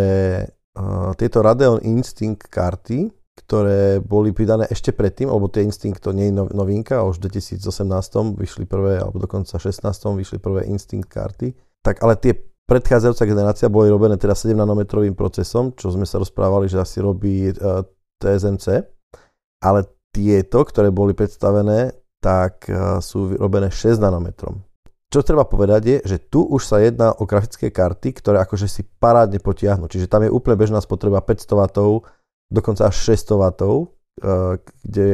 uh, 0.76 1.12
tieto 1.16 1.40
Radeon 1.40 1.80
Instinct 1.84 2.48
karty 2.48 3.17
ktoré 3.38 4.02
boli 4.02 4.34
pridané 4.34 4.66
ešte 4.66 4.90
predtým, 4.90 5.30
alebo 5.30 5.46
tie 5.46 5.62
Instinct 5.62 6.02
to 6.02 6.10
nie 6.10 6.28
je 6.28 6.34
novinka, 6.34 7.06
už 7.06 7.22
v 7.22 7.30
2018 7.30 7.62
vyšli 8.34 8.66
prvé, 8.66 8.98
alebo 8.98 9.22
dokonca 9.22 9.54
16 9.54 9.86
vyšli 10.18 10.42
prvé 10.42 10.66
Instinct 10.66 11.06
karty, 11.06 11.54
tak 11.86 12.02
ale 12.02 12.18
tie 12.18 12.34
predchádzajúca 12.68 13.24
generácia 13.24 13.72
boli 13.72 13.88
robené 13.88 14.18
teda 14.20 14.34
7 14.34 14.52
nanometrovým 14.52 15.14
procesom, 15.16 15.72
čo 15.72 15.94
sme 15.94 16.04
sa 16.04 16.20
rozprávali, 16.20 16.68
že 16.68 16.82
asi 16.82 17.00
robí 17.00 17.48
uh, 17.48 17.80
e, 17.80 17.82
TSMC, 18.20 18.66
ale 19.64 19.88
tieto, 20.12 20.66
ktoré 20.66 20.92
boli 20.92 21.16
predstavené, 21.16 21.96
tak 22.20 22.68
uh, 22.68 23.00
sú 23.00 23.38
robené 23.38 23.72
6 23.72 24.02
nanometrom. 24.02 24.68
Čo 25.08 25.24
treba 25.24 25.48
povedať 25.48 25.82
je, 25.88 25.96
že 26.04 26.16
tu 26.20 26.44
už 26.44 26.68
sa 26.68 26.84
jedná 26.84 27.16
o 27.16 27.24
grafické 27.24 27.72
karty, 27.72 28.20
ktoré 28.20 28.44
akože 28.44 28.68
si 28.68 28.84
parádne 28.84 29.40
potiahnu. 29.40 29.88
Čiže 29.88 30.04
tam 30.04 30.28
je 30.28 30.28
úplne 30.28 30.60
bežná 30.60 30.84
spotreba 30.84 31.24
500 31.24 31.48
W 31.48 32.04
dokonca 32.48 32.88
až 32.88 32.96
600 33.16 33.60
W, 33.62 33.86
kde, 34.84 35.10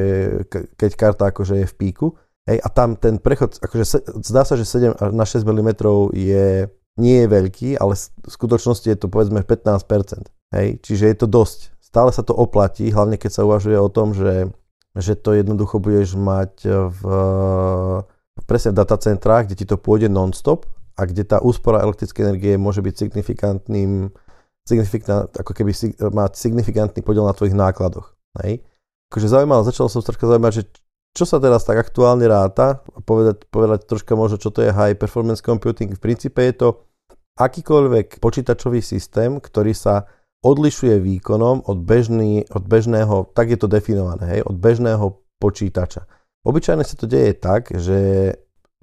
keď 0.79 0.91
karta 0.97 1.25
akože 1.29 1.65
je 1.65 1.67
v 1.69 1.75
píku. 1.77 2.07
Hej, 2.45 2.61
a 2.61 2.69
tam 2.69 2.97
ten 3.01 3.17
prechod, 3.17 3.57
akože 3.57 3.85
zdá 4.21 4.45
sa, 4.45 4.55
že 4.61 4.69
7 4.69 5.01
na 5.17 5.25
6 5.25 5.49
mm 5.49 5.71
je, 6.13 6.69
nie 7.01 7.17
je 7.25 7.29
veľký, 7.29 7.81
ale 7.81 7.97
v 7.97 8.29
skutočnosti 8.29 8.85
je 8.85 8.99
to 9.01 9.09
povedzme 9.09 9.41
15%. 9.41 10.29
Hej, 10.53 10.69
čiže 10.85 11.05
je 11.09 11.17
to 11.17 11.27
dosť. 11.27 11.73
Stále 11.81 12.11
sa 12.13 12.21
to 12.21 12.37
oplatí, 12.37 12.93
hlavne 12.93 13.17
keď 13.17 13.31
sa 13.33 13.47
uvažuje 13.49 13.79
o 13.81 13.89
tom, 13.89 14.13
že, 14.13 14.53
že 14.93 15.17
to 15.17 15.33
jednoducho 15.33 15.81
budeš 15.81 16.21
mať 16.21 16.69
v, 16.69 17.03
presne 18.45 18.77
v 18.77 18.81
datacentrách, 18.83 19.49
kde 19.49 19.65
ti 19.65 19.67
to 19.67 19.81
pôjde 19.81 20.13
non-stop 20.13 20.69
a 20.95 21.09
kde 21.09 21.25
tá 21.25 21.41
úspora 21.41 21.81
elektrickej 21.81 22.23
energie 22.29 22.55
môže 22.61 22.85
byť 22.85 22.95
signifikantným 23.09 24.13
signifikant, 24.65 25.29
ako 25.37 25.53
keby 25.53 25.73
mať 26.01 26.41
signifikantný 26.41 27.05
podiel 27.05 27.29
na 27.29 27.37
tvojich 27.37 27.57
nákladoch. 27.57 28.17
Hej? 28.41 28.65
Akože 29.13 29.29
zaujímavé, 29.29 29.63
začal 29.69 29.93
som 29.93 30.01
troška 30.01 30.25
zaujímať, 30.25 30.53
že 30.57 30.65
čo 31.15 31.25
sa 31.29 31.39
teraz 31.39 31.63
tak 31.63 31.79
aktuálne 31.79 32.27
ráta, 32.27 32.83
povedať, 33.07 33.47
povedať 33.47 33.87
troška 33.87 34.19
možno, 34.19 34.41
čo 34.41 34.51
to 34.51 34.67
je 34.67 34.75
high 34.75 34.99
performance 34.99 35.39
computing. 35.39 35.95
V 35.95 36.03
princípe 36.03 36.43
je 36.43 36.55
to 36.59 36.69
akýkoľvek 37.39 38.19
počítačový 38.19 38.83
systém, 38.83 39.39
ktorý 39.39 39.71
sa 39.77 40.11
odlišuje 40.43 40.99
výkonom 40.99 41.71
od, 41.71 41.79
bežný, 41.87 42.43
od 42.51 42.67
bežného, 42.67 43.31
tak 43.33 43.55
je 43.55 43.59
to 43.61 43.71
definované, 43.71 44.39
hej, 44.39 44.41
od 44.45 44.59
bežného 44.59 45.23
počítača. 45.41 46.05
Obyčajne 46.45 46.85
sa 46.85 46.99
to 46.99 47.09
deje 47.09 47.33
tak, 47.41 47.73
že 47.73 48.33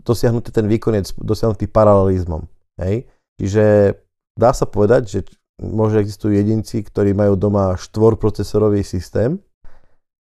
dosiahnutý 0.01 0.49
ten 0.49 0.65
výkon 0.65 0.97
je 0.97 1.13
dosiahnutý 1.21 1.69
paralelizmom. 1.69 2.49
Hej. 2.81 3.05
Čiže 3.37 3.93
dá 4.33 4.49
sa 4.49 4.65
povedať, 4.65 5.01
že 5.05 5.19
možno 5.59 5.99
existujú 5.99 6.31
jedinci, 6.37 6.85
ktorí 6.85 7.11
majú 7.11 7.35
doma 7.35 7.75
štvorprocesorový 7.75 8.85
systém, 8.85 9.41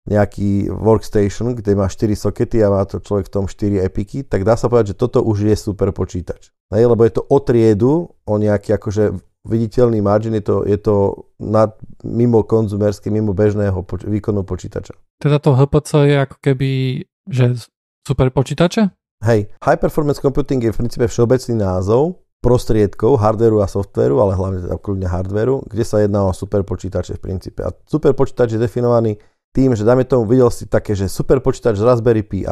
nejaký 0.09 0.73
workstation, 0.73 1.53
kde 1.53 1.77
má 1.77 1.87
4 1.87 2.17
sokety 2.17 2.65
a 2.65 2.73
má 2.73 2.83
to 2.89 3.05
človek 3.05 3.29
v 3.29 3.35
tom 3.37 3.45
4 3.45 3.85
epiky, 3.85 4.25
tak 4.25 4.49
dá 4.49 4.57
sa 4.57 4.73
povedať, 4.73 4.97
že 4.97 5.01
toto 5.07 5.21
už 5.21 5.47
je 5.47 5.57
super 5.57 5.93
počítač. 5.93 6.51
Hej, 6.73 6.89
lebo 6.89 7.05
je 7.05 7.13
to 7.15 7.23
o 7.29 7.39
triedu, 7.39 8.09
o 8.25 8.35
nejaký 8.41 8.75
akože 8.75 9.21
viditeľný 9.45 10.01
margin, 10.05 10.37
je 10.37 10.45
to, 10.45 10.57
je 10.65 10.79
to 10.81 10.97
nad, 11.41 11.77
mimo 12.05 12.45
konzumerské, 12.45 13.09
mimo 13.09 13.33
bežného 13.33 13.81
poč- 13.85 14.05
výkonu 14.05 14.45
počítača. 14.45 14.97
Teda 15.21 15.41
to 15.41 15.57
HPC 15.57 15.91
je 16.09 16.17
ako 16.21 16.37
keby, 16.41 16.71
že 17.29 17.45
super 18.05 18.29
počítače? 18.33 18.93
Hej, 19.21 19.53
High 19.61 19.81
Performance 19.81 20.21
Computing 20.21 20.65
je 20.65 20.73
v 20.73 20.79
princípe 20.81 21.05
všeobecný 21.05 21.61
názov, 21.61 22.21
prostriedkov, 22.41 23.21
hardwareu 23.21 23.61
a 23.61 23.69
softwareu, 23.69 24.21
ale 24.25 24.33
hlavne 24.33 24.59
teda 24.65 24.77
kľudne 24.81 25.09
hardwareu, 25.09 25.61
kde 25.69 25.85
sa 25.85 26.01
jedná 26.01 26.25
o 26.25 26.33
super 26.33 26.65
počítače 26.65 27.21
v 27.21 27.25
princípe. 27.25 27.61
A 27.61 27.71
super 27.85 28.17
počítač 28.17 28.57
je 28.57 28.61
definovaný 28.61 29.21
tým, 29.53 29.77
že 29.77 29.85
dáme 29.85 30.09
tomu, 30.09 30.25
videl 30.25 30.49
si 30.49 30.65
také, 30.65 30.97
že 30.97 31.11
super 31.13 31.45
počítač 31.45 31.77
Raspberry 31.77 32.25
Pi. 32.25 32.49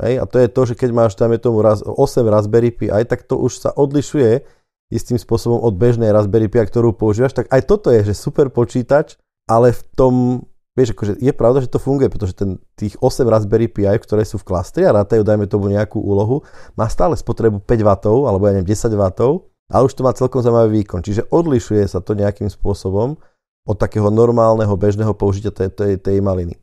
Hej? 0.00 0.14
A 0.20 0.24
to 0.28 0.36
je 0.36 0.48
to, 0.52 0.60
že 0.68 0.74
keď 0.76 0.90
máš, 0.92 1.16
dáme 1.16 1.40
tomu, 1.40 1.64
8 1.64 1.96
Raspberry 2.28 2.68
Pi, 2.68 2.92
tak 3.08 3.24
to 3.24 3.40
už 3.40 3.64
sa 3.64 3.70
odlišuje 3.72 4.44
istým 4.90 5.16
spôsobom 5.16 5.62
od 5.62 5.72
bežnej 5.78 6.10
Raspberry 6.10 6.50
Pi, 6.50 6.66
ktorú 6.66 6.92
používaš, 6.92 7.32
tak 7.32 7.46
aj 7.48 7.62
toto 7.64 7.94
je, 7.94 8.02
že 8.10 8.14
super 8.18 8.50
počítač, 8.50 9.16
ale 9.46 9.70
v 9.70 9.82
tom 9.94 10.14
vieš, 10.78 10.94
akože 10.94 11.18
je 11.18 11.32
pravda, 11.34 11.64
že 11.64 11.72
to 11.72 11.82
funguje, 11.82 12.10
pretože 12.10 12.34
ten, 12.38 12.62
tých 12.78 12.94
8 13.02 13.26
Raspberry 13.26 13.66
Pi, 13.66 13.86
ktoré 13.86 14.22
sú 14.22 14.38
v 14.38 14.46
klastri 14.46 14.86
a 14.86 14.94
rátajú, 14.94 15.26
dajme 15.26 15.50
tomu 15.50 15.70
nejakú 15.70 15.98
úlohu, 15.98 16.46
má 16.78 16.86
stále 16.86 17.18
spotrebu 17.18 17.62
5 17.62 17.66
W, 17.66 17.90
alebo 18.26 18.46
ja 18.46 18.52
neviem, 18.54 18.70
10 18.70 18.94
W, 18.94 19.04
ale 19.70 19.82
už 19.86 19.94
to 19.94 20.02
má 20.02 20.12
celkom 20.14 20.42
zaujímavý 20.42 20.82
výkon. 20.82 21.02
Čiže 21.02 21.30
odlišuje 21.30 21.84
sa 21.86 22.02
to 22.02 22.18
nejakým 22.18 22.50
spôsobom 22.50 23.18
od 23.66 23.76
takého 23.78 24.10
normálneho, 24.10 24.72
bežného 24.74 25.14
použitia 25.14 25.54
tej, 25.54 25.70
tej, 25.70 25.92
tej 25.98 26.18
maliny. 26.18 26.58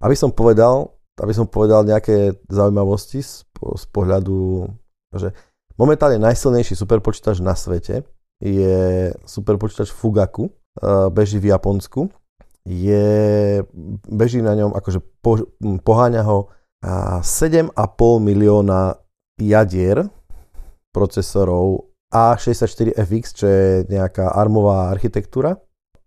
Aby 0.00 0.16
som 0.16 0.32
povedal, 0.32 0.96
aby 1.20 1.32
som 1.36 1.48
povedal 1.48 1.84
nejaké 1.84 2.40
zaujímavosti 2.48 3.20
z, 3.20 3.44
z 3.52 3.84
pohľadu, 3.92 4.68
že 5.16 5.32
momentálne 5.76 6.20
najsilnejší 6.20 6.76
superpočítač 6.76 7.40
na 7.44 7.52
svete 7.52 8.04
je 8.40 9.12
superpočítač 9.28 9.92
Fugaku, 9.92 10.48
beží 11.12 11.36
v 11.36 11.52
Japonsku 11.52 12.08
je, 12.64 13.60
beží 14.08 14.44
na 14.44 14.52
ňom, 14.56 14.76
akože 14.76 15.00
po, 15.24 15.48
poháňa 15.80 16.22
ho 16.24 16.52
7,5 16.80 17.76
milióna 18.20 18.96
jadier 19.40 20.08
procesorov 20.92 21.92
A64FX, 22.10 23.24
čo 23.32 23.46
je 23.46 23.64
nejaká 23.86 24.34
armová 24.34 24.90
architektúra. 24.90 25.56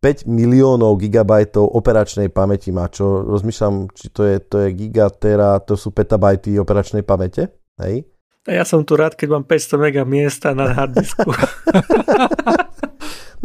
5 0.04 0.28
miliónov 0.28 1.00
gigabajtov 1.00 1.64
operačnej 1.64 2.28
pamäti 2.28 2.76
má, 2.76 2.92
čo 2.92 3.24
rozmýšľam, 3.24 3.88
či 3.96 4.12
to 4.12 4.28
je, 4.28 4.36
to 4.44 4.68
je 4.68 4.76
gigatera, 4.76 5.64
to 5.64 5.80
sú 5.80 5.96
petabajty 5.96 6.60
operačnej 6.60 7.08
pamäte. 7.08 7.56
Hej? 7.80 8.04
Ja 8.44 8.68
som 8.68 8.84
tu 8.84 9.00
rád, 9.00 9.16
keď 9.16 9.40
mám 9.40 9.46
500 9.48 9.80
mega 9.80 10.04
miesta 10.04 10.52
na 10.52 10.76
harddisku. 10.76 11.24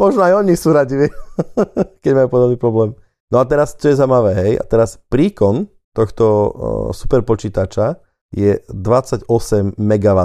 Možno 0.01 0.21
aj 0.23 0.43
oni 0.43 0.59
sú 0.59 0.75
radi, 0.75 1.07
keď 2.03 2.11
majú 2.15 2.27
podobný 2.27 2.57
problém. 2.59 2.91
No 3.31 3.39
a 3.39 3.47
teraz, 3.47 3.79
čo 3.79 3.91
je 3.91 3.99
zaujímavé, 3.99 4.35
hej, 4.35 4.51
a 4.59 4.63
teraz 4.67 4.99
príkon 5.07 5.71
tohto 5.95 6.25
uh, 6.25 6.51
superpočítača 6.91 7.99
je 8.35 8.59
28 8.71 9.79
MW. 9.79 10.19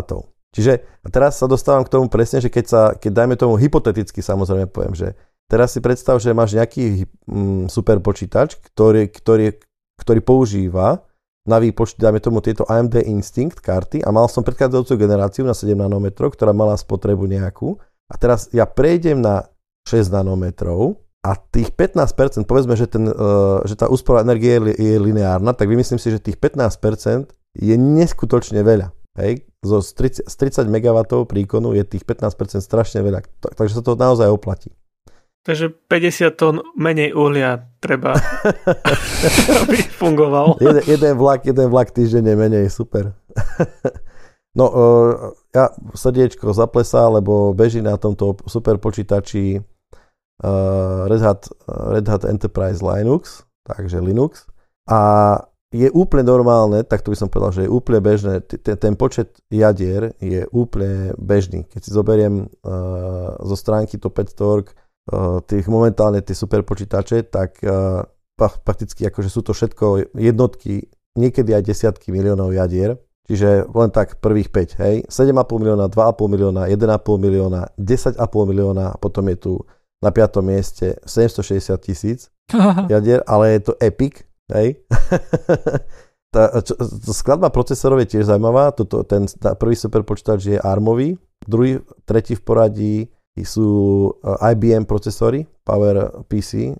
Čiže 0.55 0.73
a 1.03 1.09
teraz 1.11 1.43
sa 1.43 1.51
dostávam 1.51 1.83
k 1.83 1.91
tomu 1.91 2.07
presne, 2.07 2.39
že 2.39 2.51
keď 2.51 2.65
sa, 2.67 2.83
keď 2.95 3.11
dajme 3.11 3.35
tomu 3.35 3.59
hypoteticky 3.59 4.23
samozrejme 4.23 4.71
poviem, 4.71 4.95
že 4.95 5.19
teraz 5.51 5.75
si 5.75 5.83
predstav, 5.83 6.23
že 6.23 6.31
máš 6.31 6.55
nejaký 6.55 7.11
mm, 7.27 7.67
superpočítač, 7.67 8.63
ktorý, 8.71 9.11
ktorý, 9.11 9.59
ktorý 9.99 10.21
používa 10.23 11.03
na 11.45 11.61
výpočty, 11.61 12.01
dajme 12.01 12.21
tomu 12.25 12.41
tieto 12.41 12.65
AMD 12.65 13.05
Instinct 13.05 13.61
karty 13.61 14.01
a 14.01 14.09
mal 14.09 14.29
som 14.33 14.41
predchádzajúcu 14.41 14.97
generáciu 14.97 15.45
na 15.45 15.53
7 15.53 15.77
nanometrov, 15.77 16.33
ktorá 16.33 16.57
mala 16.57 16.73
spotrebu 16.77 17.29
nejakú 17.29 17.77
a 18.09 18.15
teraz 18.17 18.49
ja 18.53 18.65
prejdem 18.65 19.21
na 19.21 19.49
6 19.85 20.09
nanometrov 20.09 21.05
a 21.25 21.37
tých 21.37 21.73
15%, 21.73 22.45
povedzme, 22.45 22.77
že, 22.77 22.85
ten, 22.89 23.09
uh, 23.09 23.65
že 23.65 23.77
tá 23.77 23.89
úspora 23.89 24.21
energie 24.21 24.61
je, 24.61 24.77
je 24.77 24.97
lineárna, 25.01 25.57
tak 25.57 25.73
vymyslím 25.73 25.97
si, 25.97 26.13
že 26.13 26.21
tých 26.21 26.37
15% 26.37 27.33
je 27.57 27.75
neskutočne 27.81 28.61
veľa. 28.61 28.93
Hej? 29.17 29.49
Zo, 29.65 29.81
z, 29.81 30.21
30, 30.21 30.29
z 30.29 30.35
30 30.69 30.69
MW 30.69 31.25
príkonu 31.25 31.73
je 31.73 31.85
tých 31.87 32.05
15% 32.05 32.61
strašne 32.61 33.01
veľa. 33.01 33.25
Takže 33.41 33.81
sa 33.81 33.83
to 33.85 33.97
naozaj 33.97 34.29
oplatí. 34.29 34.69
Takže 35.45 35.77
50 35.93 36.41
tón 36.41 36.65
menej 36.73 37.13
uhlia 37.13 37.69
treba, 37.77 38.17
aby 39.61 39.77
fungoval. 39.93 40.57
jeden, 40.57 40.83
jeden 40.89 41.13
vlak, 41.21 41.45
jeden 41.45 41.69
vlak 41.69 41.93
týždenne 41.93 42.33
menej, 42.33 42.73
super. 42.73 43.13
No, 44.55 44.71
uh, 44.71 45.35
ja 45.51 45.75
srdiečko 45.99 46.55
zaplesá, 46.55 47.11
lebo 47.11 47.51
beží 47.51 47.83
na 47.83 47.99
tomto 47.99 48.39
super 48.47 48.79
počítači 48.79 49.59
uh, 49.59 51.11
Red, 51.11 51.23
Hat, 51.27 51.51
Red 51.67 52.07
Hat 52.07 52.23
Enterprise 52.23 52.79
Linux, 52.79 53.43
takže 53.67 53.99
Linux. 53.99 54.47
A 54.87 55.43
je 55.75 55.91
úplne 55.91 56.23
normálne, 56.23 56.87
tak 56.87 57.03
to 57.03 57.11
by 57.11 57.19
som 57.19 57.27
povedal, 57.27 57.51
že 57.51 57.63
je 57.67 57.75
úplne 57.75 57.99
bežné, 57.99 58.47
ten, 58.47 58.95
počet 58.95 59.35
jadier 59.51 60.15
je 60.23 60.47
úplne 60.55 61.19
bežný. 61.19 61.67
Keď 61.67 61.81
si 61.83 61.91
zoberiem 61.91 62.47
uh, 62.63 63.35
zo 63.43 63.59
stránky 63.59 63.99
Top5.org 63.99 64.71
uh, 64.71 64.84
tých 65.45 65.67
momentálne 65.69 66.25
tie 66.25 66.33
super 66.33 66.65
počítače, 66.65 67.29
tak 67.29 67.61
prakticky 68.39 69.07
akože 69.07 69.31
sú 69.31 69.41
to 69.45 69.53
všetko 69.53 70.17
jednotky, 70.17 70.89
niekedy 71.15 71.55
aj 71.55 71.63
desiatky 71.63 72.11
miliónov 72.11 72.57
jadier. 72.57 72.99
Čiže 73.25 73.73
len 73.73 73.89
tak 73.89 74.21
prvých 74.21 74.53
5, 74.53 74.85
hej. 74.85 74.97
7,5 75.09 75.33
milióna, 75.57 75.89
2,5 75.89 76.29
milióna, 76.29 76.63
1,5 76.69 77.25
milióna, 77.25 77.61
10,5 77.81 78.21
milióna 78.21 78.93
a 78.93 78.97
potom 79.01 79.25
je 79.33 79.37
tu 79.41 79.53
na 80.05 80.13
5. 80.13 80.45
mieste 80.45 81.01
760 81.09 81.73
tisíc 81.81 82.29
jadier, 82.93 83.25
ale 83.25 83.57
je 83.57 83.61
to 83.65 83.73
epic, 83.81 84.29
hej. 84.53 84.77
tá, 86.35 86.61
čo, 86.61 86.77
skladba 87.17 87.49
procesorov 87.49 88.05
je 88.05 88.19
tiež 88.19 88.29
zaujímavá, 88.29 88.77
Toto, 88.77 89.01
ten 89.09 89.25
tá 89.25 89.57
prvý 89.57 89.73
super 89.73 90.05
počítač 90.05 90.41
je 90.45 90.59
ARMový, 90.61 91.17
druhý, 91.49 91.81
tretí 92.05 92.37
v 92.37 92.45
poradí 92.45 92.95
sú 93.43 93.69
eh, 94.23 94.55
IBM 94.55 94.87
procesory, 94.87 95.43
Power 95.67 96.23
PC, 96.31 96.77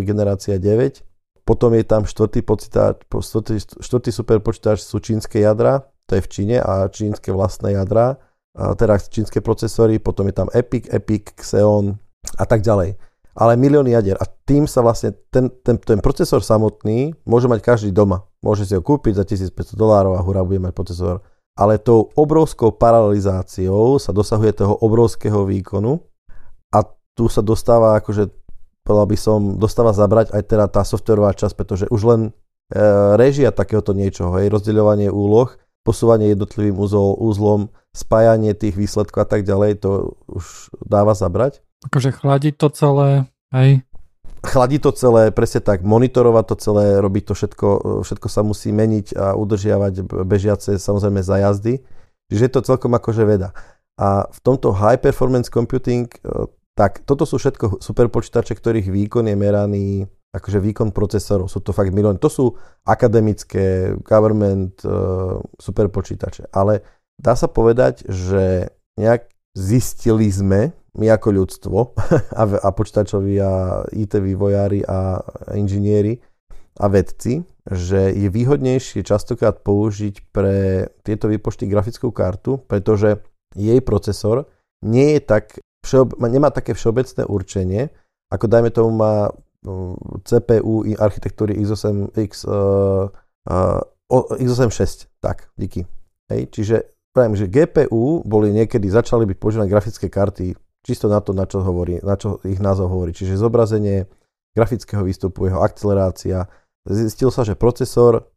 generácia 0.00 0.56
9, 0.56 1.44
potom 1.44 1.74
je 1.74 1.84
tam 1.84 2.06
štvrtý, 2.08 2.40
počítač, 2.46 3.02
štvrtý, 3.10 3.82
štvrtý 3.82 4.10
super 4.14 4.38
počítač 4.40 4.80
sú 4.82 5.02
čínske 5.02 5.42
jadra, 5.42 5.84
to 6.06 6.16
je 6.18 6.22
v 6.22 6.30
Číne 6.30 6.56
a 6.62 6.86
čínske 6.86 7.34
vlastné 7.34 7.74
jadra, 7.74 8.18
teda 8.56 8.96
čínske 8.98 9.44
procesory, 9.44 10.00
potom 10.00 10.26
je 10.26 10.34
tam 10.34 10.48
Epic, 10.54 10.88
Epic, 10.88 11.36
Xeon 11.36 11.98
a 12.40 12.44
tak 12.48 12.64
ďalej. 12.64 12.96
Ale 13.36 13.52
milióny 13.60 13.92
jadier. 13.92 14.16
A 14.16 14.24
tým 14.24 14.64
sa 14.64 14.80
vlastne 14.80 15.12
ten, 15.28 15.52
ten, 15.60 15.76
ten 15.76 16.00
procesor 16.00 16.40
samotný 16.40 17.12
môže 17.28 17.52
mať 17.52 17.60
každý 17.60 17.90
doma. 17.92 18.24
Môže 18.40 18.64
si 18.64 18.72
ho 18.72 18.80
kúpiť 18.80 19.20
za 19.20 19.24
1500 19.28 19.76
dolárov 19.76 20.16
a 20.16 20.24
hurá, 20.24 20.40
bude 20.40 20.56
mať 20.56 20.72
procesor. 20.72 21.20
Ale 21.56 21.80
tou 21.80 22.12
obrovskou 22.12 22.76
paralelizáciou 22.76 23.96
sa 23.96 24.12
dosahuje 24.12 24.60
toho 24.60 24.76
obrovského 24.76 25.48
výkonu 25.48 26.04
a 26.68 26.84
tu 27.16 27.32
sa 27.32 27.40
dostáva 27.40 27.96
akože 27.96 28.28
povedal 28.86 29.06
by 29.10 29.18
som, 29.18 29.40
dostáva 29.58 29.90
zabrať 29.90 30.30
aj 30.30 30.42
teda 30.46 30.70
tá 30.70 30.86
softwarová 30.86 31.34
časť, 31.34 31.54
pretože 31.58 31.84
už 31.90 32.02
len 32.06 32.20
e, 32.30 32.80
režia 33.18 33.50
takéhoto 33.50 33.90
niečoho, 33.90 34.38
hej, 34.38 34.46
rozdeľovanie 34.46 35.10
úloh, 35.10 35.50
posúvanie 35.82 36.30
jednotlivým 36.30 36.78
úzol, 36.78 37.18
úzlom, 37.18 37.74
spájanie 37.90 38.54
tých 38.54 38.78
výsledkov 38.78 39.26
a 39.26 39.28
tak 39.28 39.42
ďalej, 39.42 39.82
to 39.82 40.14
už 40.30 40.70
dáva 40.86 41.18
zabrať. 41.18 41.66
Akože 41.90 42.14
chladiť 42.14 42.54
to 42.54 42.68
celé, 42.70 43.08
hej? 43.50 43.82
Chladí 44.44 44.78
to 44.78 44.92
celé, 44.92 45.32
presne 45.32 45.64
tak, 45.64 45.86
monitorovať 45.86 46.44
to 46.52 46.56
celé, 46.60 46.84
robiť 47.00 47.24
to 47.30 47.34
všetko, 47.34 47.68
všetko 48.04 48.28
sa 48.28 48.40
musí 48.44 48.72
meniť 48.72 49.16
a 49.16 49.32
udržiavať 49.36 50.06
bežiace 50.26 50.76
samozrejme 50.76 51.20
za 51.24 51.40
jazdy. 51.40 51.80
Čiže 52.26 52.42
je 52.42 52.52
to 52.52 52.66
celkom 52.66 52.92
akože 52.94 53.22
veda. 53.22 53.54
A 53.96 54.28
v 54.28 54.38
tomto 54.44 54.76
high 54.76 55.00
performance 55.00 55.48
computing 55.48 56.10
e, 56.10 56.50
tak 56.76 57.08
toto 57.08 57.24
sú 57.24 57.40
všetko 57.40 57.80
super 57.80 58.12
počítače, 58.12 58.52
ktorých 58.52 58.92
výkon 58.92 59.32
je 59.32 59.36
meraný, 59.36 59.88
akože 60.36 60.60
výkon 60.60 60.92
procesorov, 60.92 61.48
sú 61.48 61.64
to 61.64 61.72
fakt 61.72 61.96
milióny. 61.96 62.20
To 62.20 62.28
sú 62.28 62.44
akademické, 62.84 63.96
government, 64.04 64.84
uh, 64.84 65.40
super 65.56 65.88
počítače. 65.88 66.52
Ale 66.52 66.84
dá 67.16 67.32
sa 67.32 67.48
povedať, 67.48 68.04
že 68.04 68.68
nejak 69.00 69.32
zistili 69.56 70.28
sme, 70.28 70.76
my 70.96 71.06
ako 71.12 71.28
ľudstvo 71.32 71.78
a, 72.40 72.42
a 72.42 72.68
počítačoví 72.72 73.40
a 73.40 73.84
IT 73.92 74.16
vývojári 74.16 74.82
a 74.84 75.20
inžinieri 75.54 76.18
a 76.76 76.86
vedci, 76.92 77.40
že 77.64 78.12
je 78.12 78.28
výhodnejšie 78.28 79.00
častokrát 79.00 79.64
použiť 79.64 80.28
pre 80.28 80.88
tieto 81.00 81.28
výpočty 81.32 81.64
grafickú 81.64 82.12
kartu, 82.12 82.60
pretože 82.60 83.24
jej 83.56 83.80
procesor 83.80 84.48
nie 84.84 85.16
je 85.16 85.20
tak 85.24 85.56
všeob, 85.84 86.20
nemá 86.20 86.52
také 86.52 86.76
všeobecné 86.76 87.24
určenie, 87.24 87.88
ako 88.28 88.44
dajme 88.50 88.70
tomu 88.74 88.92
má 88.92 89.32
CPU 90.22 90.86
i 90.86 90.94
architektúry 90.94 91.58
x8, 91.58 92.14
X, 92.14 92.46
uh, 92.46 93.10
uh, 93.50 93.80
x86. 94.38 95.10
Tak, 95.18 95.50
díky. 95.58 95.86
Hej, 96.30 96.50
čiže 96.54 96.76
pravím, 97.10 97.34
že 97.34 97.50
GPU 97.50 98.22
boli 98.22 98.54
niekedy, 98.54 98.86
začali 98.86 99.26
byť 99.26 99.36
používané 99.38 99.66
grafické 99.70 100.06
karty 100.06 100.54
čisto 100.86 101.10
na 101.10 101.18
to, 101.18 101.34
na 101.34 101.50
čo, 101.50 101.60
hovorí, 101.66 101.98
na 102.00 102.14
čo 102.14 102.38
ich 102.46 102.62
názov 102.62 102.94
hovorí. 102.94 103.10
Čiže 103.10 103.42
zobrazenie 103.42 104.06
grafického 104.56 105.02
výstupu, 105.02 105.50
jeho 105.50 105.60
akcelerácia. 105.60 106.48
Zistil 106.86 107.34
sa, 107.34 107.42
že 107.42 107.58
procesor 107.58 108.30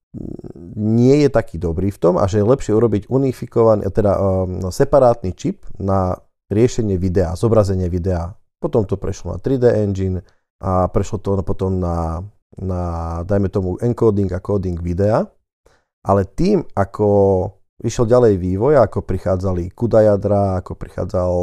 nie 0.76 1.22
je 1.22 1.30
taký 1.30 1.62
dobrý 1.62 1.94
v 1.94 2.02
tom 2.02 2.18
a 2.18 2.26
že 2.26 2.42
je 2.42 2.50
lepšie 2.50 2.74
urobiť 2.74 3.14
unifikovaný, 3.14 3.86
teda 3.94 4.18
um, 4.18 4.74
separátny 4.74 5.38
čip 5.38 5.70
na 5.78 6.18
riešenie 6.50 6.98
videa, 6.98 7.38
zobrazenie 7.38 7.88
videa. 7.94 8.34
Potom 8.58 8.90
to 8.90 8.98
prešlo 8.98 9.38
na 9.38 9.40
3D 9.40 9.70
engine 9.86 10.26
a 10.60 10.90
prešlo 10.90 11.22
to 11.22 11.38
potom 11.46 11.78
na, 11.78 12.26
na 12.58 12.82
dajme 13.24 13.48
tomu, 13.54 13.78
encoding 13.80 14.34
a 14.34 14.42
coding 14.42 14.82
videa. 14.82 15.30
Ale 16.02 16.26
tým, 16.26 16.66
ako 16.74 17.08
vyšiel 17.80 18.06
ďalej 18.06 18.34
vývoj, 18.38 18.80
ako 18.84 19.04
prichádzali 19.08 19.72
CUDA 19.72 20.16
jadra, 20.16 20.60
ako 20.60 20.76
prichádzal, 20.76 21.34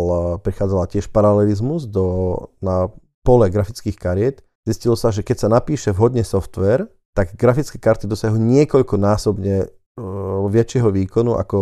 prichádzala 0.45 0.85
tiež 0.89 1.09
paralelizmus 1.09 1.89
do, 1.89 2.37
na 2.61 2.93
pole 3.25 3.49
grafických 3.51 3.97
kariet, 3.97 4.47
zistilo 4.69 4.95
sa, 4.95 5.11
že 5.11 5.25
keď 5.25 5.37
sa 5.47 5.49
napíše 5.49 5.91
vhodne 5.91 6.23
software, 6.23 6.87
tak 7.17 7.33
grafické 7.35 7.81
karty 7.81 8.05
dosahujú 8.05 8.37
niekoľkonásobne 8.37 9.57
uh, 9.65 10.45
väčšieho 10.53 10.93
výkonu 10.93 11.33
ako 11.41 11.59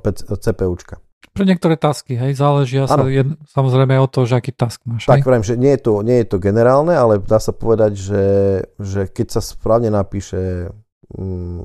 uh, 0.00 0.36
CPUčka. 0.40 1.04
Pre 1.36 1.44
niektoré 1.44 1.78
tasky, 1.78 2.16
hej, 2.18 2.34
záležia 2.34 2.88
sa 2.88 3.04
jed, 3.06 3.36
samozrejme 3.52 3.94
od 4.00 4.10
toho, 4.10 4.26
že 4.26 4.40
aký 4.40 4.50
task 4.50 4.82
máš. 4.88 5.06
Tak, 5.06 5.22
vrajím, 5.22 5.46
že 5.46 5.60
nie 5.60 5.76
je, 5.76 5.80
to, 5.86 5.92
nie 6.02 6.18
je 6.24 6.26
to 6.34 6.42
generálne, 6.42 6.90
ale 6.90 7.20
dá 7.22 7.38
sa 7.38 7.54
povedať, 7.54 7.94
že, 7.94 8.26
že 8.80 9.06
keď 9.06 9.38
sa 9.38 9.40
správne 9.44 9.92
napíše 9.92 10.72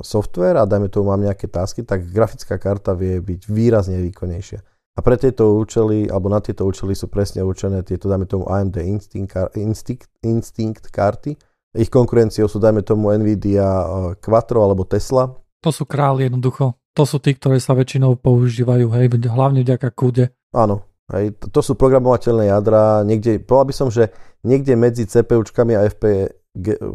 software 0.01 0.55
a 0.55 0.63
dajme 0.63 0.87
tomu 0.87 1.11
mám 1.11 1.19
nejaké 1.19 1.51
tasky, 1.51 1.83
tak 1.83 2.07
grafická 2.07 2.55
karta 2.55 2.95
vie 2.95 3.19
byť 3.19 3.41
výrazne 3.51 3.99
výkonnejšia. 3.99 4.63
A 4.93 4.99
pre 5.01 5.17
tieto 5.17 5.57
účely, 5.57 6.05
alebo 6.05 6.29
na 6.29 6.37
tieto 6.37 6.69
účely 6.69 6.93
sú 6.93 7.09
presne 7.09 7.41
určené 7.41 7.81
tieto, 7.81 8.05
dajme 8.05 8.29
tomu 8.29 8.45
AMD 8.45 8.77
Instinct, 8.85 9.33
Instinct, 9.57 10.05
Instinct 10.21 10.85
karty. 10.93 11.33
Ich 11.73 11.89
konkurenciou 11.89 12.45
sú, 12.45 12.61
dajme 12.61 12.85
tomu, 12.85 13.09
Nvidia 13.17 13.65
eh, 13.65 13.85
Quattro 14.21 14.61
alebo 14.61 14.85
Tesla. 14.85 15.33
To 15.65 15.69
sú 15.73 15.89
králi 15.89 16.29
jednoducho. 16.29 16.77
To 16.93 17.03
sú 17.09 17.17
tí, 17.17 17.33
ktoré 17.33 17.57
sa 17.57 17.73
väčšinou 17.73 18.21
používajú, 18.21 18.85
hej, 18.93 19.09
hlavne 19.25 19.65
vďaka 19.65 19.89
kúde. 19.97 20.29
Áno, 20.53 20.85
hej, 21.09 21.33
to, 21.41 21.49
to 21.49 21.61
sú 21.65 21.73
programovateľné 21.73 22.53
jadra, 22.53 23.01
niekde, 23.01 23.41
povedal 23.41 23.65
by 23.65 23.73
som, 23.73 23.89
že 23.89 24.13
niekde 24.45 24.77
medzi 24.77 25.09
CPUčkami 25.09 25.73
a 25.73 25.89
FP, 25.89 26.29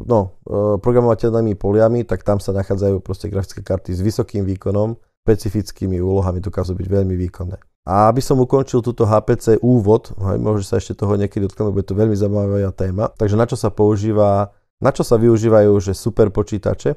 no, 0.06 0.38
e, 0.46 0.78
programovateľnými 0.78 1.58
poliami, 1.58 2.06
tak 2.06 2.22
tam 2.22 2.38
sa 2.38 2.54
nachádzajú 2.54 3.02
proste 3.02 3.26
grafické 3.26 3.60
karty 3.62 3.90
s 3.90 4.00
vysokým 4.00 4.46
výkonom, 4.46 4.94
špecifickými 5.26 6.00
úlohami, 6.00 6.40
dokážu 6.40 6.78
byť 6.78 6.86
veľmi 6.88 7.14
výkonné. 7.28 7.58
A 7.88 8.12
aby 8.12 8.20
som 8.20 8.36
ukončil 8.40 8.84
túto 8.84 9.08
HPC 9.08 9.64
úvod, 9.64 10.12
hej, 10.12 10.38
môže 10.40 10.64
sa 10.64 10.76
ešte 10.76 10.96
toho 10.96 11.16
niekedy 11.16 11.48
dotknúť, 11.48 11.72
bude 11.72 11.88
to 11.88 11.96
veľmi 11.96 12.16
zaujímavá 12.16 12.72
téma. 12.72 13.12
Takže 13.16 13.36
na 13.36 13.48
čo 13.48 13.56
sa 13.56 13.72
používa, 13.72 14.52
na 14.78 14.92
čo 14.92 15.02
sa 15.02 15.16
využívajú, 15.16 15.72
že 15.80 15.92
super 15.96 16.28
počítače? 16.28 16.96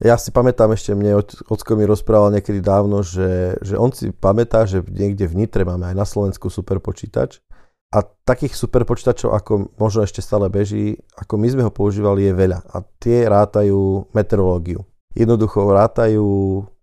Ja 0.00 0.16
si 0.16 0.32
pamätám 0.32 0.72
ešte, 0.72 0.96
mne 0.96 1.20
Ocko 1.20 1.76
mi 1.76 1.84
rozprával 1.84 2.32
niekedy 2.32 2.64
dávno, 2.64 3.04
že, 3.04 3.60
že 3.60 3.76
on 3.76 3.92
si 3.92 4.08
pamätá, 4.16 4.64
že 4.64 4.80
niekde 4.80 5.28
v 5.28 5.44
Nitre 5.44 5.68
máme 5.68 5.92
aj 5.92 5.96
na 5.98 6.06
Slovensku 6.08 6.48
super 6.48 6.80
počítač 6.80 7.44
a 7.90 8.06
takých 8.06 8.54
super 8.54 8.86
počítačov, 8.86 9.34
ako 9.34 9.74
možno 9.74 10.06
ešte 10.06 10.22
stále 10.22 10.46
beží, 10.46 10.94
ako 11.18 11.34
my 11.34 11.46
sme 11.50 11.62
ho 11.66 11.72
používali, 11.74 12.30
je 12.30 12.34
veľa. 12.38 12.58
A 12.70 12.86
tie 13.02 13.26
rátajú 13.26 14.06
meteorológiu. 14.14 14.86
Jednoducho 15.10 15.74
rátajú 15.74 16.26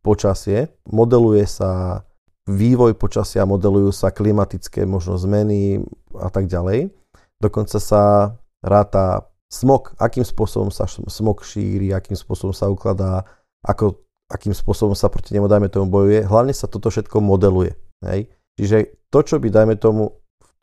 počasie, 0.04 0.68
modeluje 0.84 1.48
sa 1.48 2.04
vývoj 2.48 2.96
počasia, 3.00 3.48
modelujú 3.48 3.92
sa 3.96 4.12
klimatické 4.12 4.84
možno 4.84 5.16
zmeny 5.16 5.80
a 6.16 6.28
tak 6.28 6.52
ďalej. 6.52 6.92
Dokonca 7.40 7.80
sa 7.80 8.36
ráta 8.60 9.32
smog, 9.48 9.96
akým 9.96 10.28
spôsobom 10.28 10.72
sa 10.72 10.88
smog 10.88 11.44
šíri, 11.44 11.96
akým 11.96 12.20
spôsobom 12.20 12.52
sa 12.52 12.68
ukladá, 12.68 13.24
ako, 13.64 14.04
akým 14.28 14.52
spôsobom 14.52 14.96
sa 14.96 15.08
proti 15.08 15.36
nemu, 15.36 15.48
dajme 15.48 15.72
tomu, 15.72 15.88
bojuje. 15.88 16.28
Hlavne 16.28 16.52
sa 16.52 16.68
toto 16.68 16.92
všetko 16.92 17.24
modeluje. 17.24 17.76
Hej? 18.04 18.28
Čiže 18.60 19.08
to, 19.08 19.20
čo 19.24 19.36
by, 19.40 19.48
dajme 19.48 19.76
tomu, 19.80 20.12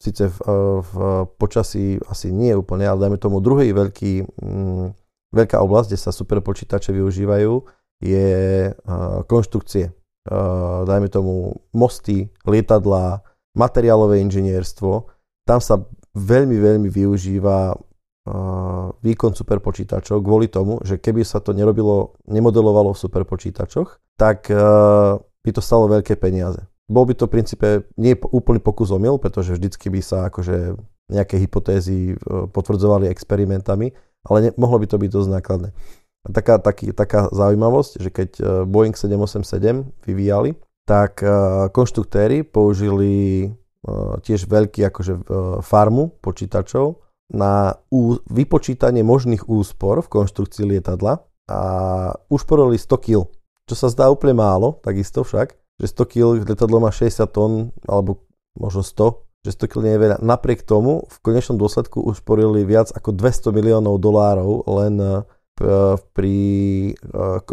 síce 0.05 0.29
v, 0.29 0.39
v 0.85 0.93
počasí 1.41 1.97
asi 2.05 2.29
nie 2.29 2.53
úplne, 2.53 2.85
ale 2.85 3.09
dajme 3.09 3.17
tomu 3.17 3.41
druhý 3.41 3.73
veľký, 3.73 4.29
mm, 4.29 4.87
veľká 5.33 5.57
oblasť, 5.65 5.89
kde 5.97 5.99
sa 5.99 6.13
superpočítače 6.13 6.93
využívajú, 6.93 7.53
je 8.05 8.31
uh, 8.69 9.25
konštrukcie. 9.25 9.97
dajme 10.85 11.09
tomu 11.13 11.53
mosty, 11.77 12.33
lietadlá, 12.49 13.21
materiálové 13.57 14.25
inžinierstvo. 14.25 15.09
Tam 15.45 15.61
sa 15.61 15.85
veľmi, 16.17 16.57
veľmi 16.57 16.89
využíva 16.89 17.77
výkon 19.05 19.37
superpočítačov 19.37 20.25
kvôli 20.25 20.49
tomu, 20.49 20.81
že 20.81 20.97
keby 20.97 21.29
sa 21.29 21.45
to 21.45 21.53
nerobilo, 21.53 22.17
nemodelovalo 22.25 22.97
v 22.97 23.03
superpočítačoch, 23.05 24.01
tak 24.17 24.49
by 25.45 25.51
to 25.53 25.61
stalo 25.61 25.93
veľké 25.93 26.17
peniaze. 26.17 26.65
Bol 26.85 27.09
by 27.09 27.15
to 27.17 27.25
v 27.27 27.35
princípe 27.41 27.69
nie 27.97 28.13
úplný 28.33 28.61
pokus 28.61 28.93
omyl, 28.93 29.17
pretože 29.17 29.57
vždycky 29.57 29.89
by 29.89 30.01
sa 30.05 30.29
akože 30.29 30.77
nejaké 31.09 31.37
hypotézy 31.41 32.17
potvrdzovali 32.27 33.09
experimentami, 33.09 33.93
ale 34.25 34.39
ne, 34.41 34.51
mohlo 34.57 34.81
by 34.81 34.87
to 34.89 34.97
byť 35.01 35.11
dosť 35.13 35.31
nákladné. 35.33 35.69
Taká, 36.25 36.57
taký, 36.57 36.97
taká 36.97 37.29
zaujímavosť, 37.29 37.93
že 38.01 38.09
keď 38.09 38.31
Boeing 38.65 38.97
787 38.97 39.93
vyvíjali, 40.09 40.57
tak 40.89 41.21
konštruktéry 41.73 42.45
použili 42.45 43.49
tiež 44.25 44.49
veľký 44.49 44.89
akože 44.89 45.29
farmu 45.61 46.17
počítačov 46.25 47.05
na 47.33 47.77
vypočítanie 48.29 49.05
možných 49.05 49.49
úspor 49.49 50.01
v 50.05 50.13
konštrukcii 50.13 50.77
lietadla 50.77 51.25
a 51.49 51.61
ušporili 52.33 52.81
100 52.81 53.05
kg, 53.05 53.29
čo 53.69 53.75
sa 53.77 53.93
zdá 53.93 54.09
úplne 54.09 54.37
málo, 54.41 54.81
takisto 54.81 55.25
však, 55.25 55.57
že 55.81 55.87
100 55.91 56.13
kg 56.13 56.27
lietadlo 56.45 56.79
má 56.79 56.91
60 56.95 57.25
tón 57.35 57.75
alebo 57.87 58.25
možno 58.55 58.87
100, 58.87 59.25
že 59.45 59.51
100 59.59 59.71
kg 59.71 59.81
nie 59.85 59.95
je 59.95 60.03
veľa. 60.03 60.17
Napriek 60.23 60.63
tomu 60.63 61.05
v 61.11 61.17
konečnom 61.21 61.59
dôsledku 61.59 62.01
ušporili 62.01 62.63
viac 62.65 62.95
ako 62.95 63.13
200 63.13 63.51
miliónov 63.51 63.99
dolárov 63.99 64.65
len 64.71 65.25
pri, 66.15 66.39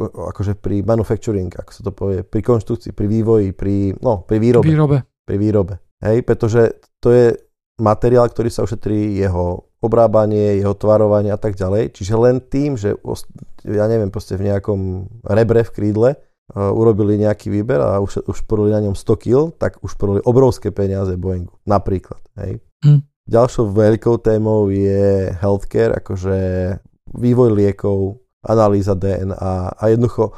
akože 0.02 0.58
pri 0.58 0.82
manufacturing, 0.82 1.54
ako 1.54 1.72
sa 1.72 1.82
to 1.86 1.92
povie, 1.94 2.26
pri 2.26 2.42
konštrukcii, 2.42 2.98
pri 2.98 3.06
vývoji, 3.06 3.48
pri, 3.54 3.94
no, 4.02 4.26
pri 4.26 4.42
výrobe. 4.42 4.66
výrobe. 4.66 4.98
Pri 5.22 5.38
výrobe. 5.38 5.74
Hej, 6.02 6.26
pretože 6.26 6.82
to 6.98 7.14
je 7.14 7.38
materiál, 7.78 8.26
ktorý 8.26 8.50
sa 8.50 8.66
ušetrí 8.66 9.22
jeho 9.22 9.70
obrábanie, 9.82 10.62
jeho 10.62 10.74
tvarovanie 10.74 11.30
a 11.34 11.38
tak 11.38 11.58
ďalej. 11.58 11.94
Čiže 11.94 12.14
len 12.18 12.42
tým, 12.42 12.78
že 12.78 12.98
ja 13.66 13.86
neviem, 13.86 14.10
proste 14.10 14.38
v 14.38 14.50
nejakom 14.50 15.10
rebre 15.26 15.62
v 15.66 15.74
krídle 15.74 16.10
urobili 16.56 17.16
nejaký 17.20 17.48
výber 17.48 17.80
a 17.80 18.00
už, 18.04 18.28
už 18.28 18.44
na 18.72 18.84
ňom 18.84 18.96
100 18.96 19.24
kg, 19.24 19.40
tak 19.56 19.80
už 19.80 19.96
poruli 19.96 20.20
obrovské 20.24 20.72
peniaze 20.72 21.16
Boeingu. 21.16 21.56
Napríklad. 21.64 22.20
Hej. 22.36 22.60
Hm. 22.84 23.08
Ďalšou 23.30 23.72
veľkou 23.72 24.20
témou 24.20 24.68
je 24.68 25.32
healthcare, 25.40 25.96
akože 26.02 26.38
vývoj 27.16 27.50
liekov, 27.56 28.20
analýza 28.42 28.98
DNA 28.98 29.78
a 29.78 29.84
jednoducho 29.88 30.34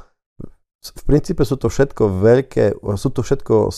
v 0.84 1.04
princípe 1.08 1.48
sú 1.48 1.56
to 1.56 1.72
všetko 1.72 2.12
veľké, 2.20 2.84
sú 3.00 3.10
to 3.16 3.24
všetko 3.24 3.72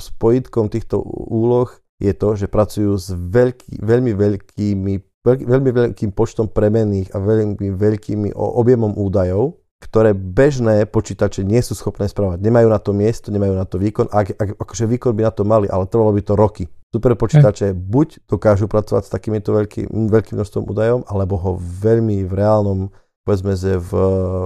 spojitkom 0.00 0.72
týchto 0.72 1.04
úloh 1.28 1.68
je 2.00 2.12
to, 2.16 2.34
že 2.34 2.48
pracujú 2.48 2.96
s 2.96 3.12
veľký, 3.12 3.84
veľmi 3.84 4.12
veľkými 4.16 4.92
veľký, 5.22 5.44
veľmi 5.44 5.70
veľkým 5.70 6.10
počtom 6.16 6.50
premenných 6.50 7.14
a 7.14 7.22
veľmi 7.22 7.68
veľkými 7.76 8.34
objemom 8.34 8.96
údajov, 8.96 9.61
ktoré 9.82 10.14
bežné 10.14 10.86
počítače 10.86 11.42
nie 11.42 11.58
sú 11.58 11.74
schopné 11.74 12.06
správať. 12.06 12.38
Nemajú 12.38 12.68
na 12.70 12.78
to 12.78 12.94
miesto, 12.94 13.34
nemajú 13.34 13.58
na 13.58 13.66
to 13.66 13.82
výkon. 13.82 14.06
Ak, 14.14 14.30
ak, 14.38 14.62
akože 14.62 14.86
výkon 14.86 15.10
by 15.18 15.26
na 15.26 15.32
to 15.34 15.42
mali, 15.42 15.66
ale 15.66 15.90
trvalo 15.90 16.14
by 16.14 16.22
to 16.22 16.38
roky. 16.38 16.70
Super 16.94 17.18
počítače 17.18 17.74
buď 17.74 18.30
dokážu 18.30 18.70
pracovať 18.70 19.08
s 19.08 19.10
takýmito 19.10 19.50
veľký, 19.50 19.90
veľkým 19.90 20.38
množstvom 20.38 20.64
údajov, 20.70 21.02
alebo 21.10 21.34
ho 21.40 21.50
veľmi 21.58 22.22
v 22.22 22.32
reálnom, 22.32 22.94
povedzme, 23.26 23.58
že 23.58 23.80
v, 23.80 23.90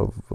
v 0.08 0.30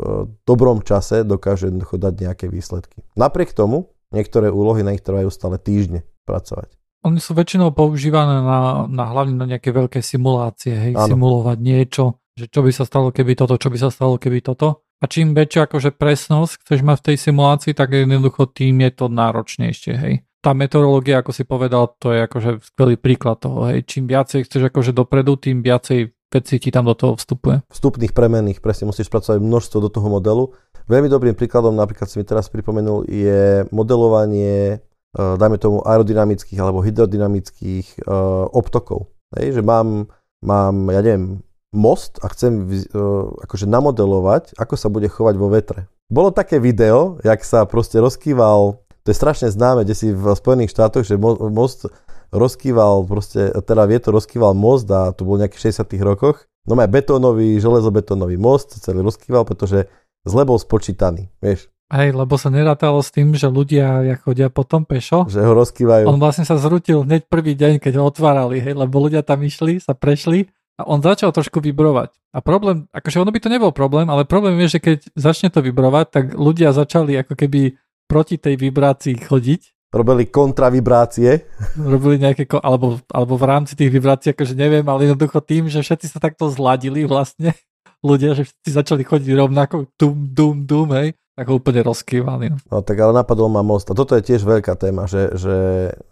dobrom 0.45 0.85
čase 0.85 1.25
dokáže 1.25 1.73
jednoducho 1.73 1.97
dať 1.97 2.13
nejaké 2.21 2.45
výsledky. 2.51 3.01
Napriek 3.17 3.57
tomu, 3.57 3.89
niektoré 4.13 4.53
úlohy 4.53 4.85
na 4.85 4.93
nich 4.93 5.01
trvajú 5.01 5.31
stále 5.33 5.57
týždne 5.57 6.05
pracovať. 6.29 6.77
Oni 7.01 7.17
sú 7.17 7.33
väčšinou 7.33 7.73
používané 7.73 8.45
na, 8.45 8.85
na 8.85 9.05
hlavne 9.09 9.33
na 9.33 9.49
nejaké 9.49 9.73
veľké 9.73 10.05
simulácie, 10.05 10.77
hej, 10.77 10.93
ano. 10.93 11.09
simulovať 11.09 11.57
niečo, 11.57 12.21
že 12.37 12.45
čo 12.45 12.61
by 12.61 12.69
sa 12.69 12.85
stalo, 12.85 13.09
keby 13.09 13.33
toto, 13.33 13.57
čo 13.57 13.73
by 13.73 13.77
sa 13.81 13.89
stalo, 13.89 14.21
keby 14.21 14.45
toto. 14.45 14.85
A 15.01 15.09
čím 15.09 15.33
väčšia 15.33 15.65
akože 15.65 15.97
presnosť 15.97 16.61
chceš 16.61 16.79
mať 16.85 16.97
v 17.01 17.05
tej 17.09 17.17
simulácii, 17.17 17.73
tak 17.73 17.97
jednoducho 17.97 18.53
tým 18.53 18.85
je 18.85 18.91
to 18.93 19.05
náročnejšie, 19.09 19.95
hej 19.97 20.15
tá 20.41 20.57
meteorológia, 20.57 21.21
ako 21.21 21.31
si 21.31 21.45
povedal, 21.45 21.93
to 22.01 22.17
je 22.17 22.25
akože 22.25 22.65
skvelý 22.73 22.97
príklad 22.97 23.37
toho. 23.37 23.69
Hej. 23.69 23.85
Čím 23.85 24.09
viacej 24.09 24.49
chceš 24.49 24.73
akože 24.73 24.89
dopredu, 24.89 25.37
tým 25.37 25.61
viacej 25.61 26.09
vecí 26.33 26.55
ti 26.57 26.73
tam 26.73 26.89
do 26.89 26.97
toho 26.97 27.13
vstupuje. 27.13 27.61
Vstupných 27.69 28.15
premenných, 28.15 28.63
presne 28.63 28.89
musíš 28.89 29.13
pracovať 29.13 29.37
množstvo 29.37 29.77
do 29.77 29.89
toho 29.93 30.07
modelu. 30.09 30.49
Veľmi 30.89 31.13
dobrým 31.13 31.37
príkladom, 31.37 31.77
napríklad 31.77 32.09
si 32.09 32.17
mi 32.17 32.25
teraz 32.25 32.49
pripomenul, 32.49 33.05
je 33.05 33.69
modelovanie, 33.69 34.81
uh, 34.81 35.37
dajme 35.37 35.61
tomu, 35.61 35.85
aerodynamických 35.85 36.57
alebo 36.57 36.81
hydrodynamických 36.81 38.01
uh, 38.09 38.49
obtokov. 38.49 39.13
Hej, 39.37 39.59
že 39.59 39.61
mám, 39.61 40.09
mám, 40.41 40.89
ja 40.89 41.05
neviem, 41.05 41.45
most 41.71 42.19
a 42.19 42.27
chcem 42.31 42.67
uh, 42.67 43.31
akože 43.47 43.65
namodelovať, 43.65 44.59
ako 44.59 44.75
sa 44.75 44.91
bude 44.91 45.07
chovať 45.07 45.35
vo 45.39 45.47
vetre. 45.47 45.87
Bolo 46.11 46.35
také 46.35 46.59
video, 46.59 47.19
jak 47.23 47.39
sa 47.47 47.63
proste 47.63 48.03
rozkýval 48.03 48.81
to 49.01 49.09
je 49.09 49.17
strašne 49.17 49.49
známe, 49.49 49.81
kde 49.81 49.95
si 49.97 50.07
v 50.13 50.37
Spojených 50.37 50.77
štátoch, 50.77 51.01
že 51.01 51.17
most 51.17 51.89
rozkýval, 52.29 53.09
proste, 53.09 53.49
teda 53.65 53.89
vietor 53.89 54.13
rozkýval 54.13 54.53
most 54.53 54.85
a 54.93 55.09
tu 55.11 55.25
bol 55.25 55.41
nejakých 55.41 55.73
60 55.73 55.89
rokoch. 56.05 56.45
No 56.69 56.77
má 56.77 56.85
betónový, 56.85 57.57
železobetónový 57.57 58.37
most, 58.37 58.77
celý 58.77 59.01
rozkýval, 59.01 59.41
pretože 59.49 59.89
zle 60.21 60.45
bol 60.45 60.61
spočítaný, 60.61 61.33
vieš. 61.41 61.65
Hej, 61.91 62.15
lebo 62.15 62.39
sa 62.39 62.47
nerátalo 62.47 63.03
s 63.03 63.11
tým, 63.11 63.35
že 63.35 63.51
ľudia 63.51 64.05
ja 64.07 64.15
chodia 64.15 64.47
potom 64.47 64.87
pešo. 64.87 65.27
Že 65.27 65.43
ho 65.43 65.53
rozkývajú. 65.59 66.05
On 66.07 66.21
vlastne 66.21 66.47
sa 66.47 66.55
zrutil 66.55 67.03
hneď 67.03 67.27
prvý 67.27 67.57
deň, 67.57 67.83
keď 67.83 67.99
ho 67.99 68.07
otvárali, 68.07 68.63
hej, 68.63 68.77
lebo 68.77 69.01
ľudia 69.01 69.25
tam 69.25 69.43
išli, 69.43 69.81
sa 69.83 69.91
prešli 69.91 70.47
a 70.81 70.87
on 70.89 71.05
začal 71.05 71.29
trošku 71.29 71.61
vibrovať. 71.61 72.09
A 72.33 72.41
problém, 72.41 72.89
akože 72.89 73.21
ono 73.21 73.29
by 73.29 73.39
to 73.43 73.53
nebol 73.53 73.69
problém, 73.69 74.09
ale 74.09 74.25
problém 74.25 74.57
je, 74.65 74.77
že 74.77 74.79
keď 74.81 74.97
začne 75.13 75.53
to 75.53 75.61
vibrovať, 75.61 76.05
tak 76.09 76.25
ľudia 76.33 76.73
začali 76.73 77.13
ako 77.21 77.37
keby 77.37 77.77
proti 78.09 78.41
tej 78.41 78.57
vibrácii 78.57 79.15
chodiť. 79.21 79.61
Robili 79.91 80.31
kontravibrácie. 80.31 81.43
Robili 81.75 82.15
nejaké, 82.15 82.47
alebo, 82.63 83.03
alebo 83.11 83.35
v 83.35 83.45
rámci 83.45 83.75
tých 83.75 83.91
vibrácií, 83.91 84.31
akože 84.31 84.55
neviem, 84.55 84.87
ale 84.87 85.11
jednoducho 85.11 85.43
tým, 85.43 85.67
že 85.67 85.83
všetci 85.83 86.07
sa 86.07 86.19
takto 86.23 86.47
zladili 86.47 87.03
vlastne, 87.03 87.51
ľudia, 88.07 88.33
že 88.33 88.47
všetci 88.47 88.69
začali 88.71 89.03
chodiť 89.03 89.29
rovnako, 89.35 89.91
dum, 89.99 90.31
dum, 90.31 90.63
dum, 90.63 90.89
hej, 90.95 91.13
tak 91.35 91.51
ho 91.51 91.59
úplne 91.59 91.83
rozkývali. 91.83 92.45
No. 92.51 92.57
no 92.71 92.77
tak 92.79 92.95
ale 93.03 93.11
napadol 93.11 93.51
ma 93.51 93.63
most. 93.63 93.91
A 93.91 93.95
toto 93.95 94.15
je 94.15 94.23
tiež 94.23 94.47
veľká 94.47 94.79
téma, 94.79 95.11
že, 95.11 95.35
že, 95.35 95.59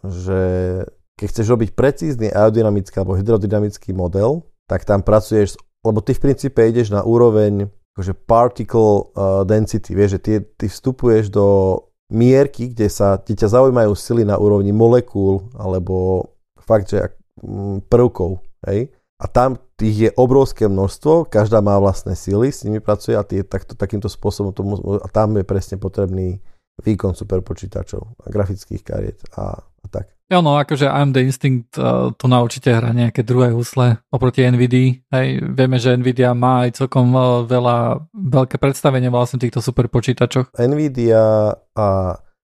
že 0.03 0.39
keď 1.19 1.27
chceš 1.31 1.47
robiť 1.51 1.69
precízny 1.75 2.27
aerodynamický 2.31 2.95
alebo 2.99 3.19
hydrodynamický 3.19 3.91
model, 3.91 4.47
tak 4.69 4.85
tam 4.85 5.01
pracuješ, 5.01 5.57
lebo 5.81 6.05
ty 6.05 6.13
v 6.13 6.29
princípe 6.29 6.61
ideš 6.61 6.93
na 6.93 7.01
úroveň 7.01 7.65
akože 7.97 8.13
particle 8.29 9.11
uh, 9.17 9.43
density, 9.43 9.91
vieš, 9.97 10.15
že 10.15 10.19
ty, 10.21 10.31
ty 10.55 10.65
vstupuješ 10.69 11.33
do 11.33 11.75
mierky, 12.13 12.69
kde 12.71 12.87
sa 12.87 13.17
kde 13.17 13.33
ťa 13.43 13.59
zaujímajú 13.59 13.91
sily 13.97 14.23
na 14.23 14.37
úrovni 14.37 14.69
molekúl 14.69 15.49
alebo 15.57 16.29
fakt, 16.61 16.93
že 16.93 17.11
mm, 17.41 17.89
prvkov. 17.89 18.39
Hej? 18.69 18.93
A 19.19 19.25
tam 19.27 19.59
tých 19.75 19.95
je 20.07 20.09
obrovské 20.15 20.71
množstvo, 20.71 21.27
každá 21.27 21.59
má 21.59 21.75
vlastné 21.75 22.15
sily, 22.15 22.55
s 22.55 22.63
nimi 22.63 22.79
pracuje 22.79 23.19
a 23.19 23.23
tie, 23.27 23.43
takto, 23.43 23.75
takýmto 23.75 24.07
spôsobom 24.07 24.55
tomu, 24.55 24.79
a 24.79 25.07
tam 25.11 25.35
je 25.35 25.43
presne 25.43 25.75
potrebný 25.75 26.39
výkon 26.79 27.11
superpočítačov 27.11 27.99
a 27.99 28.25
grafických 28.31 28.83
kariet 28.83 29.19
a, 29.35 29.59
a 29.59 29.85
tak. 29.91 30.18
Jo, 30.29 30.45
no 30.45 30.61
akože 30.61 30.85
AMD 30.85 31.17
Instinct 31.25 31.73
uh, 31.81 32.13
tu 32.13 32.29
na 32.29 32.45
určite 32.45 32.69
hrá 32.69 32.93
nejaké 32.93 33.25
druhé 33.25 33.49
husle 33.49 33.97
oproti 34.13 34.45
NVIDIA. 34.45 35.01
Hej, 35.09 35.41
vieme, 35.41 35.81
že 35.81 35.97
NVIDIA 35.97 36.37
má 36.37 36.69
aj 36.69 36.85
celkom 36.85 37.09
uh, 37.17 37.41
veľa, 37.49 38.05
veľké 38.13 38.61
predstavenie 38.61 39.09
vlastne 39.09 39.41
týchto 39.41 39.57
superpočítačoch. 39.57 40.53
NVIDIA 40.53 41.57
a 41.57 41.87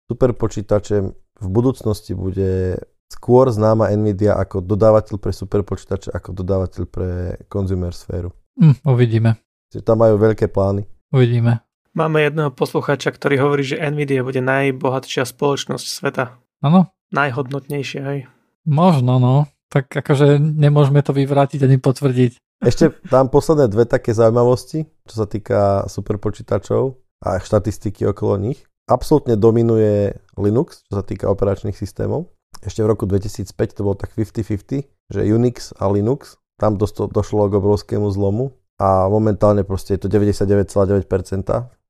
superpočítače 0.09 0.97
v 1.38 1.47
budúcnosti 1.53 2.17
bude 2.17 2.81
skôr 3.05 3.53
známa 3.53 3.93
NVIDIA 3.93 4.33
ako 4.33 4.65
dodávateľ 4.65 5.21
pre 5.21 5.29
superpočítače, 5.29 6.09
ako 6.09 6.29
dodávateľ 6.41 6.83
pre 6.89 7.38
consumer 7.53 7.93
sféru. 7.93 8.33
Mm, 8.57 8.81
uvidíme. 8.81 9.38
Čiže 9.69 9.86
tam 9.86 10.01
majú 10.01 10.17
veľké 10.17 10.49
plány. 10.49 10.89
Uvidíme. 11.13 11.61
Máme 11.93 12.25
jedného 12.25 12.49
poslucháča, 12.49 13.13
ktorý 13.13 13.45
hovorí, 13.45 13.61
že 13.61 13.77
NVIDIA 13.77 14.25
bude 14.25 14.41
najbohatšia 14.41 15.21
spoločnosť 15.21 15.86
sveta. 15.86 16.41
Áno, 16.65 16.94
najhodnotnejšie, 17.13 17.99
hej. 18.01 18.19
Možno, 18.65 19.21
no. 19.21 19.49
Tak 19.69 19.91
akože 19.91 20.39
nemôžeme 20.39 21.03
to 21.03 21.11
vyvrátiť 21.11 21.67
ani 21.67 21.77
potvrdiť. 21.81 22.39
Ešte 22.63 22.95
tam 23.11 23.27
posledné 23.27 23.67
dve 23.67 23.83
také 23.83 24.15
zaujímavosti, 24.15 24.87
čo 25.03 25.15
sa 25.19 25.27
týka 25.27 25.85
superpočítačov 25.91 26.95
a 27.21 27.37
štatistiky 27.41 28.07
okolo 28.09 28.39
nich. 28.39 28.63
Absolutne 28.87 29.35
dominuje 29.35 30.15
Linux, 30.39 30.85
čo 30.87 31.01
sa 31.01 31.03
týka 31.03 31.27
operačných 31.27 31.75
systémov. 31.75 32.31
Ešte 32.63 32.85
v 32.85 32.89
roku 32.95 33.03
2005 33.09 33.51
to 33.75 33.81
bolo 33.83 33.97
tak 33.99 34.15
50-50, 34.15 34.87
že 35.11 35.19
Unix 35.27 35.75
a 35.75 35.89
Linux, 35.91 36.39
tam 36.55 36.79
dosto, 36.79 37.11
došlo 37.11 37.51
k 37.51 37.59
obrovskému 37.59 38.07
zlomu 38.13 38.55
a 38.79 39.11
momentálne 39.11 39.67
proste 39.67 39.99
je 39.99 40.05
to 40.05 40.07
99,9% 40.07 41.05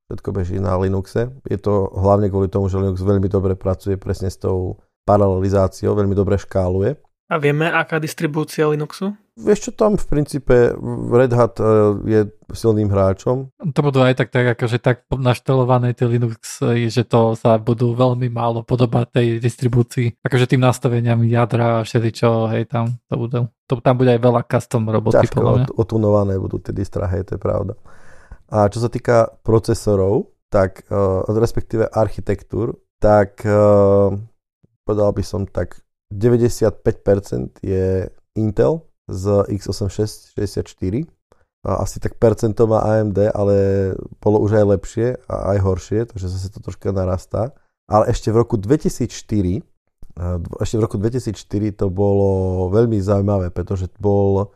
všetko 0.06 0.28
beží 0.30 0.56
na 0.62 0.78
Linuxe. 0.78 1.34
Je 1.50 1.58
to 1.58 1.90
hlavne 1.94 2.30
kvôli 2.30 2.46
tomu, 2.46 2.70
že 2.70 2.78
Linux 2.78 3.02
veľmi 3.02 3.26
dobre 3.26 3.58
pracuje 3.58 3.98
presne 3.98 4.30
s 4.30 4.38
tou 4.38 4.78
paralelizáciou, 5.06 5.94
veľmi 5.94 6.18
dobre 6.18 6.36
škáluje. 6.36 6.98
A 7.26 7.42
vieme, 7.42 7.66
aká 7.66 7.98
distribúcia 7.98 8.66
Linuxu? 8.70 9.14
Vieš 9.36 9.68
čo, 9.68 9.70
tam 9.74 10.00
v 10.00 10.06
princípe 10.08 10.72
Red 11.12 11.34
Hat 11.36 11.60
e, 11.60 11.66
je 12.08 12.20
silným 12.56 12.88
hráčom. 12.88 13.52
To 13.52 13.80
budú 13.84 14.00
aj 14.00 14.16
tak, 14.16 14.32
tak 14.32 14.56
akože 14.56 14.78
tak 14.80 15.04
naštelované 15.12 15.92
tie 15.92 16.08
Linux, 16.08 16.62
e, 16.64 16.88
že 16.88 17.04
to 17.04 17.36
sa 17.36 17.60
budú 17.60 17.92
veľmi 17.92 18.32
málo 18.32 18.64
podobať 18.64 19.12
tej 19.12 19.26
distribúcii. 19.42 20.24
Akože 20.24 20.56
tým 20.56 20.64
nastaveniam 20.64 21.20
jadra 21.26 21.82
a 21.82 21.84
všetko, 21.84 22.54
hej, 22.56 22.64
tam 22.70 22.96
to 23.10 23.14
budú. 23.18 23.40
To, 23.68 23.82
tam 23.82 23.94
bude 23.98 24.14
aj 24.14 24.20
veľa 24.22 24.42
custom 24.48 24.88
roboty, 24.88 25.20
Ťažko 25.20 25.74
otunované 25.76 26.38
budú 26.40 26.56
tie 26.62 26.72
distra, 26.72 27.04
hej, 27.10 27.28
to 27.28 27.36
je 27.36 27.40
pravda. 27.42 27.74
A 28.48 28.70
čo 28.70 28.78
sa 28.80 28.88
týka 28.88 29.36
procesorov, 29.42 30.30
tak 30.48 30.86
uh, 30.88 31.26
respektíve 31.26 31.90
architektúr, 31.90 32.78
tak 33.02 33.42
uh, 33.42 34.14
povedal 34.86 35.10
by 35.10 35.24
som 35.26 35.42
tak 35.50 35.82
95% 36.14 37.58
je 37.66 38.06
Intel 38.38 38.86
z 39.10 39.42
x86 39.50 40.38
64. 40.38 41.02
A 41.66 41.82
asi 41.82 41.98
tak 41.98 42.14
percento 42.22 42.70
má 42.70 42.86
AMD, 42.86 43.34
ale 43.34 43.56
bolo 44.22 44.38
už 44.38 44.62
aj 44.62 44.66
lepšie 44.78 45.18
a 45.26 45.50
aj 45.50 45.58
horšie, 45.66 46.00
takže 46.14 46.30
zase 46.30 46.54
to 46.54 46.62
troška 46.62 46.94
narastá. 46.94 47.50
Ale 47.90 48.06
ešte 48.06 48.30
v 48.30 48.38
roku 48.38 48.54
2004, 48.54 49.66
ešte 50.62 50.76
v 50.78 50.82
roku 50.82 50.94
2004 50.94 51.74
to 51.74 51.90
bolo 51.90 52.70
veľmi 52.70 53.02
zaujímavé, 53.02 53.50
pretože 53.50 53.90
bol 53.98 54.54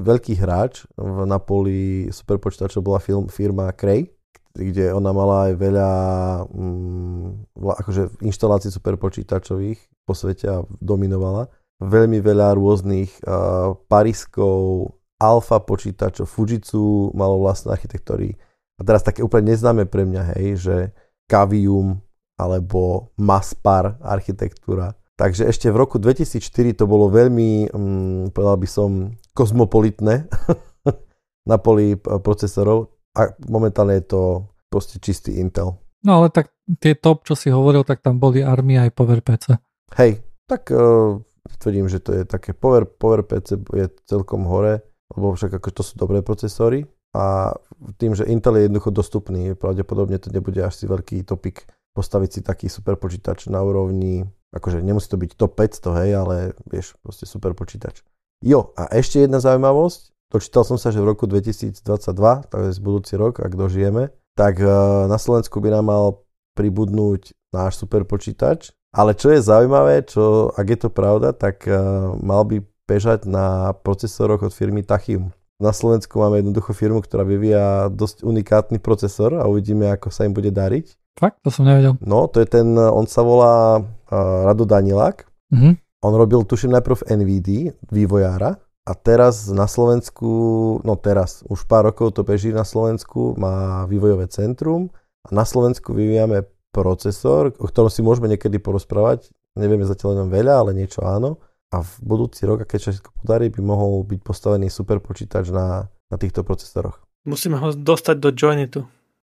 veľký 0.00 0.40
hráč 0.40 0.88
na 1.28 1.36
poli 1.36 2.08
superpočítačov 2.08 2.80
bola 2.80 3.00
firma 3.28 3.68
Cray, 3.76 4.08
kde 4.54 4.90
ona 4.90 5.14
mala 5.14 5.50
aj 5.50 5.52
veľa 5.54 5.90
mm, 6.50 7.54
akože 7.54 8.02
inštalácií 8.26 8.70
superpočítačových 8.74 9.78
po 10.02 10.12
svete 10.12 10.46
a 10.50 10.66
dominovala. 10.82 11.46
Veľmi 11.80 12.20
veľa 12.20 12.58
rôznych 12.60 13.24
uh, 13.24 13.72
pariskov, 13.88 14.92
alfa 15.16 15.62
počítačov, 15.64 16.28
Fujitsu 16.28 17.14
malo 17.16 17.40
vlastné 17.40 17.72
architektúry. 17.72 18.36
A 18.76 18.84
teraz 18.84 19.00
také 19.00 19.24
úplne 19.24 19.54
neznáme 19.54 19.88
pre 19.88 20.04
mňa, 20.04 20.22
hej, 20.36 20.46
že 20.60 20.76
Cavium 21.24 22.00
alebo 22.36 23.12
Maspar 23.16 24.00
architektúra. 24.00 24.96
Takže 25.20 25.44
ešte 25.48 25.68
v 25.68 25.76
roku 25.76 26.00
2004 26.00 26.80
to 26.80 26.84
bolo 26.88 27.12
veľmi, 27.12 27.68
um, 27.76 28.32
povedal 28.32 28.56
by 28.56 28.68
som, 28.68 28.90
kozmopolitné 29.36 30.26
na 31.50 31.56
poli 31.60 31.96
procesorov 31.96 32.99
a 33.20 33.36
momentálne 33.52 34.00
je 34.00 34.06
to 34.08 34.22
proste 34.72 34.96
čistý 35.04 35.36
Intel. 35.36 35.76
No 36.00 36.24
ale 36.24 36.32
tak 36.32 36.56
tie 36.80 36.96
top, 36.96 37.28
čo 37.28 37.36
si 37.36 37.52
hovoril, 37.52 37.84
tak 37.84 38.00
tam 38.00 38.16
boli 38.16 38.40
army 38.40 38.80
aj 38.80 38.96
PowerPC. 38.96 39.60
Hej, 40.00 40.24
tak 40.48 40.72
uh, 40.72 41.20
tvrdím, 41.60 41.92
že 41.92 42.00
to 42.00 42.16
je 42.16 42.22
také 42.24 42.56
Power, 42.56 42.88
PowerPC 42.88 43.60
je 43.60 43.86
celkom 44.08 44.48
hore, 44.48 44.80
lebo 45.12 45.36
však 45.36 45.60
ako 45.60 45.68
to 45.76 45.82
sú 45.84 46.00
dobré 46.00 46.24
procesory 46.24 46.88
a 47.12 47.52
tým, 47.98 48.14
že 48.14 48.28
Intel 48.30 48.56
je 48.56 48.70
jednoducho 48.70 48.94
dostupný, 48.94 49.58
pravdepodobne 49.58 50.16
to 50.22 50.30
nebude 50.30 50.62
až 50.62 50.78
si 50.78 50.86
veľký 50.86 51.26
topik 51.26 51.66
postaviť 51.90 52.30
si 52.30 52.40
taký 52.46 52.66
super 52.70 52.94
počítač 52.94 53.50
na 53.50 53.58
úrovni, 53.66 54.22
akože 54.54 54.78
nemusí 54.78 55.10
to 55.10 55.18
byť 55.18 55.30
top 55.34 55.58
500, 55.58 56.00
hej, 56.06 56.10
ale 56.14 56.34
vieš, 56.70 56.94
proste 57.02 57.26
super 57.26 57.50
počítač. 57.58 58.06
Jo, 58.40 58.70
a 58.78 58.88
ešte 58.94 59.26
jedna 59.26 59.42
zaujímavosť, 59.42 60.14
dočítal 60.30 60.62
som 60.62 60.78
sa, 60.78 60.94
že 60.94 61.02
v 61.02 61.10
roku 61.12 61.26
2022, 61.26 61.82
to 62.48 62.54
je 62.56 62.70
budúci 62.78 63.18
rok, 63.18 63.42
ak 63.42 63.52
dožijeme, 63.58 64.14
tak 64.38 64.62
eh, 64.62 64.70
na 65.10 65.18
Slovensku 65.18 65.58
by 65.58 65.74
nám 65.74 65.86
mal 65.90 66.04
pribudnúť 66.54 67.34
náš 67.50 67.82
super 67.82 68.06
počítač, 68.06 68.70
ale 68.90 69.14
čo 69.14 69.30
je 69.30 69.42
zaujímavé, 69.42 70.02
čo, 70.06 70.50
ak 70.54 70.66
je 70.66 70.78
to 70.86 70.90
pravda, 70.90 71.30
tak 71.30 71.62
uh, 71.66 72.10
mal 72.18 72.42
by 72.42 72.58
bežať 72.90 73.22
na 73.26 73.70
procesoroch 73.70 74.42
od 74.42 74.50
firmy 74.50 74.82
Tachym. 74.82 75.30
Na 75.62 75.70
Slovensku 75.70 76.18
máme 76.18 76.42
jednoducho 76.42 76.74
firmu, 76.74 76.98
ktorá 76.98 77.22
vyvíja 77.22 77.86
dosť 77.92 78.26
unikátny 78.26 78.82
procesor 78.82 79.38
a 79.38 79.46
uvidíme, 79.46 79.86
ako 79.94 80.10
sa 80.10 80.26
im 80.26 80.34
bude 80.34 80.50
dariť. 80.50 80.98
Fakt? 81.14 81.38
To 81.46 81.54
som 81.54 81.70
nevedel. 81.70 82.00
No, 82.02 82.26
to 82.26 82.42
je 82.42 82.48
ten, 82.50 82.74
on 82.74 83.06
sa 83.06 83.22
volá 83.22 83.78
uh, 83.78 83.84
Rado 84.46 84.66
Danilák. 84.66 85.22
Uh-huh. 85.54 85.78
On 86.02 86.12
robil, 86.16 86.42
tuším, 86.42 86.74
najprv 86.74 87.06
NVD, 87.06 87.76
vývojára, 87.92 88.58
a 88.90 88.92
teraz 88.98 89.46
na 89.46 89.70
Slovensku, 89.70 90.26
no 90.82 90.98
teraz, 90.98 91.46
už 91.46 91.62
pár 91.70 91.86
rokov 91.94 92.18
to 92.18 92.26
beží 92.26 92.50
na 92.50 92.66
Slovensku, 92.66 93.38
má 93.38 93.86
vývojové 93.86 94.26
centrum 94.26 94.90
a 95.22 95.30
na 95.30 95.46
Slovensku 95.46 95.94
vyvíjame 95.94 96.42
procesor, 96.74 97.54
o 97.54 97.70
ktorom 97.70 97.86
si 97.86 98.02
môžeme 98.02 98.26
niekedy 98.26 98.58
porozprávať. 98.58 99.30
Nevieme 99.54 99.86
zatiaľ 99.86 100.26
len 100.26 100.28
veľa, 100.34 100.54
ale 100.66 100.70
niečo 100.74 101.06
áno. 101.06 101.38
A 101.70 101.86
v 101.86 101.92
budúci 102.02 102.42
rok, 102.50 102.66
keď 102.66 102.78
sa 102.82 102.90
všetko 102.90 103.22
podarí, 103.22 103.46
by 103.54 103.62
mohol 103.62 104.02
byť 104.02 104.20
postavený 104.26 104.66
super 104.66 104.98
počítač 104.98 105.54
na, 105.54 105.86
na 105.86 106.16
týchto 106.18 106.42
procesoroch. 106.42 106.98
Musíme 107.22 107.62
ho 107.62 107.70
dostať 107.70 108.16
do 108.18 108.34
Joinitu. 108.34 108.80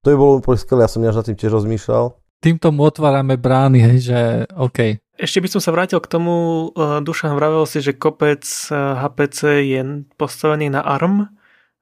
To 0.04 0.08
by 0.12 0.18
bolo 0.20 0.44
úplne 0.44 0.60
skvelé, 0.60 0.84
ja 0.84 0.92
som 0.92 1.00
až 1.08 1.24
nad 1.24 1.28
tým 1.32 1.40
tiež 1.40 1.56
rozmýšľal. 1.56 2.20
Týmto 2.44 2.76
mu 2.76 2.84
otvárame 2.84 3.40
brány, 3.40 3.80
hej, 3.80 3.98
že 4.12 4.20
OK. 4.60 5.00
Ešte 5.14 5.46
by 5.46 5.48
som 5.50 5.62
sa 5.62 5.70
vrátil 5.70 6.02
k 6.02 6.10
tomu, 6.10 6.68
uh, 6.74 6.98
Dušan 6.98 7.38
vravel 7.38 7.70
si, 7.70 7.86
že 7.86 7.94
kopec 7.94 8.42
HPC 8.74 9.40
eh, 9.46 9.62
je 9.78 9.82
postavený 10.18 10.74
na 10.74 10.82
ARM 10.82 11.30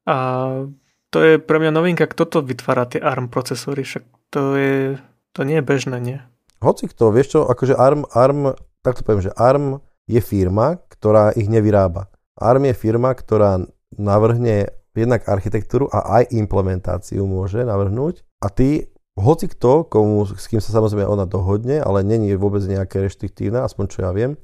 a 0.03 0.17
to 1.11 1.17
je 1.19 1.34
pre 1.39 1.59
mňa 1.59 1.71
novinka, 1.71 2.07
kto 2.11 2.27
to 2.27 2.39
vytvára 2.43 2.88
tie 2.88 2.99
ARM 2.99 3.32
procesory, 3.32 3.88
však 3.88 4.03
to 4.32 4.55
je 4.59 4.75
to 5.32 5.47
nie 5.47 5.59
je 5.59 5.63
bežné, 5.63 5.97
nie? 6.03 6.19
Hoci 6.59 6.91
kto, 6.91 7.09
vieš 7.15 7.39
čo, 7.39 7.39
akože 7.47 7.73
ARM, 7.73 8.03
ARM, 8.11 8.53
tak 8.84 8.99
to 8.99 9.07
poviem, 9.07 9.23
že 9.23 9.36
ARM 9.39 9.79
je 10.05 10.19
firma, 10.19 10.77
ktorá 10.91 11.32
ich 11.34 11.47
nevyrába. 11.47 12.11
ARM 12.36 12.67
je 12.67 12.75
firma, 12.75 13.15
ktorá 13.15 13.63
navrhne 13.95 14.69
jednak 14.91 15.23
architektúru 15.23 15.88
a 15.88 16.19
aj 16.21 16.36
implementáciu 16.36 17.23
môže 17.23 17.63
navrhnúť 17.63 18.27
a 18.43 18.51
ty, 18.51 18.91
hoci 19.22 19.45
kto, 19.47 19.86
komu, 19.86 20.26
s 20.26 20.49
kým 20.49 20.57
sa 20.57 20.74
samozrejme 20.74 21.05
ona 21.05 21.30
dohodne, 21.30 21.80
ale 21.80 22.01
není 22.01 22.34
vôbec 22.34 22.65
nejaké 22.65 23.05
reštriktívne, 23.05 23.61
aspoň 23.61 23.86
čo 23.88 23.99
ja 24.03 24.11
viem, 24.11 24.36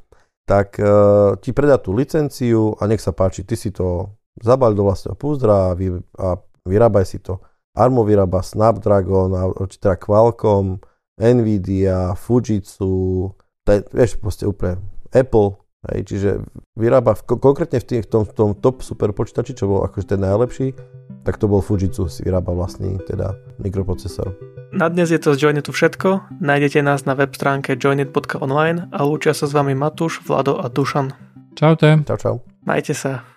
tak 0.47 0.79
uh, 0.79 1.35
ti 1.41 1.51
predá 1.51 1.75
tú 1.81 1.91
licenciu 1.91 2.77
a 2.79 2.87
nech 2.87 3.03
sa 3.03 3.11
páči, 3.11 3.43
ty 3.43 3.59
si 3.59 3.73
to 3.73 4.15
zabal 4.39 4.71
do 4.71 4.87
vlastného 4.87 5.17
púzdra 5.19 5.71
a, 5.71 5.75
vy, 5.75 5.99
a 6.15 6.39
vyrábaj 6.63 7.05
si 7.09 7.19
to. 7.19 7.41
Armo 7.77 8.01
vyrába 8.07 8.41
Snapdragon, 8.41 9.33
a 9.37 9.43
teda 9.67 9.99
Qualcomm, 9.99 10.81
Nvidia, 11.19 12.13
Fujitsu, 12.17 13.33
te, 13.65 13.85
vieš, 13.93 14.17
proste 14.17 14.49
úplne 14.49 14.81
Apple, 15.13 15.57
hej, 15.93 15.99
čiže 16.05 16.29
vyrába 16.73 17.13
v, 17.13 17.37
konkrétne 17.37 17.77
v, 17.81 17.85
tým, 17.85 18.01
v 18.01 18.09
tom, 18.09 18.23
v 18.25 18.33
tom 18.33 18.49
top 18.57 18.81
super 18.81 19.13
počítači, 19.13 19.53
čo 19.53 19.69
bol 19.69 19.85
akože 19.85 20.15
ten 20.15 20.21
najlepší, 20.21 20.73
tak 21.21 21.37
to 21.37 21.45
bol 21.45 21.61
Fujitsu, 21.61 22.09
si 22.09 22.25
vyrába 22.25 22.55
vlastný 22.55 22.97
teda 23.05 23.35
mikroprocesor. 23.61 24.56
Na 24.71 24.91
dnes 24.91 25.07
je 25.07 25.19
to 25.19 25.31
z 25.31 25.47
Joinetu 25.47 25.71
všetko. 25.71 26.41
Nájdete 26.43 26.83
nás 26.83 27.07
na 27.07 27.15
web 27.15 27.31
stránke 27.31 27.79
joinit.online 27.79 28.91
a 28.91 28.99
lúčia 29.07 29.31
sa 29.31 29.47
s 29.47 29.55
vami 29.55 29.71
Matúš, 29.71 30.19
Vlado 30.27 30.59
a 30.59 30.67
Dušan. 30.67 31.15
Čaute. 31.55 32.03
Čau, 32.03 32.17
čau. 32.19 32.35
Majte 32.67 32.91
sa. 32.91 33.36